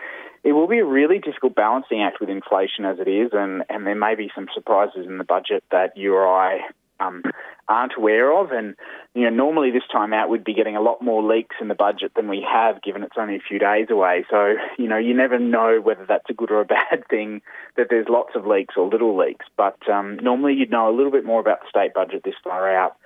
It 0.44 0.52
will 0.52 0.68
be 0.68 0.78
a 0.78 0.86
really 0.86 1.18
difficult 1.18 1.54
balancing 1.54 2.02
act 2.02 2.20
with 2.20 2.30
inflation 2.30 2.84
as 2.84 2.98
it 3.00 3.08
is, 3.08 3.30
and, 3.32 3.64
and 3.68 3.86
there 3.86 3.96
may 3.96 4.14
be 4.14 4.30
some 4.34 4.46
surprises 4.54 5.04
in 5.04 5.18
the 5.18 5.24
budget 5.24 5.64
that 5.72 5.96
you 5.96 6.14
or 6.14 6.26
I 6.26 6.60
um, 7.00 7.22
aren't 7.68 7.96
aware 7.96 8.32
of. 8.32 8.50
And 8.50 8.74
you 9.14 9.24
know, 9.24 9.30
normally 9.30 9.70
this 9.70 9.82
time 9.90 10.12
out 10.12 10.28
we'd 10.28 10.44
be 10.44 10.54
getting 10.54 10.76
a 10.76 10.80
lot 10.80 11.02
more 11.02 11.22
leaks 11.22 11.56
in 11.60 11.68
the 11.68 11.74
budget 11.74 12.12
than 12.16 12.28
we 12.28 12.46
have, 12.50 12.82
given 12.82 13.02
it's 13.02 13.16
only 13.18 13.36
a 13.36 13.40
few 13.46 13.58
days 13.58 13.88
away. 13.90 14.24
So 14.30 14.54
you 14.78 14.88
know, 14.88 14.98
you 14.98 15.14
never 15.14 15.38
know 15.38 15.80
whether 15.82 16.06
that's 16.06 16.30
a 16.30 16.34
good 16.34 16.50
or 16.50 16.60
a 16.60 16.64
bad 16.78 17.06
thing 17.08 17.42
that 17.76 17.88
there's 17.90 18.08
lots 18.08 18.34
of 18.34 18.46
leaks 18.46 18.74
or 18.76 18.88
little 18.88 19.16
leaks. 19.16 19.46
But 19.56 19.88
um, 19.88 20.18
normally 20.22 20.54
you'd 20.54 20.70
know 20.70 20.88
a 20.88 20.96
little 20.96 21.12
bit 21.12 21.24
more 21.24 21.40
about 21.40 21.60
the 21.60 21.68
state 21.68 21.94
budget 21.94 22.22
this 22.24 22.34
far 22.42 22.74
out. 22.74 22.96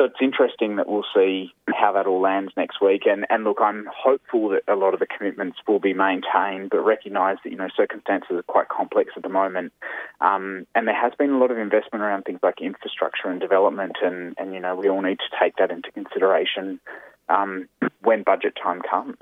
So 0.00 0.06
it's 0.06 0.16
interesting 0.22 0.76
that 0.76 0.88
we'll 0.88 1.04
see 1.14 1.52
how 1.68 1.92
that 1.92 2.06
all 2.06 2.22
lands 2.22 2.52
next 2.56 2.80
week. 2.80 3.02
And, 3.04 3.26
and 3.28 3.44
look, 3.44 3.58
I'm 3.60 3.86
hopeful 3.94 4.48
that 4.48 4.62
a 4.66 4.74
lot 4.74 4.94
of 4.94 5.00
the 5.00 5.06
commitments 5.06 5.58
will 5.68 5.78
be 5.78 5.92
maintained, 5.92 6.70
but 6.70 6.78
recognise 6.78 7.36
that, 7.44 7.50
you 7.50 7.58
know, 7.58 7.68
circumstances 7.76 8.30
are 8.30 8.42
quite 8.44 8.70
complex 8.70 9.10
at 9.14 9.22
the 9.22 9.28
moment. 9.28 9.74
Um, 10.22 10.66
and 10.74 10.88
there 10.88 10.98
has 10.98 11.12
been 11.18 11.32
a 11.32 11.38
lot 11.38 11.50
of 11.50 11.58
investment 11.58 12.02
around 12.02 12.22
things 12.22 12.40
like 12.42 12.62
infrastructure 12.62 13.28
and 13.28 13.42
development. 13.42 13.96
And, 14.02 14.34
and 14.38 14.54
you 14.54 14.60
know, 14.60 14.74
we 14.74 14.88
all 14.88 15.02
need 15.02 15.18
to 15.18 15.36
take 15.38 15.56
that 15.56 15.70
into 15.70 15.92
consideration 15.92 16.80
um, 17.28 17.68
when 18.00 18.22
budget 18.22 18.54
time 18.56 18.80
comes. 18.90 19.18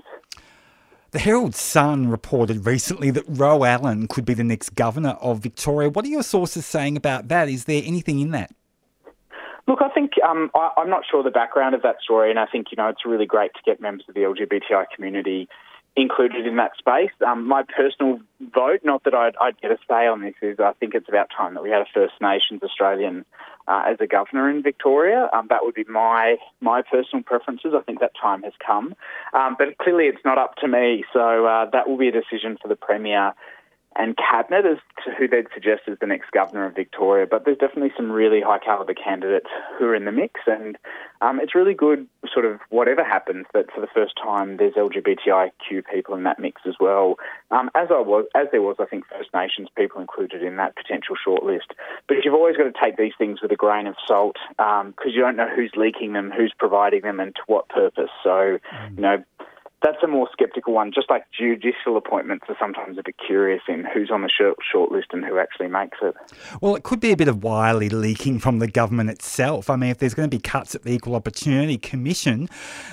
The 1.11 1.19
Herald 1.19 1.57
Sun 1.57 2.09
reported 2.09 2.67
recently 2.67 3.11
that 3.11 3.25
Ro 3.27 3.64
Allen 3.64 4.07
could 4.07 4.25
be 4.25 4.35
the 4.35 4.45
next 4.45 4.77
governor 4.77 5.17
of 5.21 5.41
Victoria. 5.41 5.88
What 5.91 6.05
are 6.05 6.09
your 6.09 6.23
sources 6.23 6.67
saying 6.67 6.97
about 6.97 7.27
that? 7.27 7.49
Is 7.49 7.64
there 7.64 7.83
anything 7.85 8.21
in 8.21 8.31
that? 8.31 8.53
Look, 9.69 9.83
I 9.83 9.91
think 9.91 10.13
um, 10.27 10.51
I, 10.55 10.71
am 10.79 10.89
not 10.89 11.03
sure 11.09 11.23
the 11.23 11.31
background 11.31 11.75
of 11.75 11.83
that 11.83 11.97
story, 12.03 12.31
and 12.31 12.39
I 12.39 12.47
think 12.47 12.69
you 12.73 12.77
know 12.77 12.89
it's 12.89 13.05
really 13.05 13.27
great 13.27 13.53
to 13.53 13.61
get 13.67 13.83
members 13.83 14.07
of 14.09 14.15
the 14.15 14.23
LGBTI 14.23 14.87
community 14.97 15.47
included 15.95 16.47
in 16.47 16.57
that 16.57 16.71
space. 16.79 17.11
Um, 17.27 17.47
my 17.47 17.65
personal 17.77 18.19
vote, 18.55 18.81
not 18.83 19.05
that 19.05 19.15
I'd, 19.15 19.35
I'd, 19.39 19.61
get 19.61 19.71
a 19.71 19.77
say 19.87 20.07
on 20.07 20.23
this, 20.23 20.35
is 20.41 20.59
I 20.59 20.73
think 20.81 20.95
it's 20.95 21.09
about 21.09 21.29
time 21.37 21.53
that 21.53 21.63
we 21.63 21.69
had 21.69 21.83
a 21.83 21.87
First 21.93 22.15
Nations 22.23 22.63
Australian 22.63 23.27
uh, 23.67 23.83
as 23.87 23.99
a 24.01 24.07
governor 24.07 24.49
in 24.49 24.63
Victoria. 24.63 25.29
Um, 25.35 25.49
that 25.51 25.59
would 25.65 25.75
be 25.75 25.85
my 25.85 26.37
my 26.63 26.81
personal 26.81 27.23
preferences. 27.23 27.73
I 27.77 27.83
think 27.83 28.01
that 28.01 28.13
time 28.19 28.45
has 28.45 28.55
come, 28.67 28.95
um, 29.35 29.57
but 29.59 29.77
clearly 29.77 30.05
it's 30.05 30.25
not 30.25 30.39
up 30.39 30.57
to 30.63 30.69
me. 30.69 31.05
So 31.13 31.45
uh, 31.45 31.69
that 31.75 31.91
will 31.91 31.99
be 31.99 32.09
a 32.09 32.13
decision 32.13 32.57
for 32.63 32.69
the 32.69 32.77
premier 32.77 33.35
and 33.99 34.17
cabinet 34.17 34.65
as 34.65 34.79
to 35.05 35.11
who 35.19 35.27
they'd 35.27 35.49
suggest 35.53 35.83
as 35.89 35.99
the 36.01 36.07
next 36.07 36.31
governor 36.31 36.65
of 36.67 36.75
Victoria. 36.75 37.27
But 37.29 37.45
there's 37.45 37.59
definitely 37.59 37.93
some 37.97 38.13
really 38.13 38.41
high 38.41 38.61
caliber 38.61 38.95
candidates 38.95 39.49
who 39.77 39.87
are 39.87 39.95
in 39.95 40.05
the 40.05 40.13
mix, 40.13 40.41
and 40.47 40.79
um, 41.21 41.41
it's 41.41 41.55
really 41.55 41.75
good, 41.75 42.07
sort 42.33 42.47
of 42.47 42.61
whatever 42.71 43.03
happens, 43.03 43.47
that 43.55 43.67
for 43.75 43.81
the 43.81 43.89
first 43.93 44.15
time 44.17 44.57
there's 44.57 44.75
LGBTIQ 44.75 45.83
people 45.93 46.15
in 46.15 46.23
that 46.23 46.39
mix 46.39 46.63
as 46.67 46.75
well. 46.79 47.17
Um, 47.51 47.71
as 47.75 47.89
I 47.91 48.01
was, 48.01 48.27
as 48.37 48.47
there 48.53 48.63
was, 48.63 48.77
I 48.79 48.85
think 48.85 49.05
First 49.09 49.31
Nations 49.35 49.69
people 49.77 50.01
included 50.01 50.43
in 50.45 50.57
that 50.57 50.77
potential 50.77 51.17
shortlist. 51.17 51.75
But 52.07 52.19
you've 52.25 52.35
always 52.35 52.57
got 52.57 52.65
to 52.65 52.73
take 52.81 52.97
these 52.97 53.15
things 53.19 53.43
with 53.43 53.51
a 53.51 53.57
grain 53.57 53.89
of 53.89 53.97
salt 54.07 54.37
because 54.51 54.83
um, 54.83 54.95
you 55.07 55.21
don't 55.21 55.37
know 55.37 55.49
who's 55.55 55.73
leaking 55.77 56.13
them, 56.13 56.31
who's 56.31 56.55
providing 56.57 57.03
them, 57.03 57.19
and 57.19 57.35
to 57.35 57.43
what 57.47 57.69
purpose. 57.69 58.11
So, 58.23 58.59
you 58.95 59.03
know, 59.03 59.25
that's 59.83 60.03
a 60.03 60.09
more 60.09 60.29
sceptical 60.38 60.75
one. 60.75 60.91
Just 60.93 61.09
like 61.09 61.25
judicial 61.37 61.97
appointments 61.97 62.47
are 62.49 62.57
sometimes 62.59 62.99
a 62.99 63.03
bit 63.03 63.14
curious 63.25 63.62
in 63.69 63.85
who's 63.85 64.11
on 64.11 64.23
the 64.23 64.29
short, 64.29 64.59
list 64.93 65.09
and 65.12 65.25
who 65.25 65.38
actually 65.38 65.69
makes 65.69 65.99
it. 66.03 66.14
Well, 66.61 66.75
it 66.77 66.83
could 66.83 67.01
be 67.01 67.12
a 67.12 67.17
bit 67.17 67.29
of 67.29 67.43
wily 67.43 67.88
leaking 67.88 68.41
from 68.41 68.59
the 68.59 68.67
government 68.67 69.11
itself. 69.11 69.71
I 69.71 69.77
mean, 69.77 69.91
if 69.91 69.99
there's 69.99 70.14
going 70.14 70.29
to 70.29 70.35
be 70.35 70.41
cuts 70.41 70.75
at 70.75 70.83
the 70.83 70.93
Equal 70.93 71.14
Opportunity 71.14 71.79
Commission, 71.79 72.49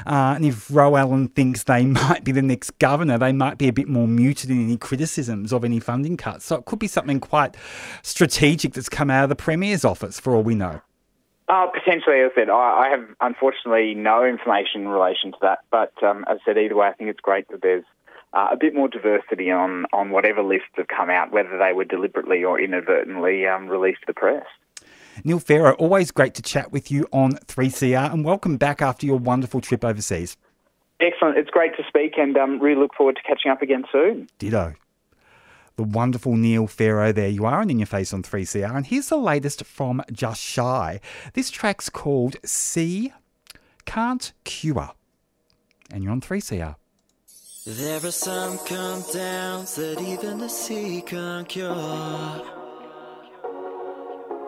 uh, 0.05 0.33
and 0.35 0.45
if 0.45 0.69
Ro 0.69 0.95
Allen 0.95 1.29
thinks 1.29 1.63
they 1.63 1.85
might 1.85 2.23
be 2.23 2.31
the 2.31 2.41
next 2.41 2.77
governor, 2.79 3.17
they 3.17 3.31
might 3.31 3.57
be 3.57 3.67
a 3.67 3.73
bit 3.73 3.87
more 3.87 4.07
muted 4.07 4.49
in 4.49 4.63
any 4.63 4.77
criticisms 4.77 5.53
of 5.53 5.63
any 5.63 5.79
funding 5.79 6.17
cuts. 6.17 6.45
So 6.45 6.57
it 6.57 6.65
could 6.65 6.79
be 6.79 6.87
something 6.87 7.19
quite 7.19 7.55
strategic 8.03 8.73
that's 8.73 8.89
come 8.89 9.09
out 9.09 9.23
of 9.23 9.29
the 9.29 9.35
Premier's 9.35 9.85
office, 9.85 10.19
for 10.19 10.35
all 10.35 10.43
we 10.43 10.55
know. 10.55 10.81
Uh, 11.47 11.67
potentially, 11.67 12.21
as 12.21 12.31
I 12.31 12.41
said, 12.41 12.49
I, 12.49 12.87
I, 12.87 12.89
have 12.89 13.07
unfortunately 13.21 13.93
no 13.93 14.25
information 14.25 14.81
in 14.81 14.87
relation 14.87 15.31
to 15.31 15.37
that. 15.43 15.59
But 15.69 15.93
um, 16.03 16.25
as 16.27 16.39
I 16.41 16.45
said, 16.45 16.57
either 16.57 16.75
way, 16.75 16.87
I 16.87 16.93
think 16.93 17.11
it's 17.11 17.19
great 17.19 17.47
that 17.49 17.61
there's 17.61 17.83
uh, 18.33 18.47
a 18.51 18.57
bit 18.57 18.73
more 18.73 18.87
diversity 18.87 19.51
on, 19.51 19.85
on 19.93 20.09
whatever 20.09 20.41
lists 20.41 20.69
have 20.73 20.87
come 20.87 21.11
out, 21.11 21.31
whether 21.31 21.55
they 21.57 21.71
were 21.71 21.85
deliberately 21.85 22.43
or 22.43 22.59
inadvertently 22.59 23.45
um, 23.45 23.67
released 23.67 24.01
to 24.01 24.07
the 24.07 24.13
press. 24.13 24.45
Neil 25.23 25.39
Pharaoh, 25.39 25.73
always 25.73 26.09
great 26.11 26.33
to 26.33 26.41
chat 26.41 26.71
with 26.71 26.89
you 26.89 27.07
on 27.11 27.33
3CR 27.33 28.11
and 28.11 28.25
welcome 28.25 28.57
back 28.57 28.81
after 28.81 29.05
your 29.05 29.17
wonderful 29.17 29.61
trip 29.61 29.85
overseas. 29.85 30.35
Excellent. 30.99 31.37
It's 31.37 31.51
great 31.51 31.77
to 31.77 31.83
speak 31.87 32.13
and 32.17 32.35
um, 32.37 32.59
really 32.59 32.81
look 32.81 32.95
forward 32.95 33.17
to 33.17 33.21
catching 33.21 33.51
up 33.51 33.61
again 33.61 33.83
soon. 33.91 34.27
Ditto 34.39 34.73
the 35.75 35.83
wonderful 35.83 36.35
Neil 36.35 36.67
Pharaoh. 36.67 37.11
There 37.11 37.29
you 37.29 37.45
are, 37.45 37.61
and 37.61 37.71
in 37.71 37.79
your 37.79 37.85
face 37.85 38.13
on 38.13 38.23
3CR. 38.23 38.75
And 38.75 38.85
here's 38.85 39.09
the 39.09 39.17
latest 39.17 39.63
from 39.63 40.03
Just 40.11 40.41
Shy. 40.41 40.99
This 41.33 41.49
track's 41.49 41.89
called 41.89 42.37
Sea 42.43 43.13
Can't 43.85 44.33
Cure. 44.43 44.91
And 45.91 46.03
you're 46.03 46.11
on 46.11 46.21
3CR. 46.21 46.75
There 47.67 48.05
are 48.05 48.11
some 48.11 48.59
come 48.59 49.03
downs 49.11 49.75
that 49.75 49.99
even 49.99 50.37
the 50.37 50.49
sea 50.49 51.01
can't 51.01 51.49
cure. 51.49 51.71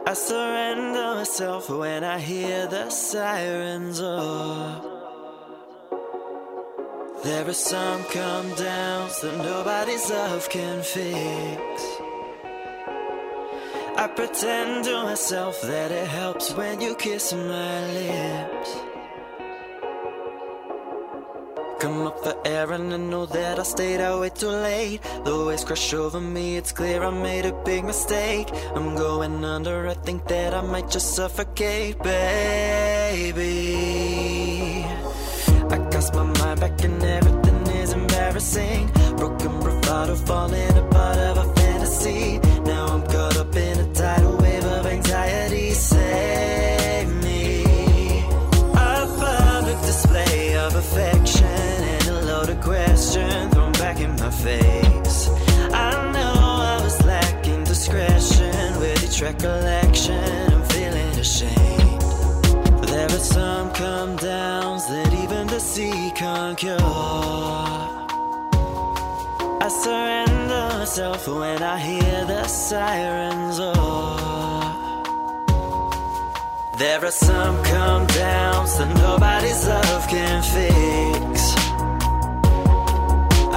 I 0.06 0.14
surrender 0.14 1.16
myself 1.16 1.70
when 1.70 2.04
I 2.04 2.20
hear 2.20 2.68
the 2.68 2.90
sirens 2.90 4.00
roar. 4.02 4.97
There 7.24 7.48
are 7.48 7.54
some 7.54 8.04
come 8.06 8.54
downs 8.54 9.22
that 9.22 9.38
nobody's 9.38 10.10
love 10.10 10.48
can 10.50 10.84
fix. 10.84 11.84
I 13.98 14.08
pretend 14.16 14.86
to 14.86 15.04
myself 15.04 15.60
that 15.64 15.92
it 15.92 16.08
helps 16.08 16.54
when 16.54 16.80
you 16.80 16.94
kiss 16.96 17.34
my 17.34 17.92
lips. 17.94 18.70
Come 21.80 22.06
up 22.06 22.20
for 22.24 22.36
air 22.46 22.72
and 22.72 22.94
I 22.94 22.98
know 22.98 23.26
that 23.26 23.60
I 23.60 23.64
stayed 23.64 24.00
out 24.00 24.22
way 24.22 24.30
too 24.30 24.50
late. 24.50 25.02
The 25.26 25.46
waves 25.46 25.64
crash 25.64 25.94
over 25.96 26.22
me, 26.22 26.58
it's 26.58 26.72
clear 26.72 27.04
I 27.04 27.10
made 27.10 27.46
a 27.46 27.54
big 27.64 27.84
mistake. 27.84 28.50
I'm 28.76 28.96
going 28.96 29.44
under, 29.44 29.88
I 29.88 29.96
think 29.96 30.28
that 30.28 30.54
I 30.54 30.62
might 30.62 30.92
just 30.92 31.16
suffocate, 31.16 31.98
baby. 32.04 33.48
Embarrassing. 38.38 38.88
Broken 39.18 39.60
bravado, 39.60 40.16
falling 40.16 40.78
apart 40.78 41.18
of 41.18 41.38
a 41.38 41.56
fantasy. 41.56 42.40
Now 42.64 42.86
I'm 42.88 43.04
caught 43.08 43.38
up 43.38 43.56
in 43.56 43.80
a 43.80 43.94
tidal 43.94 44.38
wave 44.38 44.64
of 44.64 44.86
anxiety. 44.86 45.72
Save 45.72 47.10
me. 47.24 47.64
A 48.74 49.08
public 49.20 49.80
display 49.82 50.56
of 50.56 50.76
affection 50.76 51.46
and 51.46 52.08
a 52.08 52.22
load 52.26 52.50
of 52.50 52.62
questions 52.62 53.54
thrown 53.54 53.72
back 53.74 54.00
in 54.00 54.12
my 54.18 54.30
face. 54.30 55.30
I 55.74 56.12
know 56.14 56.34
I 56.74 56.80
was 56.84 57.04
lacking 57.06 57.64
discretion 57.64 58.80
with 58.80 59.04
each 59.04 59.22
recollection. 59.22 60.54
I'm 60.54 60.64
feeling 60.70 61.20
ashamed. 61.20 62.02
There 62.88 63.06
are 63.06 63.26
some 63.38 63.72
come 63.72 64.16
downs 64.16 64.88
that 64.88 65.14
even 65.24 65.48
the 65.48 65.60
sea 65.60 66.12
can't 66.16 66.58
cure. 66.58 67.37
I 69.68 69.70
surrender 69.70 70.78
myself 70.80 71.28
when 71.28 71.62
I 71.62 71.78
hear 71.78 72.24
the 72.24 72.48
sirens 72.48 73.60
roar. 73.60 74.16
There 76.78 77.04
are 77.04 77.12
some 77.12 77.62
come 77.64 78.08
downs 78.08 78.78
that 78.78 78.96
nobody's 78.96 79.68
love 79.68 80.08
can 80.08 80.42
fix. 80.56 81.54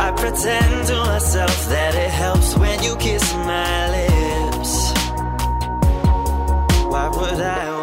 I 0.05 0.11
pretend 0.17 0.89
to 0.89 0.97
myself 0.97 1.69
that 1.69 1.95
it 1.95 2.11
helps 2.11 2.57
when 2.57 2.83
you 2.83 2.97
kiss 2.97 3.33
my 3.35 3.91
lips. 3.97 4.73
Why 6.91 7.07
would 7.07 7.41
I 7.41 7.80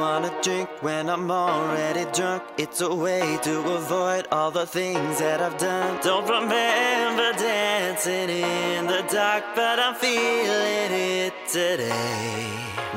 when 0.87 1.09
I'm 1.09 1.29
already 1.29 2.05
drunk? 2.17 2.43
It's 2.57 2.79
a 2.79 2.93
way 2.95 3.25
to 3.47 3.55
avoid 3.79 4.23
all 4.31 4.51
the 4.51 4.65
things 4.65 5.19
that 5.19 5.41
I've 5.41 5.57
done. 5.57 5.99
Don't 6.01 6.27
remember 6.37 7.29
dancing 7.33 8.29
in 8.29 8.87
the 8.93 9.01
dark, 9.11 9.43
but 9.53 9.77
I'm 9.85 9.95
feeling 9.95 10.91
it 11.19 11.33
today. 11.57 12.47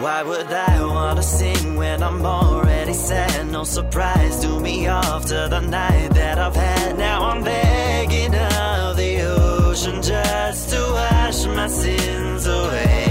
Why 0.05 0.23
would 0.23 0.53
I 0.71 0.75
wanna 0.97 1.25
sing 1.39 1.75
when 1.75 1.99
I'm 2.09 2.25
already 2.25 2.95
sad? 3.09 3.49
No 3.51 3.65
surprise, 3.65 4.35
do 4.41 4.61
me 4.61 4.77
to 5.33 5.41
the 5.55 5.63
night 5.79 6.11
that 6.21 6.39
I've 6.39 6.59
had. 6.67 6.97
Now 6.97 7.19
I'm 7.31 7.43
begging 7.43 8.35
of 8.35 8.97
the 9.03 9.13
ocean 9.23 9.97
just 10.01 10.63
to 10.73 10.81
wash 10.99 11.41
my 11.59 11.67
sins 11.67 12.47
away. 12.47 13.10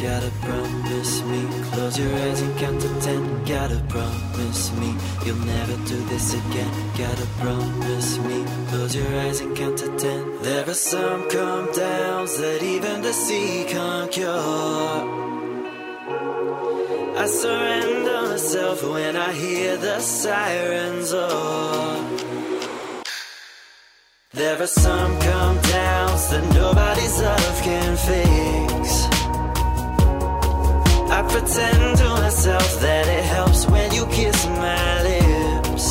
Gotta 0.00 0.30
promise 0.42 1.22
me. 1.24 1.46
Close 1.72 1.98
your 1.98 2.14
eyes 2.14 2.40
and 2.40 2.58
count 2.58 2.80
to 2.82 2.88
ten. 3.00 3.44
Gotta 3.44 3.82
promise 3.88 4.70
me 4.72 4.94
you'll 5.24 5.36
never 5.36 5.76
do 5.88 5.96
this 6.04 6.34
again. 6.34 6.70
Gotta 6.96 7.26
promise 7.40 8.18
me. 8.18 8.44
Close 8.68 8.94
your 8.94 9.20
eyes 9.20 9.40
and 9.40 9.56
count 9.56 9.78
to 9.78 9.88
ten. 9.96 10.42
There 10.42 10.68
are 10.68 10.74
some 10.74 11.28
come 11.28 11.72
downs 11.72 12.36
that 12.38 12.62
even 12.62 13.02
the 13.02 13.12
sea 13.12 13.64
can't 13.66 14.12
cure. 14.12 15.33
I 17.16 17.26
surrender 17.26 18.22
myself 18.28 18.82
when 18.82 19.16
I 19.16 19.32
hear 19.32 19.76
the 19.76 20.00
sirens 20.00 21.12
roar. 21.12 22.14
There 24.32 24.60
are 24.60 24.66
some 24.66 25.12
come 25.20 25.56
downs 25.62 26.28
that 26.30 26.44
nobody's 26.54 27.20
love 27.20 27.62
can 27.62 27.96
fix. 28.08 28.84
I 31.16 31.22
pretend 31.22 31.98
to 31.98 32.08
myself 32.24 32.80
that 32.80 33.06
it 33.06 33.24
helps 33.36 33.66
when 33.66 33.92
you 33.92 34.04
kiss 34.06 34.46
my 34.46 35.02
lips. 35.10 35.86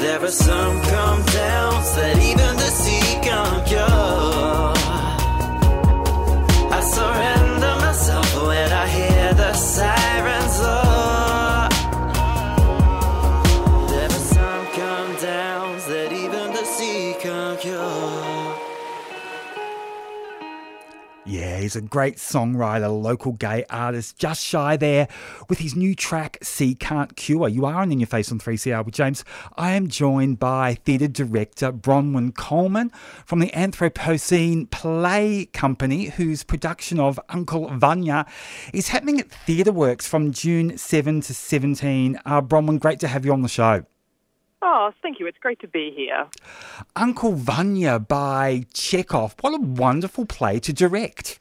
There 0.00 0.22
are 0.22 0.36
some 0.48 0.80
come 0.82 1.22
downs 1.24 1.88
that 1.96 2.16
even 2.30 2.52
the 2.56 2.70
he's 21.66 21.74
a 21.74 21.80
great 21.80 22.14
songwriter, 22.14 22.88
local 23.02 23.32
gay 23.32 23.64
artist, 23.68 24.16
just 24.16 24.44
shy 24.44 24.76
there 24.76 25.08
with 25.48 25.58
his 25.58 25.74
new 25.74 25.96
track, 25.96 26.38
Sea 26.40 26.76
Can't 26.76 27.16
Cure. 27.16 27.48
You 27.48 27.66
are 27.66 27.82
on 27.82 27.90
In 27.90 27.98
Your 27.98 28.06
Face 28.06 28.30
on 28.30 28.38
3CR 28.38 28.84
with 28.84 28.94
James. 28.94 29.24
I 29.56 29.72
am 29.72 29.88
joined 29.88 30.38
by 30.38 30.74
theatre 30.74 31.08
director 31.08 31.72
Bronwen 31.72 32.36
Coleman 32.36 32.92
from 33.24 33.40
the 33.40 33.50
Anthropocene 33.50 34.70
Play 34.70 35.46
Company, 35.46 36.04
whose 36.10 36.44
production 36.44 37.00
of 37.00 37.18
Uncle 37.30 37.68
Vanya 37.76 38.26
is 38.72 38.88
happening 38.88 39.18
at 39.18 39.28
Theatre 39.28 39.72
Works 39.72 40.06
from 40.06 40.30
June 40.30 40.78
7 40.78 41.20
to 41.22 41.34
17. 41.34 42.20
Uh, 42.24 42.42
Bronwen, 42.42 42.78
great 42.78 43.00
to 43.00 43.08
have 43.08 43.24
you 43.26 43.32
on 43.32 43.42
the 43.42 43.48
show. 43.48 43.84
Oh, 44.62 44.92
thank 45.02 45.18
you. 45.18 45.26
It's 45.26 45.38
great 45.38 45.58
to 45.60 45.68
be 45.68 45.92
here. 45.96 46.28
Uncle 46.94 47.32
Vanya 47.32 47.98
by 47.98 48.66
Chekhov. 48.72 49.34
What 49.40 49.54
a 49.54 49.60
wonderful 49.60 50.26
play 50.26 50.60
to 50.60 50.72
direct. 50.72 51.40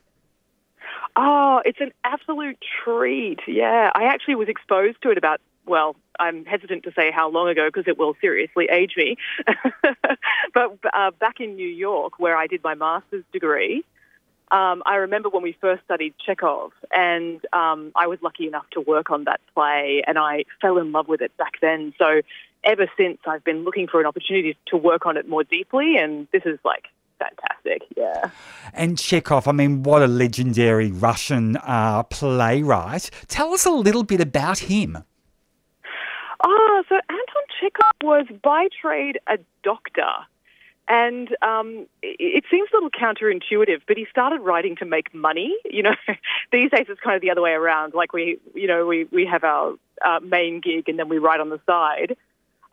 Oh, 1.15 1.61
it's 1.63 1.79
an 1.79 1.91
absolute 2.03 2.57
treat. 2.83 3.39
Yeah, 3.47 3.89
I 3.93 4.05
actually 4.05 4.35
was 4.35 4.49
exposed 4.49 5.01
to 5.03 5.11
it 5.11 5.17
about, 5.17 5.39
well, 5.65 5.95
I'm 6.19 6.45
hesitant 6.45 6.83
to 6.83 6.91
say 6.93 7.11
how 7.11 7.29
long 7.29 7.47
ago 7.49 7.67
because 7.67 7.87
it 7.87 7.97
will 7.97 8.15
seriously 8.19 8.67
age 8.71 8.93
me. 8.97 9.17
but 10.53 10.77
uh, 10.93 11.11
back 11.11 11.39
in 11.39 11.55
New 11.55 11.67
York, 11.67 12.19
where 12.19 12.35
I 12.35 12.47
did 12.47 12.63
my 12.63 12.75
master's 12.75 13.23
degree, 13.31 13.85
um, 14.51 14.83
I 14.85 14.95
remember 14.95 15.29
when 15.29 15.41
we 15.41 15.57
first 15.59 15.83
studied 15.85 16.13
Chekhov, 16.23 16.71
and 16.95 17.41
um, 17.51 17.91
I 17.95 18.07
was 18.07 18.19
lucky 18.21 18.47
enough 18.47 18.69
to 18.71 18.81
work 18.81 19.09
on 19.09 19.23
that 19.23 19.41
play, 19.53 20.03
and 20.05 20.19
I 20.19 20.45
fell 20.61 20.77
in 20.77 20.91
love 20.91 21.07
with 21.07 21.21
it 21.21 21.35
back 21.37 21.53
then. 21.61 21.93
So 21.97 22.21
ever 22.63 22.87
since, 22.97 23.17
I've 23.25 23.43
been 23.43 23.63
looking 23.63 23.87
for 23.87 23.99
an 23.99 24.05
opportunity 24.05 24.55
to 24.67 24.77
work 24.77 25.05
on 25.05 25.17
it 25.17 25.27
more 25.27 25.43
deeply, 25.43 25.97
and 25.97 26.27
this 26.31 26.43
is 26.45 26.59
like 26.63 26.85
fantastic. 27.19 27.81
Yeah. 27.95 28.29
And 28.73 28.97
Chekhov, 28.97 29.47
I 29.47 29.51
mean, 29.51 29.83
what 29.83 30.01
a 30.01 30.07
legendary 30.07 30.91
Russian 30.91 31.57
uh, 31.57 32.03
playwright. 32.03 33.09
Tell 33.27 33.53
us 33.53 33.65
a 33.65 33.71
little 33.71 34.03
bit 34.03 34.21
about 34.21 34.59
him. 34.59 34.97
Oh, 36.43 36.83
so 36.89 36.95
Anton 36.95 37.43
Chekhov 37.59 37.91
was 38.03 38.25
by 38.43 38.67
trade 38.81 39.19
a 39.27 39.37
doctor. 39.63 40.11
And 40.87 41.29
um, 41.41 41.87
it, 42.03 42.43
seems 42.51 42.69
a 42.71 42.75
little 42.75 42.91
counterintuitive, 42.91 43.81
but 43.87 43.97
he 43.97 44.05
started 44.09 44.41
writing 44.41 44.75
to 44.75 44.85
make 44.85 45.13
money. 45.15 45.55
You 45.65 45.83
know, 45.83 45.95
these 46.51 46.69
days 46.69 46.85
it's 46.89 46.99
kind 47.01 47.15
of 47.15 47.21
the 47.21 47.31
other 47.31 47.41
way 47.41 47.51
around. 47.51 47.93
Like 47.95 48.13
we, 48.13 48.37
you 48.53 48.67
know, 48.67 48.85
we, 48.85 49.05
we 49.05 49.25
have 49.25 49.43
our 49.43 49.73
uh, 50.05 50.19
main 50.21 50.61
gig 50.61 50.87
and 50.87 50.99
then 50.99 51.09
we 51.09 51.17
write 51.17 51.39
on 51.39 51.49
the 51.49 51.59
side 51.65 52.15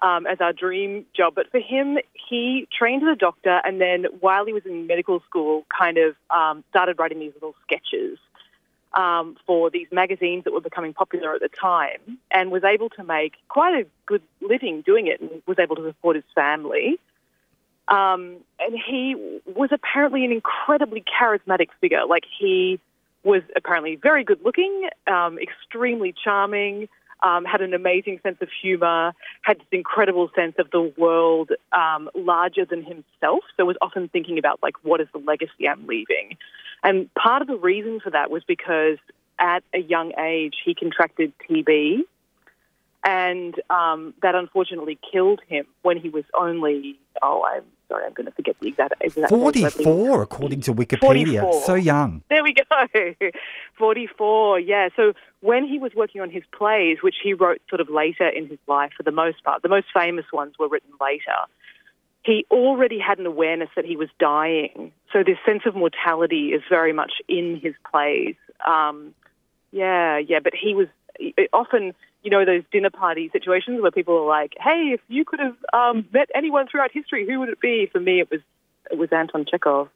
um, 0.02 0.26
as 0.26 0.40
our 0.40 0.52
dream 0.52 1.06
job. 1.16 1.34
But 1.34 1.50
for 1.50 1.60
him, 1.60 1.98
he 2.28 2.68
trained 2.76 3.02
as 3.02 3.08
a 3.12 3.16
doctor, 3.16 3.60
and 3.64 3.80
then 3.80 4.06
while 4.20 4.44
he 4.44 4.52
was 4.52 4.66
in 4.66 4.86
medical 4.86 5.20
school, 5.20 5.64
kind 5.76 5.96
of 5.96 6.16
um, 6.30 6.64
started 6.70 6.98
writing 6.98 7.20
these 7.20 7.32
little 7.34 7.54
sketches 7.62 8.18
um, 8.92 9.36
for 9.46 9.70
these 9.70 9.86
magazines 9.90 10.44
that 10.44 10.52
were 10.52 10.60
becoming 10.60 10.92
popular 10.92 11.34
at 11.34 11.40
the 11.40 11.48
time, 11.48 12.18
and 12.30 12.50
was 12.50 12.64
able 12.64 12.90
to 12.90 13.04
make 13.04 13.34
quite 13.48 13.74
a 13.74 13.86
good 14.04 14.22
living 14.40 14.82
doing 14.82 15.06
it, 15.06 15.20
and 15.20 15.30
was 15.46 15.58
able 15.58 15.76
to 15.76 15.86
support 15.88 16.16
his 16.16 16.24
family. 16.34 16.98
Um, 17.88 18.36
and 18.60 18.78
he 18.86 19.16
was 19.46 19.70
apparently 19.72 20.24
an 20.24 20.32
incredibly 20.32 21.02
charismatic 21.02 21.68
figure. 21.80 22.04
Like 22.08 22.24
he 22.38 22.80
was 23.24 23.42
apparently 23.54 23.96
very 23.96 24.24
good 24.24 24.40
looking, 24.44 24.88
um, 25.06 25.38
extremely 25.38 26.12
charming, 26.24 26.88
um, 27.22 27.44
had 27.44 27.60
an 27.60 27.74
amazing 27.74 28.20
sense 28.22 28.38
of 28.40 28.48
humour, 28.60 29.12
had 29.42 29.58
this 29.58 29.66
incredible 29.72 30.30
sense 30.34 30.54
of 30.58 30.70
the 30.70 30.92
world 30.96 31.50
um, 31.72 32.10
larger 32.14 32.64
than 32.64 32.82
himself. 32.82 33.44
So 33.56 33.64
was 33.64 33.76
often 33.80 34.08
thinking 34.08 34.38
about 34.38 34.60
like, 34.62 34.74
what 34.82 35.00
is 35.00 35.08
the 35.12 35.18
legacy 35.18 35.68
I'm 35.68 35.86
leaving? 35.86 36.36
And 36.82 37.12
part 37.14 37.42
of 37.42 37.48
the 37.48 37.56
reason 37.56 38.00
for 38.00 38.10
that 38.10 38.30
was 38.30 38.42
because 38.46 38.98
at 39.38 39.62
a 39.74 39.78
young 39.78 40.12
age 40.18 40.54
he 40.64 40.74
contracted 40.74 41.32
TB, 41.48 42.00
and 43.04 43.54
um, 43.70 44.14
that 44.22 44.34
unfortunately 44.34 44.98
killed 45.10 45.40
him 45.48 45.66
when 45.82 45.96
he 45.96 46.08
was 46.08 46.24
only 46.38 46.98
oh 47.20 47.44
I'm 47.44 47.64
sorry 47.92 48.06
I'm 48.06 48.12
going 48.12 48.26
to 48.26 48.32
forget 48.32 48.56
the 48.60 48.68
exact 48.68 48.94
exact 49.00 49.30
44 49.30 50.22
according 50.22 50.60
to 50.62 50.74
Wikipedia. 50.74 51.40
44. 51.40 51.62
so 51.64 51.74
young. 51.74 52.22
There 52.28 52.42
we 52.42 52.54
go. 52.54 52.62
44 53.78 54.60
yeah. 54.60 54.88
So 54.96 55.12
when 55.40 55.66
he 55.66 55.78
was 55.78 55.92
working 55.94 56.20
on 56.20 56.30
his 56.30 56.42
plays 56.56 56.98
which 57.02 57.16
he 57.22 57.34
wrote 57.34 57.60
sort 57.68 57.80
of 57.80 57.88
later 57.88 58.28
in 58.28 58.48
his 58.48 58.58
life 58.66 58.92
for 58.96 59.02
the 59.02 59.12
most 59.12 59.42
part 59.44 59.62
the 59.62 59.68
most 59.68 59.86
famous 59.94 60.26
ones 60.32 60.54
were 60.58 60.68
written 60.68 60.90
later 61.00 61.38
he 62.24 62.46
already 62.50 63.00
had 63.00 63.18
an 63.18 63.26
awareness 63.26 63.68
that 63.74 63.84
he 63.84 63.96
was 63.96 64.08
dying. 64.20 64.92
So 65.12 65.24
this 65.24 65.38
sense 65.44 65.62
of 65.66 65.74
mortality 65.74 66.52
is 66.52 66.62
very 66.70 66.92
much 66.92 67.14
in 67.28 67.58
his 67.60 67.74
plays. 67.90 68.36
Um, 68.64 69.14
yeah 69.72 70.18
yeah 70.18 70.38
but 70.38 70.52
he 70.54 70.74
was 70.74 70.86
often 71.52 71.94
you 72.22 72.30
know, 72.30 72.44
those 72.44 72.62
dinner 72.70 72.90
party 72.90 73.28
situations 73.32 73.82
where 73.82 73.90
people 73.90 74.16
are 74.16 74.26
like, 74.26 74.54
"Hey, 74.58 74.92
if 74.94 75.00
you 75.08 75.24
could 75.24 75.40
have 75.40 75.56
um, 75.72 76.08
met 76.12 76.30
anyone 76.34 76.66
throughout 76.68 76.92
history, 76.92 77.26
who 77.26 77.40
would 77.40 77.48
it 77.48 77.60
be?" 77.60 77.86
For 77.86 78.00
me, 78.00 78.20
it 78.20 78.30
was 78.30 78.40
it 78.90 78.98
was 78.98 79.12
Anton 79.12 79.44
Chekhov. 79.44 79.88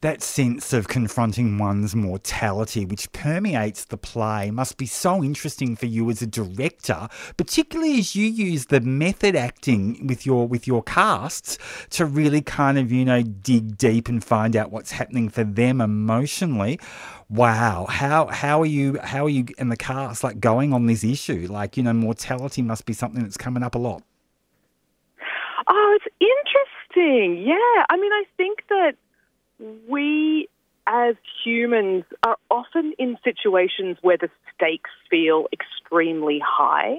That 0.00 0.20
sense 0.22 0.72
of 0.72 0.88
confronting 0.88 1.58
one's 1.58 1.94
mortality, 1.94 2.84
which 2.84 3.10
permeates 3.12 3.84
the 3.84 3.96
play, 3.96 4.50
must 4.50 4.76
be 4.76 4.86
so 4.86 5.22
interesting 5.22 5.76
for 5.76 5.86
you 5.86 6.10
as 6.10 6.20
a 6.20 6.26
director, 6.26 7.08
particularly 7.36 7.98
as 7.98 8.16
you 8.16 8.26
use 8.26 8.66
the 8.66 8.80
method 8.80 9.36
acting 9.36 10.06
with 10.06 10.26
your 10.26 10.48
with 10.48 10.66
your 10.66 10.82
casts 10.82 11.56
to 11.90 12.04
really 12.04 12.42
kind 12.42 12.78
of 12.78 12.90
you 12.90 13.04
know 13.04 13.22
dig 13.22 13.78
deep 13.78 14.08
and 14.08 14.24
find 14.24 14.56
out 14.56 14.72
what's 14.72 14.90
happening 14.90 15.28
for 15.28 15.44
them 15.44 15.80
emotionally. 15.80 16.80
Wow, 17.30 17.86
how 17.88 18.26
how 18.26 18.60
are 18.60 18.66
you 18.66 18.98
how 19.02 19.26
are 19.26 19.30
you 19.30 19.46
in 19.58 19.68
the 19.68 19.76
cast 19.76 20.24
like 20.24 20.40
going 20.40 20.72
on 20.72 20.86
this 20.86 21.04
issue? 21.04 21.46
Like 21.48 21.76
you 21.76 21.82
know, 21.82 21.92
mortality 21.92 22.62
must 22.62 22.86
be 22.86 22.92
something 22.92 23.22
that's 23.22 23.36
coming 23.36 23.62
up 23.62 23.74
a 23.74 23.78
lot. 23.78 24.02
Oh, 25.66 25.98
it's 25.98 26.14
interesting. 26.20 27.42
Yeah, 27.46 27.84
I 27.88 27.96
mean, 27.96 28.12
I 28.12 28.24
think 28.36 28.64
that 28.68 28.96
we 29.88 30.48
as 30.86 31.14
humans 31.44 32.04
are 32.22 32.36
often 32.50 32.92
in 32.98 33.16
situations 33.24 33.96
where 34.02 34.18
the 34.18 34.28
stakes 34.54 34.90
feel 35.08 35.46
extremely 35.52 36.40
high. 36.44 36.96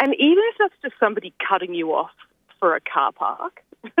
And 0.00 0.14
even 0.14 0.42
if 0.50 0.56
that's 0.58 0.74
just 0.82 0.94
somebody 0.98 1.34
cutting 1.46 1.74
you 1.74 1.92
off 1.92 2.12
for 2.58 2.74
a 2.74 2.80
car 2.80 3.12
park 3.12 3.62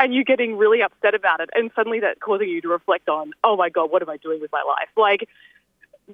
and 0.00 0.14
you're 0.14 0.24
getting 0.24 0.56
really 0.56 0.82
upset 0.82 1.14
about 1.14 1.40
it, 1.40 1.50
and 1.54 1.70
suddenly 1.74 2.00
that's 2.00 2.18
causing 2.20 2.48
you 2.48 2.60
to 2.60 2.68
reflect 2.68 3.08
on, 3.08 3.32
oh 3.42 3.56
my 3.56 3.70
God, 3.70 3.90
what 3.90 4.02
am 4.02 4.10
I 4.10 4.16
doing 4.18 4.40
with 4.40 4.52
my 4.52 4.62
life? 4.62 4.88
Like 4.96 5.28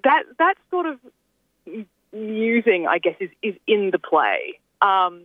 that, 0.02 0.22
that 0.38 0.54
sort 0.70 0.86
of 0.86 0.98
musing, 2.12 2.86
I 2.86 2.98
guess, 2.98 3.16
is, 3.20 3.30
is 3.42 3.54
in 3.66 3.90
the 3.90 3.98
play. 3.98 4.60
Um, 4.80 5.24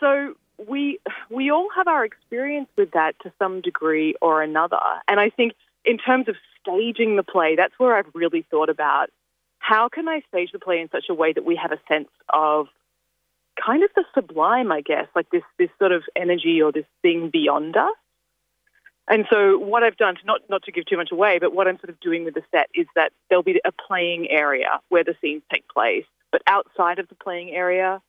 so 0.00 0.34
we 0.58 0.98
we 1.30 1.50
all 1.50 1.68
have 1.76 1.88
our 1.88 2.04
experience 2.04 2.68
with 2.76 2.92
that 2.92 3.18
to 3.22 3.32
some 3.38 3.60
degree 3.60 4.14
or 4.20 4.42
another. 4.42 4.80
And 5.08 5.18
I 5.18 5.30
think 5.30 5.54
in 5.84 5.98
terms 5.98 6.28
of 6.28 6.36
staging 6.60 7.16
the 7.16 7.22
play, 7.22 7.56
that's 7.56 7.74
where 7.78 7.96
I've 7.96 8.10
really 8.14 8.44
thought 8.50 8.68
about 8.68 9.10
how 9.58 9.88
can 9.88 10.08
I 10.08 10.22
stage 10.28 10.50
the 10.52 10.58
play 10.58 10.80
in 10.80 10.90
such 10.90 11.06
a 11.08 11.14
way 11.14 11.32
that 11.32 11.44
we 11.44 11.56
have 11.56 11.72
a 11.72 11.80
sense 11.88 12.08
of 12.28 12.68
kind 13.64 13.82
of 13.82 13.90
the 13.94 14.04
sublime, 14.14 14.70
I 14.72 14.80
guess, 14.80 15.06
like 15.14 15.30
this 15.30 15.42
this 15.58 15.70
sort 15.78 15.92
of 15.92 16.02
energy 16.16 16.60
or 16.62 16.72
this 16.72 16.86
thing 17.02 17.30
beyond 17.30 17.76
us. 17.76 17.96
And 19.06 19.26
so 19.30 19.58
what 19.58 19.82
I've 19.82 19.96
done, 19.96 20.14
to 20.16 20.24
not 20.24 20.40
not 20.48 20.62
to 20.64 20.72
give 20.72 20.86
too 20.86 20.96
much 20.96 21.12
away, 21.12 21.38
but 21.38 21.54
what 21.54 21.68
I'm 21.68 21.78
sort 21.78 21.90
of 21.90 22.00
doing 22.00 22.24
with 22.24 22.34
the 22.34 22.42
set 22.50 22.68
is 22.74 22.86
that 22.94 23.12
there'll 23.28 23.42
be 23.42 23.60
a 23.64 23.72
playing 23.72 24.30
area 24.30 24.80
where 24.88 25.04
the 25.04 25.14
scenes 25.20 25.42
take 25.52 25.68
place, 25.68 26.06
but 26.32 26.42
outside 26.46 26.98
of 26.98 27.08
the 27.08 27.14
playing 27.14 27.50
area 27.50 28.00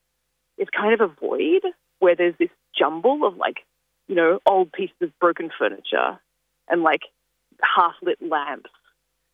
is 0.58 0.68
kind 0.70 0.93
of 0.93 1.02
a 1.02 1.08
void 1.08 1.64
where 2.06 2.16
there's 2.16 2.38
this 2.38 2.51
jumble 2.78 3.26
of 3.26 3.36
like, 3.36 3.66
you 4.08 4.14
know, 4.14 4.39
old 4.45 4.72
pieces 4.72 4.95
of 5.01 5.18
broken 5.20 5.49
furniture 5.58 6.20
and 6.70 6.84
like 6.84 7.01
half 7.64 7.95
lit 8.03 8.20
lamps. 8.22 8.70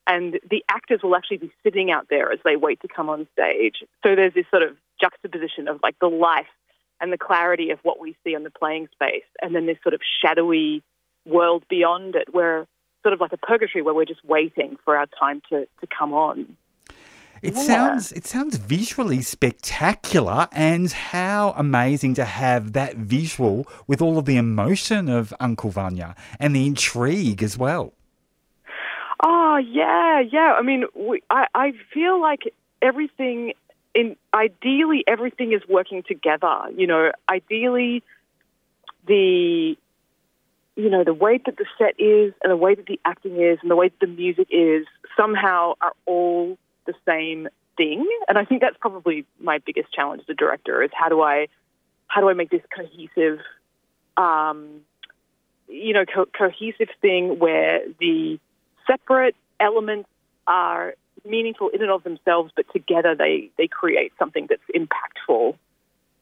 And 0.08 0.40
the 0.50 0.64
actors 0.70 1.02
will 1.04 1.18
actually 1.18 1.40
be 1.40 1.52
sitting 1.64 1.92
out 1.92 2.08
there 2.10 2.32
as 2.32 2.40
they 2.46 2.56
wait 2.56 2.80
to 2.80 2.88
come 2.88 3.10
on 3.10 3.28
stage. 3.34 3.84
So 4.04 4.16
there's 4.16 4.34
this 4.34 4.46
sort 4.50 4.64
of 4.64 4.78
juxtaposition 5.02 5.68
of 5.68 5.82
like 5.84 6.00
the 6.00 6.08
life 6.08 6.46
and 7.02 7.12
the 7.12 7.18
clarity 7.18 7.72
of 7.72 7.80
what 7.84 8.00
we 8.00 8.16
see 8.24 8.36
on 8.36 8.44
the 8.44 8.50
playing 8.50 8.88
space, 8.94 9.30
and 9.42 9.54
then 9.54 9.66
this 9.66 9.78
sort 9.84 9.94
of 9.94 10.00
shadowy 10.22 10.82
world 11.26 11.66
beyond 11.70 12.16
it, 12.16 12.34
where 12.34 12.68
sort 13.04 13.14
of 13.14 13.20
like 13.20 13.34
a 13.34 13.38
purgatory 13.38 13.82
where 13.82 13.94
we're 13.94 14.06
just 14.06 14.24
waiting 14.24 14.78
for 14.86 14.96
our 14.96 15.08
time 15.20 15.42
to, 15.50 15.68
to 15.82 15.88
come 15.88 16.14
on. 16.14 16.56
It 17.42 17.56
yeah. 17.56 17.62
sounds 17.62 18.12
it 18.12 18.26
sounds 18.26 18.58
visually 18.58 19.22
spectacular, 19.22 20.48
and 20.52 20.92
how 20.92 21.54
amazing 21.58 22.14
to 22.16 22.26
have 22.26 22.74
that 22.74 22.98
visual 22.98 23.68
with 23.88 24.02
all 24.02 24.20
of 24.20 24.26
the 24.26 24.38
emotion 24.38 25.10
of 25.10 25.34
Uncle 25.40 25.72
Vanya 25.72 26.16
and 26.40 26.56
the 26.56 26.68
intrigue 26.68 27.42
as 27.42 27.58
well. 27.58 27.94
Oh 29.24 29.58
yeah, 29.58 30.20
yeah. 30.20 30.56
I 30.58 30.62
mean, 30.62 30.86
we, 30.96 31.24
I 31.32 31.48
I 31.56 31.74
feel 31.92 32.22
like 32.22 32.54
everything 32.82 33.54
in 33.96 34.16
ideally 34.34 35.04
everything 35.08 35.52
is 35.52 35.62
working 35.68 36.04
together. 36.04 36.70
You 36.76 36.86
know, 36.86 37.12
ideally 37.28 38.04
the 39.08 39.76
you 40.76 40.90
know, 40.90 41.04
the 41.04 41.14
way 41.14 41.40
that 41.46 41.58
the 41.58 41.66
set 41.78 42.00
is 42.00 42.34
and 42.44 42.52
the 42.52 42.56
way 42.56 42.76
that 42.76 42.86
the 42.86 43.00
acting 43.06 43.42
is 43.42 43.60
and 43.62 43.70
the 43.70 43.76
way 43.76 43.90
that 43.90 44.00
the 44.00 44.08
music 44.08 44.48
is 44.52 44.86
somehow 45.18 45.74
are 45.82 45.94
all 46.06 46.58
the 46.86 46.94
same 47.06 47.48
thing. 47.78 48.08
And 48.28 48.38
I 48.38 48.46
think 48.46 48.62
that's 48.62 48.78
probably 48.80 49.26
my 49.40 49.60
biggest 49.60 49.94
challenge 49.94 50.22
as 50.22 50.30
a 50.30 50.34
director 50.34 50.82
is 50.84 50.92
how 50.94 51.10
do 51.10 51.22
I 51.22 51.48
how 52.08 52.22
do 52.22 52.30
I 52.30 52.34
make 52.34 52.50
this 52.50 52.62
cohesive 52.76 53.40
um, 54.18 54.82
you 55.72 55.94
know, 55.94 56.06
co- 56.06 56.28
cohesive 56.38 56.90
thing 57.02 57.40
where 57.40 57.82
the 58.00 58.40
separate 58.86 59.36
elements 59.60 60.10
are 60.48 60.96
meaningful 61.26 61.70
in 61.70 61.82
and 61.82 61.92
of 61.92 62.04
themselves, 62.04 62.52
but 62.56 62.66
together 62.74 63.16
they, 63.16 63.50
they 63.58 63.68
create 63.68 64.12
something 64.20 64.48
that's 64.50 64.62
impactful. 64.76 65.56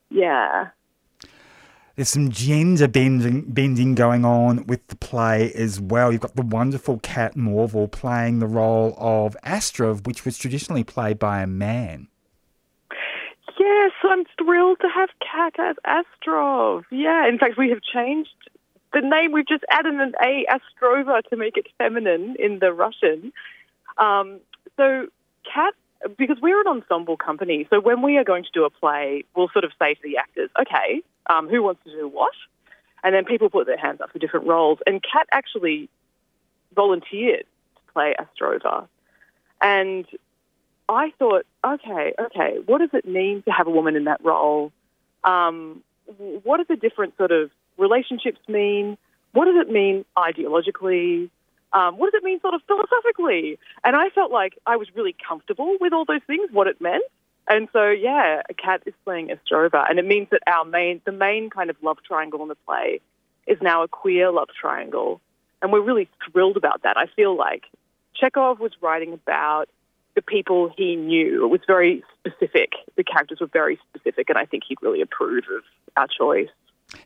Yeah. 0.09 0.69
There's 1.99 2.07
some 2.07 2.29
gender 2.29 2.87
bending, 2.87 3.41
bending 3.41 3.93
going 3.93 4.23
on 4.23 4.65
with 4.67 4.87
the 4.87 4.95
play 4.95 5.51
as 5.51 5.81
well. 5.81 6.13
You've 6.13 6.21
got 6.21 6.33
the 6.33 6.43
wonderful 6.43 6.99
Kat 6.99 7.35
Morville 7.35 7.89
playing 7.89 8.39
the 8.39 8.47
role 8.47 8.95
of 8.97 9.35
Astrov, 9.43 10.07
which 10.07 10.23
was 10.23 10.37
traditionally 10.37 10.85
played 10.85 11.19
by 11.19 11.41
a 11.41 11.45
man. 11.45 12.07
Yes, 13.59 13.91
I'm 14.01 14.23
thrilled 14.41 14.77
to 14.79 14.87
have 14.87 15.09
Kat 15.19 15.55
as 15.59 15.75
Astrov. 15.85 16.85
Yeah, 16.89 17.27
in 17.27 17.37
fact, 17.37 17.57
we 17.57 17.67
have 17.67 17.81
changed 17.81 18.29
the 18.93 19.01
name. 19.01 19.33
We've 19.33 19.45
just 19.45 19.65
added 19.69 19.95
an 19.95 20.13
A 20.23 20.45
Astrova 20.49 21.21
to 21.23 21.35
make 21.35 21.57
it 21.57 21.67
feminine 21.77 22.37
in 22.39 22.59
the 22.59 22.71
Russian. 22.71 23.33
Um, 23.97 24.39
so, 24.77 25.07
Kat, 25.53 25.73
because 26.17 26.37
we're 26.41 26.61
an 26.61 26.67
ensemble 26.67 27.17
company, 27.17 27.67
so 27.69 27.81
when 27.81 28.01
we 28.01 28.15
are 28.15 28.23
going 28.23 28.45
to 28.45 28.51
do 28.53 28.63
a 28.63 28.69
play, 28.69 29.25
we'll 29.35 29.49
sort 29.51 29.65
of 29.65 29.71
say 29.77 29.95
to 29.95 30.01
the 30.01 30.15
actors, 30.15 30.49
okay, 30.61 31.03
um, 31.29 31.47
who 31.47 31.63
wants 31.63 31.83
to 31.85 31.91
do 31.91 32.07
what? 32.07 32.33
And 33.03 33.15
then 33.15 33.23
people 33.23 33.49
put 33.49 33.65
their 33.67 33.77
hands 33.77 34.01
up 34.01 34.11
for 34.11 34.19
different 34.19 34.47
roles. 34.47 34.79
And 34.85 35.01
Kat 35.01 35.27
actually 35.31 35.89
volunteered 36.75 37.45
to 37.75 37.93
play 37.93 38.15
Astrova. 38.19 38.87
And 39.61 40.05
I 40.89 41.13
thought, 41.17 41.45
okay, 41.65 42.13
okay, 42.19 42.57
what 42.65 42.79
does 42.79 42.89
it 42.93 43.07
mean 43.07 43.43
to 43.43 43.51
have 43.51 43.67
a 43.67 43.71
woman 43.71 43.95
in 43.95 44.05
that 44.05 44.23
role? 44.23 44.71
Um, 45.23 45.83
what 46.43 46.57
do 46.57 46.65
the 46.67 46.75
different 46.75 47.15
sort 47.17 47.31
of 47.31 47.51
relationships 47.77 48.39
mean? 48.47 48.97
What 49.33 49.45
does 49.45 49.55
it 49.55 49.71
mean 49.71 50.03
ideologically? 50.17 51.29
Um, 51.71 51.97
what 51.97 52.11
does 52.11 52.19
it 52.19 52.23
mean 52.23 52.41
sort 52.41 52.55
of 52.55 52.61
philosophically? 52.67 53.59
And 53.83 53.95
I 53.95 54.09
felt 54.09 54.31
like 54.31 54.57
I 54.65 54.75
was 54.77 54.87
really 54.95 55.15
comfortable 55.27 55.77
with 55.79 55.93
all 55.93 56.05
those 56.05 56.23
things, 56.25 56.49
what 56.51 56.67
it 56.67 56.81
meant. 56.81 57.03
And 57.49 57.67
so, 57.73 57.89
yeah, 57.89 58.43
a 58.47 58.53
Kat 58.53 58.83
is 58.85 58.93
playing 59.03 59.29
Astrova, 59.29 59.89
and 59.89 59.97
it 59.97 60.05
means 60.05 60.27
that 60.31 60.41
our 60.47 60.63
main, 60.63 61.01
the 61.05 61.11
main 61.11 61.49
kind 61.49 61.71
of 61.71 61.75
love 61.81 61.97
triangle 62.07 62.43
in 62.43 62.47
the 62.47 62.55
play 62.55 63.01
is 63.47 63.57
now 63.61 63.83
a 63.83 63.87
queer 63.87 64.31
love 64.31 64.49
triangle. 64.59 65.19
And 65.61 65.73
we're 65.73 65.81
really 65.81 66.07
thrilled 66.31 66.57
about 66.57 66.83
that. 66.83 66.95
I 66.95 67.07
feel 67.15 67.35
like 67.35 67.63
Chekhov 68.13 68.59
was 68.59 68.71
writing 68.81 69.13
about 69.13 69.65
the 70.15 70.21
people 70.21 70.71
he 70.77 70.95
knew. 70.95 71.43
It 71.45 71.49
was 71.49 71.61
very 71.65 72.03
specific. 72.19 72.73
The 72.95 73.03
characters 73.03 73.39
were 73.41 73.47
very 73.47 73.79
specific, 73.89 74.29
and 74.29 74.37
I 74.37 74.45
think 74.45 74.63
he'd 74.67 74.77
really 74.81 75.01
approve 75.01 75.45
of 75.55 75.63
our 75.97 76.07
choice. 76.07 76.49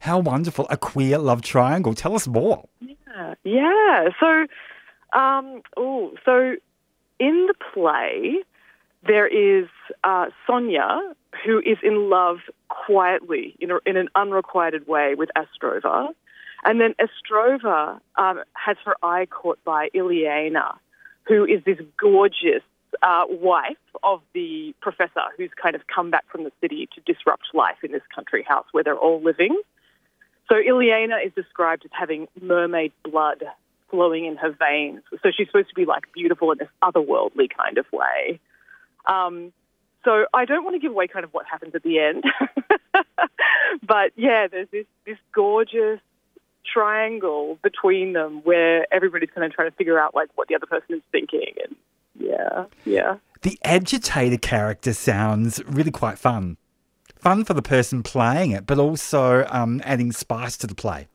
How 0.01 0.19
wonderful. 0.19 0.67
A 0.69 0.77
queer 0.77 1.17
love 1.17 1.41
triangle. 1.41 1.93
Tell 1.93 2.15
us 2.15 2.27
more. 2.27 2.67
Yeah. 2.81 3.35
Yeah. 3.43 4.09
So, 4.19 4.45
um, 5.17 5.61
oh, 5.77 6.13
so 6.25 6.55
in 7.19 7.47
the 7.47 7.53
play, 7.73 8.39
there 9.05 9.27
is 9.27 9.67
uh, 10.03 10.27
Sonia, 10.47 11.13
who 11.45 11.59
is 11.59 11.77
in 11.83 12.09
love 12.09 12.37
quietly, 12.69 13.55
in, 13.59 13.71
a, 13.71 13.79
in 13.85 13.97
an 13.97 14.09
unrequited 14.15 14.87
way, 14.87 15.15
with 15.15 15.29
Astrova. 15.37 16.09
And 16.65 16.79
then 16.79 16.95
Astrova 16.99 17.99
um, 18.17 18.41
has 18.53 18.77
her 18.85 18.95
eye 19.03 19.25
caught 19.25 19.61
by 19.65 19.89
Ilyana, 19.93 20.77
who 21.27 21.45
is 21.45 21.63
this 21.65 21.79
gorgeous 21.99 22.63
uh, 23.01 23.25
wife 23.27 23.77
of 24.03 24.21
the 24.33 24.73
professor 24.81 25.23
who's 25.37 25.49
kind 25.61 25.75
of 25.75 25.81
come 25.93 26.09
back 26.09 26.25
from 26.31 26.43
the 26.43 26.51
city 26.61 26.87
to 26.95 27.01
disrupt 27.13 27.43
life 27.53 27.77
in 27.83 27.91
this 27.91 28.03
country 28.13 28.43
house 28.47 28.65
where 28.71 28.83
they're 28.83 28.97
all 28.97 29.21
living. 29.21 29.59
So 30.49 30.55
Ilyana 30.55 31.25
is 31.25 31.33
described 31.33 31.83
as 31.85 31.91
having 31.93 32.27
mermaid 32.41 32.91
blood 33.03 33.43
flowing 33.89 34.25
in 34.25 34.37
her 34.37 34.51
veins. 34.51 35.01
So 35.21 35.31
she's 35.35 35.47
supposed 35.47 35.69
to 35.69 35.75
be 35.75 35.85
like 35.85 36.11
beautiful 36.13 36.51
in 36.51 36.57
this 36.59 36.69
otherworldly 36.81 37.49
kind 37.55 37.77
of 37.77 37.85
way. 37.91 38.39
Um, 39.05 39.53
so 40.03 40.25
I 40.33 40.45
don't 40.45 40.63
want 40.63 40.75
to 40.75 40.79
give 40.79 40.91
away 40.91 41.07
kind 41.07 41.23
of 41.23 41.33
what 41.33 41.45
happens 41.45 41.75
at 41.75 41.83
the 41.83 41.99
end, 41.99 42.23
but 43.87 44.11
yeah, 44.15 44.47
there's 44.47 44.67
this 44.71 44.85
this 45.05 45.17
gorgeous 45.33 45.99
triangle 46.71 47.57
between 47.63 48.13
them 48.13 48.41
where 48.43 48.85
everybody's 48.93 49.29
kind 49.33 49.45
of 49.45 49.53
trying 49.53 49.69
to 49.69 49.75
figure 49.75 49.99
out 49.99 50.13
like 50.13 50.29
what 50.35 50.47
the 50.47 50.55
other 50.55 50.65
person 50.65 50.95
is 50.95 51.01
thinking, 51.11 51.53
and 51.63 51.75
yeah, 52.19 52.65
yeah. 52.85 53.17
The 53.41 53.57
agitator 53.63 54.37
character 54.37 54.93
sounds 54.93 55.61
really 55.65 55.91
quite 55.91 56.17
fun. 56.17 56.57
Fun 57.15 57.45
for 57.45 57.53
the 57.53 57.61
person 57.61 58.03
playing 58.03 58.51
it, 58.51 58.65
but 58.65 58.79
also 58.79 59.45
um, 59.49 59.81
adding 59.85 60.11
spice 60.11 60.57
to 60.57 60.67
the 60.67 60.75
play. 60.75 61.07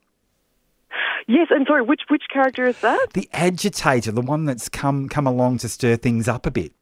Yes, 1.26 1.49
and 1.51 1.66
sorry, 1.66 1.82
which 1.82 2.01
which 2.09 2.22
character 2.32 2.64
is 2.64 2.80
that? 2.80 3.09
The 3.12 3.28
agitator, 3.34 4.11
the 4.12 4.22
one 4.22 4.47
that's 4.47 4.70
come 4.70 5.11
come 5.11 5.26
along 5.26 5.59
to 5.59 5.68
stir 5.68 5.97
things 5.97 6.26
up 6.26 6.47
a 6.47 6.51
bit. 6.51 6.72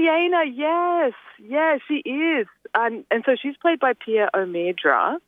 Ilyana, 0.00 0.44
yes, 0.54 1.12
yeah, 1.38 1.78
she 1.86 1.96
is, 1.96 2.46
and 2.74 3.04
and 3.10 3.22
so 3.24 3.36
she's 3.40 3.56
played 3.56 3.80
by 3.80 3.92
Pia 3.92 4.30
Omedra, 4.34 5.18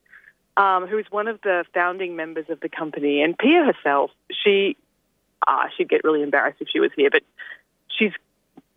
um, 0.57 0.87
who 0.87 0.99
is 0.99 1.07
one 1.11 1.29
of 1.29 1.41
the 1.43 1.65
founding 1.75 2.17
members 2.17 2.47
of 2.49 2.61
the 2.61 2.69
company. 2.69 3.23
And 3.23 3.37
Pia 3.37 3.65
herself, 3.65 4.11
she, 4.31 4.77
ah, 5.47 5.67
she'd 5.77 5.89
get 5.89 6.05
really 6.05 6.23
embarrassed 6.23 6.59
if 6.61 6.69
she 6.73 6.81
was 6.81 6.91
here, 6.97 7.11
but 7.11 7.23
she's 7.89 8.13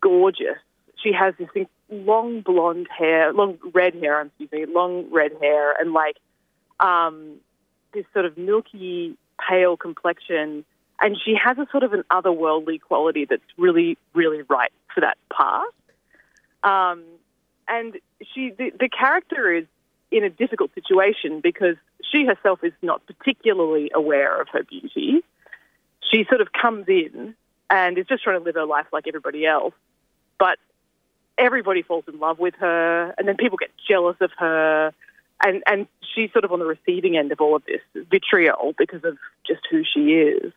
gorgeous. 0.00 0.58
She 1.02 1.12
has 1.12 1.34
this 1.38 1.66
long 1.90 2.40
blonde 2.40 2.88
hair, 2.96 3.32
long 3.32 3.58
red 3.72 3.94
hair, 3.94 4.20
I'm 4.20 4.26
excuse 4.38 4.52
me, 4.52 4.66
long 4.72 5.10
red 5.10 5.32
hair, 5.40 5.72
and 5.80 5.92
like 5.92 6.16
um, 6.80 7.36
this 7.92 8.04
sort 8.12 8.24
of 8.24 8.36
milky, 8.36 9.16
pale 9.48 9.76
complexion. 9.76 10.64
And 11.00 11.16
she 11.22 11.34
has 11.42 11.58
a 11.58 11.66
sort 11.70 11.82
of 11.82 11.92
an 11.92 12.04
otherworldly 12.10 12.80
quality 12.80 13.26
that's 13.26 13.42
really, 13.58 13.98
really 14.14 14.42
right 14.48 14.72
for 14.94 15.02
that 15.02 15.18
part. 15.30 15.68
Um, 16.66 17.04
and 17.68 17.94
she, 18.34 18.50
the, 18.50 18.72
the 18.78 18.88
character 18.88 19.52
is 19.52 19.64
in 20.10 20.24
a 20.24 20.30
difficult 20.30 20.74
situation 20.74 21.40
because 21.40 21.76
she 22.12 22.26
herself 22.26 22.60
is 22.62 22.72
not 22.82 23.02
particularly 23.06 23.90
aware 23.94 24.40
of 24.40 24.48
her 24.52 24.64
beauty. 24.64 25.22
She 26.10 26.24
sort 26.28 26.40
of 26.40 26.48
comes 26.52 26.86
in 26.88 27.34
and 27.70 27.98
is 27.98 28.06
just 28.06 28.22
trying 28.22 28.38
to 28.38 28.44
live 28.44 28.54
her 28.56 28.66
life 28.66 28.86
like 28.92 29.06
everybody 29.06 29.46
else. 29.46 29.74
But 30.38 30.58
everybody 31.38 31.82
falls 31.82 32.04
in 32.12 32.18
love 32.18 32.38
with 32.38 32.54
her, 32.58 33.14
and 33.16 33.26
then 33.26 33.36
people 33.36 33.58
get 33.58 33.70
jealous 33.88 34.16
of 34.20 34.30
her, 34.38 34.92
and 35.44 35.62
and 35.66 35.86
she's 36.14 36.32
sort 36.32 36.44
of 36.44 36.52
on 36.52 36.58
the 36.58 36.66
receiving 36.66 37.16
end 37.16 37.32
of 37.32 37.40
all 37.40 37.56
of 37.56 37.62
this 37.64 37.80
vitriol 38.10 38.74
because 38.76 39.04
of 39.04 39.18
just 39.46 39.60
who 39.70 39.82
she 39.82 40.12
is. 40.12 40.52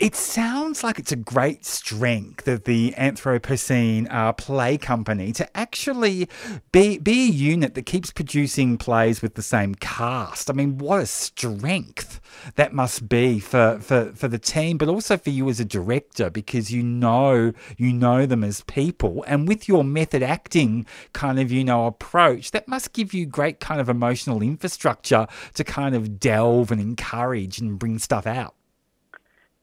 It 0.00 0.16
sounds 0.16 0.82
like 0.82 0.98
it's 0.98 1.12
a 1.12 1.16
great 1.16 1.66
strength 1.66 2.48
of 2.48 2.64
the 2.64 2.94
Anthropocene 2.96 4.10
uh, 4.10 4.32
Play 4.32 4.78
Company 4.78 5.30
to 5.32 5.54
actually 5.54 6.26
be, 6.72 6.96
be 6.96 7.28
a 7.28 7.30
unit 7.30 7.74
that 7.74 7.84
keeps 7.84 8.10
producing 8.10 8.78
plays 8.78 9.20
with 9.20 9.34
the 9.34 9.42
same 9.42 9.74
cast. 9.74 10.48
I 10.48 10.54
mean, 10.54 10.78
what 10.78 11.02
a 11.02 11.06
strength 11.06 12.18
that 12.54 12.72
must 12.72 13.10
be 13.10 13.40
for, 13.40 13.78
for, 13.80 14.12
for 14.14 14.26
the 14.26 14.38
team, 14.38 14.78
but 14.78 14.88
also 14.88 15.18
for 15.18 15.28
you 15.28 15.50
as 15.50 15.60
a 15.60 15.66
director 15.66 16.30
because 16.30 16.72
you 16.72 16.82
know 16.82 17.52
you 17.76 17.92
know 17.92 18.24
them 18.24 18.42
as 18.42 18.62
people, 18.62 19.22
and 19.26 19.46
with 19.46 19.68
your 19.68 19.84
method 19.84 20.22
acting 20.22 20.86
kind 21.12 21.38
of 21.38 21.52
you 21.52 21.62
know 21.62 21.84
approach, 21.84 22.52
that 22.52 22.66
must 22.66 22.94
give 22.94 23.12
you 23.12 23.26
great 23.26 23.60
kind 23.60 23.82
of 23.82 23.90
emotional 23.90 24.40
infrastructure 24.40 25.26
to 25.52 25.62
kind 25.62 25.94
of 25.94 26.18
delve 26.18 26.72
and 26.72 26.80
encourage 26.80 27.58
and 27.58 27.78
bring 27.78 27.98
stuff 27.98 28.26
out. 28.26 28.54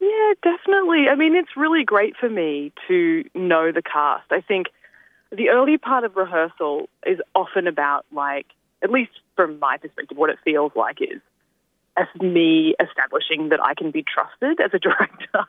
Yeah, 0.07 0.33
definitely. 0.41 1.07
I 1.09 1.15
mean, 1.15 1.35
it's 1.35 1.55
really 1.57 1.83
great 1.83 2.15
for 2.17 2.29
me 2.29 2.71
to 2.87 3.23
know 3.33 3.71
the 3.71 3.81
cast. 3.81 4.31
I 4.31 4.41
think 4.41 4.67
the 5.31 5.49
early 5.49 5.77
part 5.77 6.03
of 6.05 6.15
rehearsal 6.15 6.87
is 7.05 7.19
often 7.35 7.67
about, 7.67 8.05
like, 8.13 8.45
at 8.81 8.89
least 8.89 9.11
from 9.35 9.59
my 9.59 9.77
perspective, 9.77 10.17
what 10.17 10.29
it 10.29 10.37
feels 10.45 10.71
like 10.75 11.01
is 11.01 11.19
as 11.97 12.07
me 12.21 12.75
establishing 12.79 13.49
that 13.49 13.59
I 13.61 13.73
can 13.73 13.91
be 13.91 14.03
trusted 14.03 14.61
as 14.61 14.71
a 14.73 14.79
director. 14.87 15.45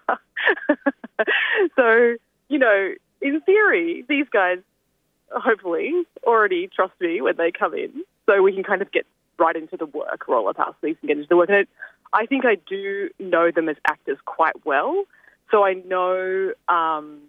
so, 1.77 2.17
you 2.49 2.59
know, 2.59 2.95
in 3.21 3.41
theory, 3.43 4.05
these 4.09 4.27
guys 4.33 4.59
hopefully 5.31 5.93
already 6.25 6.69
trust 6.75 6.95
me 7.01 7.21
when 7.21 7.37
they 7.37 7.53
come 7.53 7.75
in, 7.75 8.03
so 8.27 8.43
we 8.43 8.53
can 8.55 8.65
kind 8.65 8.83
of 8.83 8.91
get 8.91 9.07
right 9.39 9.55
into 9.55 9.77
the 9.77 9.87
work, 9.87 10.27
roll 10.27 10.49
up 10.49 10.59
our 10.59 10.75
sleeves 10.81 10.99
and 11.03 11.09
get 11.09 11.17
into 11.19 11.29
the 11.29 11.37
work. 11.37 11.49
And 11.49 11.59
it, 11.59 11.69
I 12.13 12.27
think 12.27 12.45
I 12.45 12.57
do 12.69 13.11
know 13.19 13.51
them 13.51 13.69
as 13.69 13.77
actors 13.87 14.19
quite 14.25 14.65
well. 14.65 15.05
So 15.51 15.65
I 15.65 15.75
know, 15.75 16.53
um, 16.69 17.21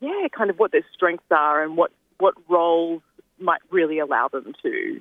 yeah, 0.00 0.28
kind 0.36 0.50
of 0.50 0.58
what 0.58 0.72
their 0.72 0.84
strengths 0.94 1.30
are 1.30 1.62
and 1.62 1.76
what, 1.76 1.90
what 2.18 2.34
roles 2.48 3.02
might 3.38 3.60
really 3.70 3.98
allow 3.98 4.28
them 4.28 4.52
to 4.62 5.00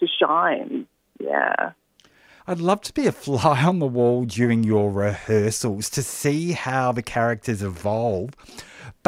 to 0.00 0.06
shine. 0.06 0.86
Yeah. 1.18 1.72
I'd 2.46 2.60
love 2.60 2.80
to 2.82 2.94
be 2.94 3.06
a 3.06 3.12
fly 3.12 3.62
on 3.62 3.78
the 3.78 3.86
wall 3.86 4.24
during 4.24 4.64
your 4.64 4.90
rehearsals 4.90 5.90
to 5.90 6.02
see 6.02 6.52
how 6.52 6.92
the 6.92 7.02
characters 7.02 7.62
evolve, 7.62 8.30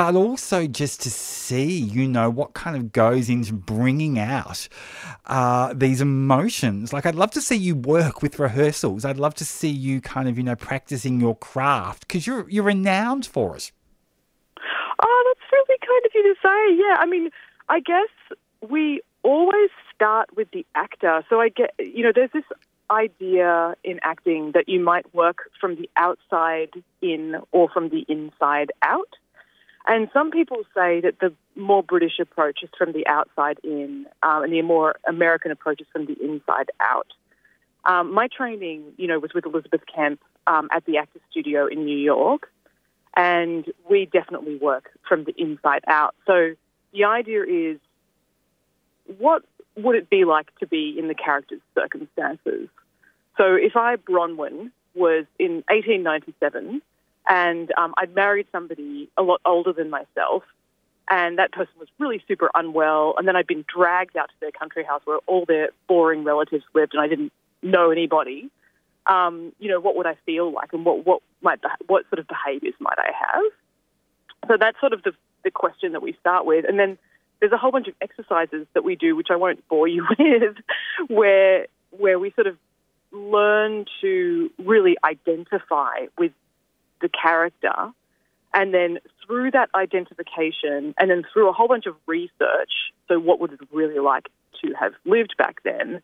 but 0.00 0.16
also 0.16 0.66
just 0.66 1.02
to 1.02 1.10
see, 1.10 1.76
you 1.76 2.08
know, 2.08 2.30
what 2.30 2.54
kind 2.54 2.74
of 2.74 2.90
goes 2.90 3.28
into 3.28 3.52
bringing 3.52 4.18
out 4.18 4.66
uh, 5.26 5.74
these 5.74 6.00
emotions. 6.00 6.90
Like, 6.90 7.04
I'd 7.04 7.16
love 7.16 7.32
to 7.32 7.42
see 7.42 7.56
you 7.56 7.74
work 7.74 8.22
with 8.22 8.38
rehearsals. 8.38 9.04
I'd 9.04 9.18
love 9.18 9.34
to 9.34 9.44
see 9.44 9.68
you 9.68 10.00
kind 10.00 10.26
of, 10.26 10.38
you 10.38 10.42
know, 10.42 10.56
practicing 10.56 11.20
your 11.20 11.36
craft 11.36 12.08
because 12.08 12.26
you're 12.26 12.48
you're 12.48 12.64
renowned 12.64 13.26
for 13.26 13.54
it. 13.56 13.72
Oh, 15.02 15.34
that's 15.34 15.52
really 15.52 15.78
kind 15.86 16.06
of 16.06 16.12
you 16.14 16.22
to 16.22 16.34
say. 16.42 16.82
Yeah, 16.82 16.96
I 16.98 17.04
mean, 17.04 17.28
I 17.68 17.80
guess 17.80 18.08
we 18.66 19.02
always 19.22 19.68
start 19.94 20.34
with 20.34 20.50
the 20.52 20.64
actor. 20.76 21.22
So 21.28 21.42
I 21.42 21.50
get, 21.50 21.74
you 21.78 22.02
know, 22.02 22.12
there's 22.14 22.32
this 22.32 22.44
idea 22.90 23.74
in 23.84 24.00
acting 24.02 24.52
that 24.54 24.66
you 24.66 24.80
might 24.80 25.14
work 25.14 25.50
from 25.60 25.76
the 25.76 25.90
outside 25.96 26.70
in 27.02 27.36
or 27.52 27.68
from 27.68 27.90
the 27.90 28.06
inside 28.08 28.72
out. 28.80 29.10
And 29.86 30.08
some 30.12 30.30
people 30.30 30.58
say 30.74 31.00
that 31.00 31.20
the 31.20 31.32
more 31.56 31.82
British 31.82 32.18
approach 32.20 32.62
is 32.62 32.70
from 32.76 32.92
the 32.92 33.06
outside 33.06 33.58
in, 33.64 34.06
um, 34.22 34.44
and 34.44 34.52
the 34.52 34.62
more 34.62 34.96
American 35.08 35.50
approach 35.50 35.80
is 35.80 35.86
from 35.92 36.06
the 36.06 36.16
inside 36.22 36.70
out. 36.80 37.06
Um, 37.84 38.12
my 38.12 38.28
training, 38.28 38.84
you 38.98 39.06
know, 39.06 39.18
was 39.18 39.32
with 39.34 39.46
Elizabeth 39.46 39.80
Kemp 39.92 40.20
um, 40.46 40.68
at 40.70 40.84
the 40.84 40.98
Actors 40.98 41.22
Studio 41.30 41.66
in 41.66 41.86
New 41.86 41.96
York, 41.96 42.52
and 43.16 43.64
we 43.88 44.06
definitely 44.06 44.56
work 44.56 44.90
from 45.08 45.24
the 45.24 45.34
inside 45.38 45.82
out. 45.86 46.14
So 46.26 46.54
the 46.92 47.04
idea 47.04 47.42
is, 47.44 47.78
what 49.18 49.44
would 49.76 49.96
it 49.96 50.10
be 50.10 50.24
like 50.24 50.54
to 50.58 50.66
be 50.66 50.94
in 50.98 51.08
the 51.08 51.14
character's 51.14 51.60
circumstances? 51.74 52.68
So 53.36 53.54
if 53.54 53.76
I, 53.76 53.96
Bronwen, 53.96 54.70
was 54.94 55.24
in 55.38 55.62
1897 55.68 56.82
and 57.26 57.70
um, 57.76 57.94
I'd 57.96 58.14
married 58.14 58.46
somebody 58.52 59.08
a 59.16 59.22
lot 59.22 59.40
older 59.44 59.72
than 59.72 59.90
myself, 59.90 60.42
and 61.08 61.38
that 61.38 61.52
person 61.52 61.72
was 61.78 61.88
really 61.98 62.22
super 62.26 62.50
unwell, 62.54 63.14
and 63.18 63.26
then 63.26 63.36
I'd 63.36 63.46
been 63.46 63.64
dragged 63.72 64.16
out 64.16 64.28
to 64.28 64.34
their 64.40 64.52
country 64.52 64.84
house 64.84 65.02
where 65.04 65.18
all 65.26 65.44
their 65.44 65.70
boring 65.88 66.24
relatives 66.24 66.64
lived, 66.74 66.94
and 66.94 67.02
I 67.02 67.08
didn't 67.08 67.32
know 67.62 67.90
anybody. 67.90 68.50
Um, 69.06 69.52
you 69.58 69.68
know, 69.68 69.80
what 69.80 69.96
would 69.96 70.06
I 70.06 70.16
feel 70.26 70.52
like, 70.52 70.72
and 70.72 70.84
what 70.84 71.04
what 71.04 71.22
might 71.42 71.60
what 71.86 72.08
sort 72.08 72.18
of 72.18 72.26
behaviours 72.28 72.74
might 72.78 72.98
I 72.98 73.10
have? 73.18 73.52
So 74.48 74.56
that's 74.58 74.78
sort 74.80 74.92
of 74.92 75.02
the 75.02 75.12
the 75.42 75.50
question 75.50 75.92
that 75.92 76.02
we 76.02 76.16
start 76.20 76.46
with, 76.46 76.64
and 76.68 76.78
then 76.78 76.98
there's 77.40 77.52
a 77.52 77.56
whole 77.56 77.72
bunch 77.72 77.88
of 77.88 77.94
exercises 78.00 78.66
that 78.74 78.84
we 78.84 78.94
do, 78.94 79.16
which 79.16 79.28
I 79.30 79.36
won't 79.36 79.66
bore 79.68 79.88
you 79.88 80.06
with, 80.18 80.56
where 81.08 81.66
where 81.90 82.18
we 82.18 82.30
sort 82.32 82.46
of 82.46 82.56
learn 83.12 83.86
to 84.00 84.50
really 84.58 84.96
identify 85.02 86.06
with 86.16 86.32
the 87.00 87.08
character, 87.08 87.92
and 88.52 88.74
then 88.74 88.98
through 89.26 89.52
that 89.52 89.70
identification, 89.74 90.94
and 90.98 91.10
then 91.10 91.24
through 91.32 91.48
a 91.48 91.52
whole 91.52 91.68
bunch 91.68 91.86
of 91.86 91.94
research, 92.06 92.92
so 93.08 93.18
what 93.18 93.40
would 93.40 93.52
it 93.52 93.60
really 93.72 93.98
like 93.98 94.28
to 94.62 94.72
have 94.74 94.92
lived 95.04 95.34
back 95.38 95.62
then? 95.62 96.02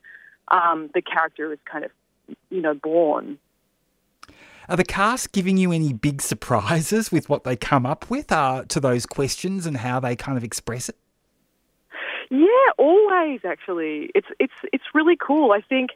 Um, 0.49 0.89
the 0.93 1.01
character 1.01 1.51
is 1.51 1.59
kind 1.69 1.83
of, 1.83 1.91
you 2.49 2.61
know, 2.61 2.73
born. 2.73 3.37
Are 4.69 4.75
the 4.75 4.83
cast 4.83 5.31
giving 5.31 5.57
you 5.57 5.71
any 5.71 5.93
big 5.93 6.21
surprises 6.21 7.11
with 7.11 7.29
what 7.29 7.43
they 7.45 7.55
come 7.55 7.85
up 7.85 8.09
with 8.09 8.31
uh, 8.31 8.65
to 8.67 8.79
those 8.79 9.05
questions 9.05 9.65
and 9.65 9.77
how 9.77 9.99
they 9.99 10.15
kind 10.15 10.37
of 10.37 10.43
express 10.43 10.89
it? 10.89 10.97
Yeah, 12.29 12.47
always. 12.77 13.41
Actually, 13.45 14.11
it's 14.13 14.27
it's 14.39 14.53
it's 14.73 14.83
really 14.93 15.15
cool. 15.15 15.53
I 15.53 15.61
think 15.61 15.91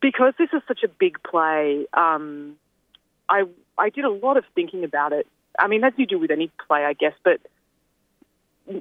because 0.00 0.32
this 0.38 0.48
is 0.54 0.62
such 0.66 0.82
a 0.82 0.88
big 0.88 1.22
play, 1.22 1.86
um, 1.92 2.56
I 3.28 3.44
I 3.78 3.90
did 3.90 4.04
a 4.04 4.10
lot 4.10 4.36
of 4.36 4.44
thinking 4.54 4.84
about 4.84 5.12
it. 5.12 5.26
I 5.58 5.68
mean, 5.68 5.84
as 5.84 5.92
you 5.96 6.06
do 6.06 6.18
with 6.18 6.30
any 6.30 6.50
play, 6.66 6.84
I 6.84 6.92
guess, 6.92 7.14
but 7.22 7.40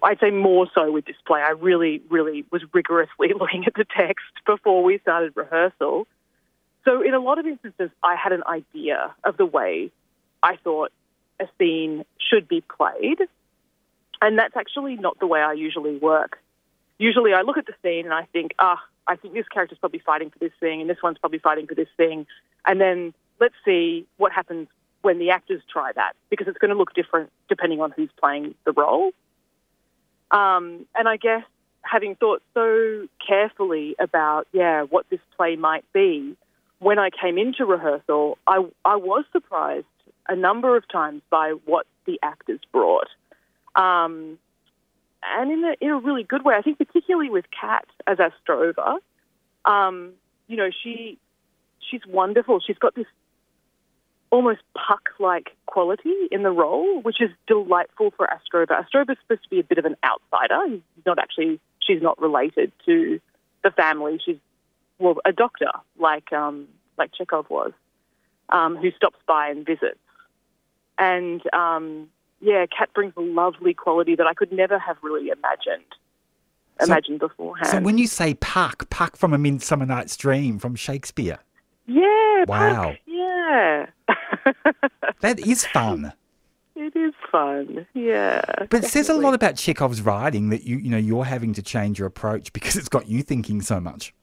I'd 0.02 0.20
say 0.20 0.32
more 0.32 0.68
so 0.74 0.92
with 0.92 1.06
this 1.06 1.16
play. 1.26 1.42
I 1.42 1.52
really, 1.52 2.02
really 2.10 2.46
was 2.52 2.62
rigorously 2.74 3.30
looking 3.40 3.66
at 3.66 3.74
the 3.74 3.86
text 3.86 4.26
before 4.46 4.84
we 4.84 5.00
started 5.00 5.34
rehearsal. 5.36 6.08
So, 6.86 7.02
in 7.02 7.14
a 7.14 7.20
lot 7.20 7.40
of 7.40 7.46
instances, 7.46 7.90
I 8.04 8.16
had 8.16 8.34
an 8.34 8.44
idea 8.48 9.14
of 9.24 9.38
the 9.38 9.46
way 9.46 9.92
I 10.42 10.58
thought 10.58 10.92
a 11.40 11.46
scene 11.58 12.04
should 12.20 12.48
be 12.48 12.62
played, 12.62 13.20
and 14.22 14.38
that's 14.38 14.56
actually 14.56 14.96
not 14.96 15.20
the 15.20 15.28
way 15.28 15.40
I 15.40 15.54
usually 15.54 15.98
work. 15.98 16.40
Usually, 16.98 17.34
I 17.34 17.42
look 17.42 17.58
at 17.58 17.66
the 17.66 17.74
scene 17.84 18.06
and 18.06 18.14
I 18.14 18.26
think, 18.34 18.54
ah, 18.60 18.82
I 19.08 19.16
think 19.16 19.34
this 19.34 19.48
character's 19.48 19.78
probably 19.78 20.00
fighting 20.00 20.30
for 20.30 20.40
this 20.40 20.52
thing, 20.60 20.82
and 20.82 20.90
this 20.90 21.02
one's 21.02 21.18
probably 21.18 21.40
fighting 21.40 21.68
for 21.68 21.76
this 21.76 21.88
thing, 21.96 22.26
and 22.66 22.80
then 22.80 23.14
let's 23.40 23.56
see 23.66 24.06
what 24.18 24.32
happens 24.32 24.68
when 25.04 25.20
the 25.20 25.30
actors 25.30 25.62
try 25.72 25.92
that 25.94 26.14
because 26.30 26.48
it's 26.48 26.58
going 26.58 26.72
to 26.72 26.78
look 26.78 26.94
different 26.96 27.32
depending 27.48 27.80
on 27.80 27.92
who's 27.92 28.10
playing 28.20 28.56
the 28.66 28.72
role. 28.72 29.12
Um, 30.32 30.88
and 30.96 31.08
I 31.08 31.18
guess 31.18 31.44
having 31.84 32.16
thought 32.16 32.42
so 32.54 33.08
carefully 33.26 33.96
about, 34.00 34.48
yeah, 34.52 34.82
what 34.84 35.06
this 35.10 35.20
play 35.38 35.56
might 35.56 35.86
be, 35.94 36.36
when 36.80 36.98
I 36.98 37.10
came 37.10 37.38
into 37.38 37.66
rehearsal, 37.66 38.38
I, 38.48 38.66
I 38.84 38.96
was 38.96 39.26
surprised 39.32 39.86
a 40.28 40.36
number 40.36 40.76
of 40.76 40.88
times 40.90 41.22
by 41.30 41.54
what 41.66 41.86
the 42.06 42.20
actors 42.24 42.62
brought. 42.72 43.10
Um, 43.76 44.40
and 45.24 45.52
in 45.52 45.64
a, 45.64 45.76
in 45.80 45.90
a 45.90 45.98
really 46.00 46.24
good 46.24 46.44
way. 46.44 46.56
I 46.56 46.62
think 46.62 46.78
particularly 46.78 47.30
with 47.30 47.46
Kat 47.50 47.86
as 48.08 48.18
Astrova, 48.18 48.98
um, 49.66 50.14
you 50.48 50.58
know, 50.58 50.70
she 50.84 51.18
she's 51.90 52.02
wonderful. 52.08 52.60
She's 52.60 52.78
got 52.78 52.96
this 52.96 53.08
almost 54.34 54.62
puck-like 54.74 55.56
quality 55.68 56.12
in 56.32 56.42
the 56.42 56.50
role, 56.50 57.02
which 57.04 57.22
is 57.22 57.30
delightful 57.46 58.12
for 58.18 58.28
Astrova. 58.28 58.84
Astrova's 58.84 59.20
supposed 59.22 59.44
to 59.44 59.50
be 59.50 59.60
a 59.60 59.64
bit 59.64 59.78
of 59.78 59.86
an 59.86 59.96
outsider. 60.04 60.58
He's 60.70 61.06
not 61.06 61.20
actually, 61.20 61.60
she's 61.86 62.02
not 62.02 62.20
related 62.20 62.72
to 62.88 63.20
the 63.64 63.70
family. 63.70 64.20
She's 64.26 64.38
well, 64.98 65.18
a 65.24 65.32
doctor 65.32 65.70
like 66.00 66.34
um, 66.34 66.68
like 66.98 67.12
Chekhov 67.16 67.48
was, 67.52 67.74
um, 68.50 68.76
who 68.76 68.90
stops 68.94 69.20
by 69.28 69.50
and 69.50 69.64
visits. 69.64 70.00
And 70.98 71.42
um, 71.54 72.10
yeah, 72.42 72.66
Kat 72.76 72.90
brings 72.96 73.14
a 73.16 73.22
lovely 73.22 73.76
quality 73.76 74.16
that 74.16 74.26
I 74.26 74.34
could 74.34 74.52
never 74.52 74.80
have 74.80 74.98
really 75.04 75.30
imagined 75.30 75.86
imagined 76.82 77.20
so, 77.22 77.28
beforehand. 77.28 77.68
So 77.68 77.82
when 77.82 78.00
you 78.00 78.08
say 78.08 78.34
Puck, 78.34 78.90
Puck 78.90 79.16
from 79.16 79.32
A 79.32 79.38
Midsummer 79.38 79.86
Night's 79.86 80.18
Dream 80.18 80.58
from 80.58 80.74
Shakespeare. 80.74 81.38
Yeah. 81.86 82.46
Wow. 82.48 82.90
Puck, 82.90 83.00
yeah. 83.06 83.86
that 85.22 85.40
is 85.40 85.66
fun. 85.66 86.14
It 86.76 86.96
is 86.96 87.14
fun, 87.32 87.86
yeah. 87.94 88.42
But 88.46 88.70
definitely. 88.70 88.88
it 88.88 88.92
says 88.92 89.10
a 89.10 89.14
lot 89.14 89.34
about 89.36 89.58
Chekhov's 89.58 90.02
writing 90.02 90.50
that 90.50 90.64
you 90.64 90.78
you 90.78 90.90
know 90.90 90.98
you're 90.98 91.26
having 91.26 91.54
to 91.54 91.62
change 91.62 92.00
your 92.00 92.08
approach 92.08 92.52
because 92.52 92.76
it's 92.76 92.90
got 92.90 93.08
you 93.08 93.22
thinking 93.22 93.62
so 93.62 93.80
much. 93.80 94.14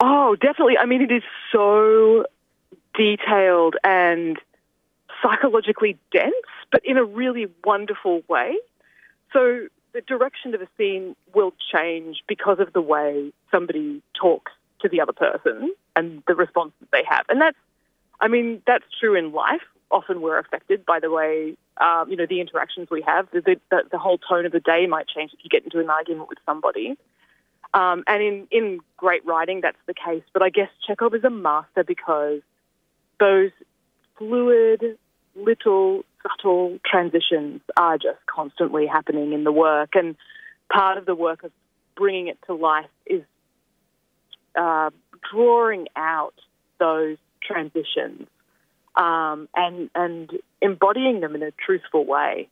Oh, 0.00 0.36
definitely. 0.36 0.78
I 0.78 0.86
mean, 0.86 1.02
it 1.02 1.10
is 1.10 1.22
so 1.50 2.26
detailed 2.94 3.76
and 3.82 4.38
psychologically 5.22 5.98
dense, 6.12 6.34
but 6.70 6.84
in 6.84 6.96
a 6.96 7.04
really 7.04 7.46
wonderful 7.64 8.22
way. 8.28 8.56
So 9.32 9.66
the 9.92 10.00
direction 10.02 10.54
of 10.54 10.60
a 10.60 10.68
scene 10.76 11.16
will 11.34 11.54
change 11.72 12.22
because 12.28 12.60
of 12.60 12.72
the 12.72 12.80
way 12.80 13.32
somebody 13.50 14.02
talks 14.14 14.52
to 14.80 14.88
the 14.88 15.00
other 15.00 15.12
person 15.12 15.72
and 15.96 16.22
the 16.28 16.34
response 16.34 16.72
that 16.80 16.90
they 16.92 17.02
have. 17.08 17.24
And 17.28 17.40
that's, 17.40 17.56
I 18.20 18.28
mean, 18.28 18.62
that's 18.66 18.84
true 19.00 19.14
in 19.14 19.32
life. 19.32 19.62
Often 19.90 20.20
we're 20.20 20.38
affected 20.38 20.84
by 20.84 21.00
the 21.00 21.10
way, 21.10 21.56
um, 21.78 22.10
you 22.10 22.16
know, 22.16 22.26
the 22.26 22.40
interactions 22.40 22.88
we 22.90 23.02
have. 23.02 23.28
The, 23.30 23.56
the, 23.70 23.82
the, 23.90 23.98
whole 23.98 24.18
tone 24.18 24.44
of 24.44 24.52
the 24.52 24.60
day 24.60 24.86
might 24.86 25.06
change 25.08 25.32
if 25.32 25.38
you 25.42 25.48
get 25.48 25.64
into 25.64 25.80
an 25.80 25.88
argument 25.88 26.28
with 26.28 26.38
somebody. 26.44 26.96
Um, 27.74 28.04
and 28.06 28.22
in, 28.22 28.48
in 28.50 28.80
great 28.96 29.24
writing, 29.24 29.60
that's 29.62 29.78
the 29.86 29.94
case. 29.94 30.22
But 30.32 30.42
I 30.42 30.50
guess 30.50 30.68
Chekhov 30.86 31.14
is 31.14 31.24
a 31.24 31.30
master 31.30 31.84
because 31.84 32.40
those 33.20 33.50
fluid, 34.16 34.98
little, 35.36 36.04
subtle 36.22 36.78
transitions 36.84 37.60
are 37.76 37.98
just 37.98 38.18
constantly 38.26 38.86
happening 38.86 39.32
in 39.32 39.44
the 39.44 39.52
work. 39.52 39.90
And 39.94 40.16
part 40.72 40.98
of 40.98 41.06
the 41.06 41.14
work 41.14 41.44
of 41.44 41.52
bringing 41.96 42.28
it 42.28 42.38
to 42.46 42.54
life 42.54 42.86
is 43.06 43.22
uh, 44.58 44.90
drawing 45.30 45.88
out 45.96 46.34
those 46.78 47.16
transitions 47.40 48.26
um, 48.96 49.48
and 49.54 49.90
and 49.94 50.30
embodying 50.60 51.20
them 51.20 51.34
in 51.34 51.42
a 51.42 51.50
truthful 51.52 52.04
way. 52.04 52.48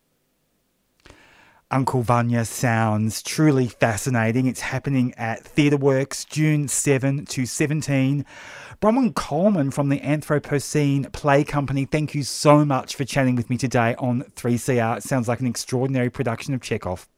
Uncle 1.68 2.02
Vanya 2.02 2.44
sounds 2.44 3.22
truly 3.22 3.66
fascinating. 3.66 4.46
It's 4.46 4.60
happening 4.60 5.12
at 5.16 5.42
TheatreWorks 5.42 6.28
June 6.28 6.68
7 6.68 7.24
to 7.26 7.44
17. 7.44 8.24
Bronwen 8.80 9.14
Coleman 9.16 9.72
from 9.72 9.88
the 9.88 9.98
Anthropocene 9.98 11.12
Play 11.12 11.42
Company, 11.42 11.84
thank 11.84 12.14
you 12.14 12.22
so 12.22 12.64
much 12.64 12.94
for 12.94 13.04
chatting 13.04 13.34
with 13.34 13.50
me 13.50 13.56
today 13.56 13.96
on 13.98 14.22
3CR. 14.36 14.98
It 14.98 15.02
sounds 15.02 15.26
like 15.26 15.40
an 15.40 15.48
extraordinary 15.48 16.08
production 16.08 16.54
of 16.54 16.60
Chekhov. 16.60 17.08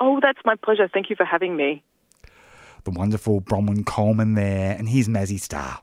Oh, 0.00 0.18
that's 0.20 0.40
my 0.44 0.56
pleasure. 0.56 0.88
Thank 0.92 1.08
you 1.08 1.14
for 1.14 1.24
having 1.24 1.54
me 1.54 1.84
the 2.84 2.98
wonderful 2.98 3.40
Bronwen 3.40 3.84
Coleman 3.84 4.34
there, 4.34 4.74
and 4.78 4.88
here's 4.88 5.08
Mazzy 5.08 5.38
Star. 5.38 5.80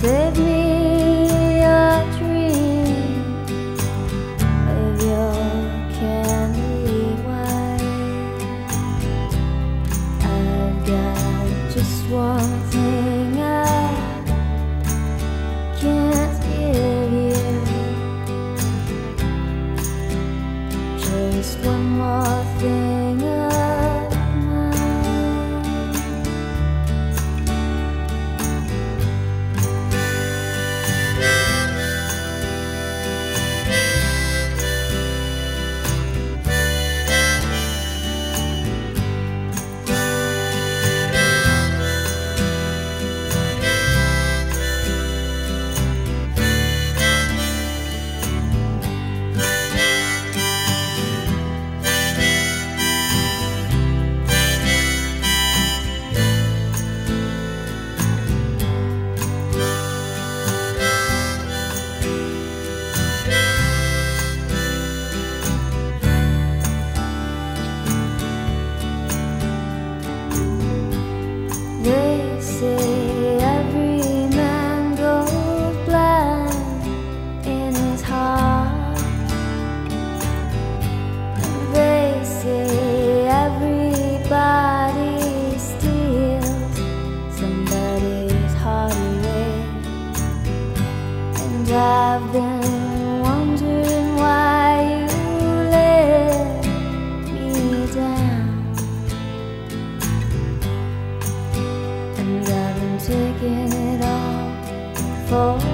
Save 0.00 0.38
me 0.38 0.57
for 105.28 105.67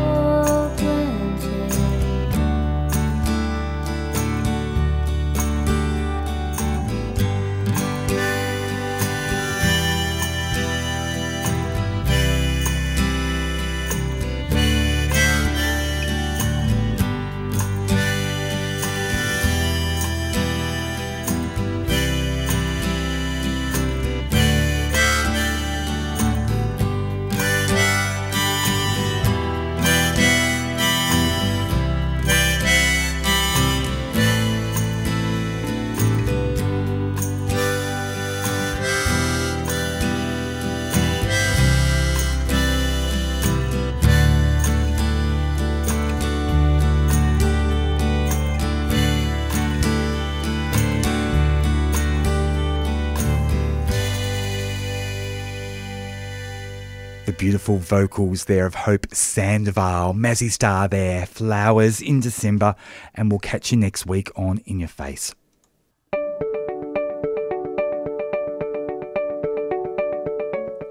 beautiful 57.74 57.98
vocals 57.98 58.44
there 58.44 58.66
of 58.66 58.74
Hope 58.74 59.06
Sandoval, 59.12 60.14
Mazzy 60.14 60.50
Star 60.50 60.86
there, 60.86 61.26
Flowers 61.26 62.00
in 62.00 62.20
December, 62.20 62.74
and 63.14 63.30
we'll 63.30 63.40
catch 63.40 63.72
you 63.72 63.78
next 63.78 64.06
week 64.06 64.30
on 64.36 64.58
In 64.66 64.78
Your 64.78 64.88
Face. 64.88 65.34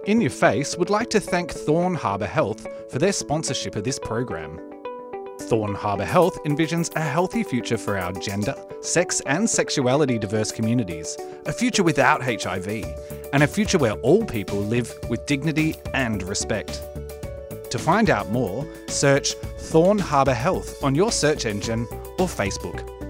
In 0.05 0.19
Your 0.19 0.29
Face 0.29 0.77
would 0.77 0.89
like 0.89 1.09
to 1.11 1.19
thank 1.19 1.51
Thorn 1.51 1.95
Harbour 1.95 2.25
Health 2.25 2.67
for 2.91 2.99
their 2.99 3.13
sponsorship 3.13 3.75
of 3.75 3.84
this 3.84 3.99
program. 3.99 4.72
Thorn 5.41 5.75
Harbour 5.75 6.05
Health 6.05 6.41
envisions 6.45 6.95
a 6.95 7.01
healthy 7.01 7.43
future 7.43 7.77
for 7.77 7.97
our 7.97 8.11
gender, 8.13 8.55
sex, 8.81 9.21
and 9.25 9.49
sexuality 9.49 10.17
diverse 10.17 10.51
communities, 10.51 11.17
a 11.45 11.53
future 11.53 11.84
without 11.84 12.23
HIV, 12.23 12.67
and 13.34 13.43
a 13.43 13.47
future 13.47 13.77
where 13.77 13.93
all 14.01 14.25
people 14.25 14.59
live 14.59 14.93
with 15.09 15.25
dignity 15.25 15.75
and 15.93 16.23
respect. 16.23 16.81
To 17.69 17.79
find 17.79 18.09
out 18.09 18.29
more, 18.29 18.67
search 18.88 19.34
Thorn 19.34 19.97
Harbour 19.97 20.34
Health 20.34 20.84
on 20.84 20.95
your 20.95 21.11
search 21.11 21.45
engine 21.45 21.88
or 22.19 22.27
Facebook. 22.27 23.03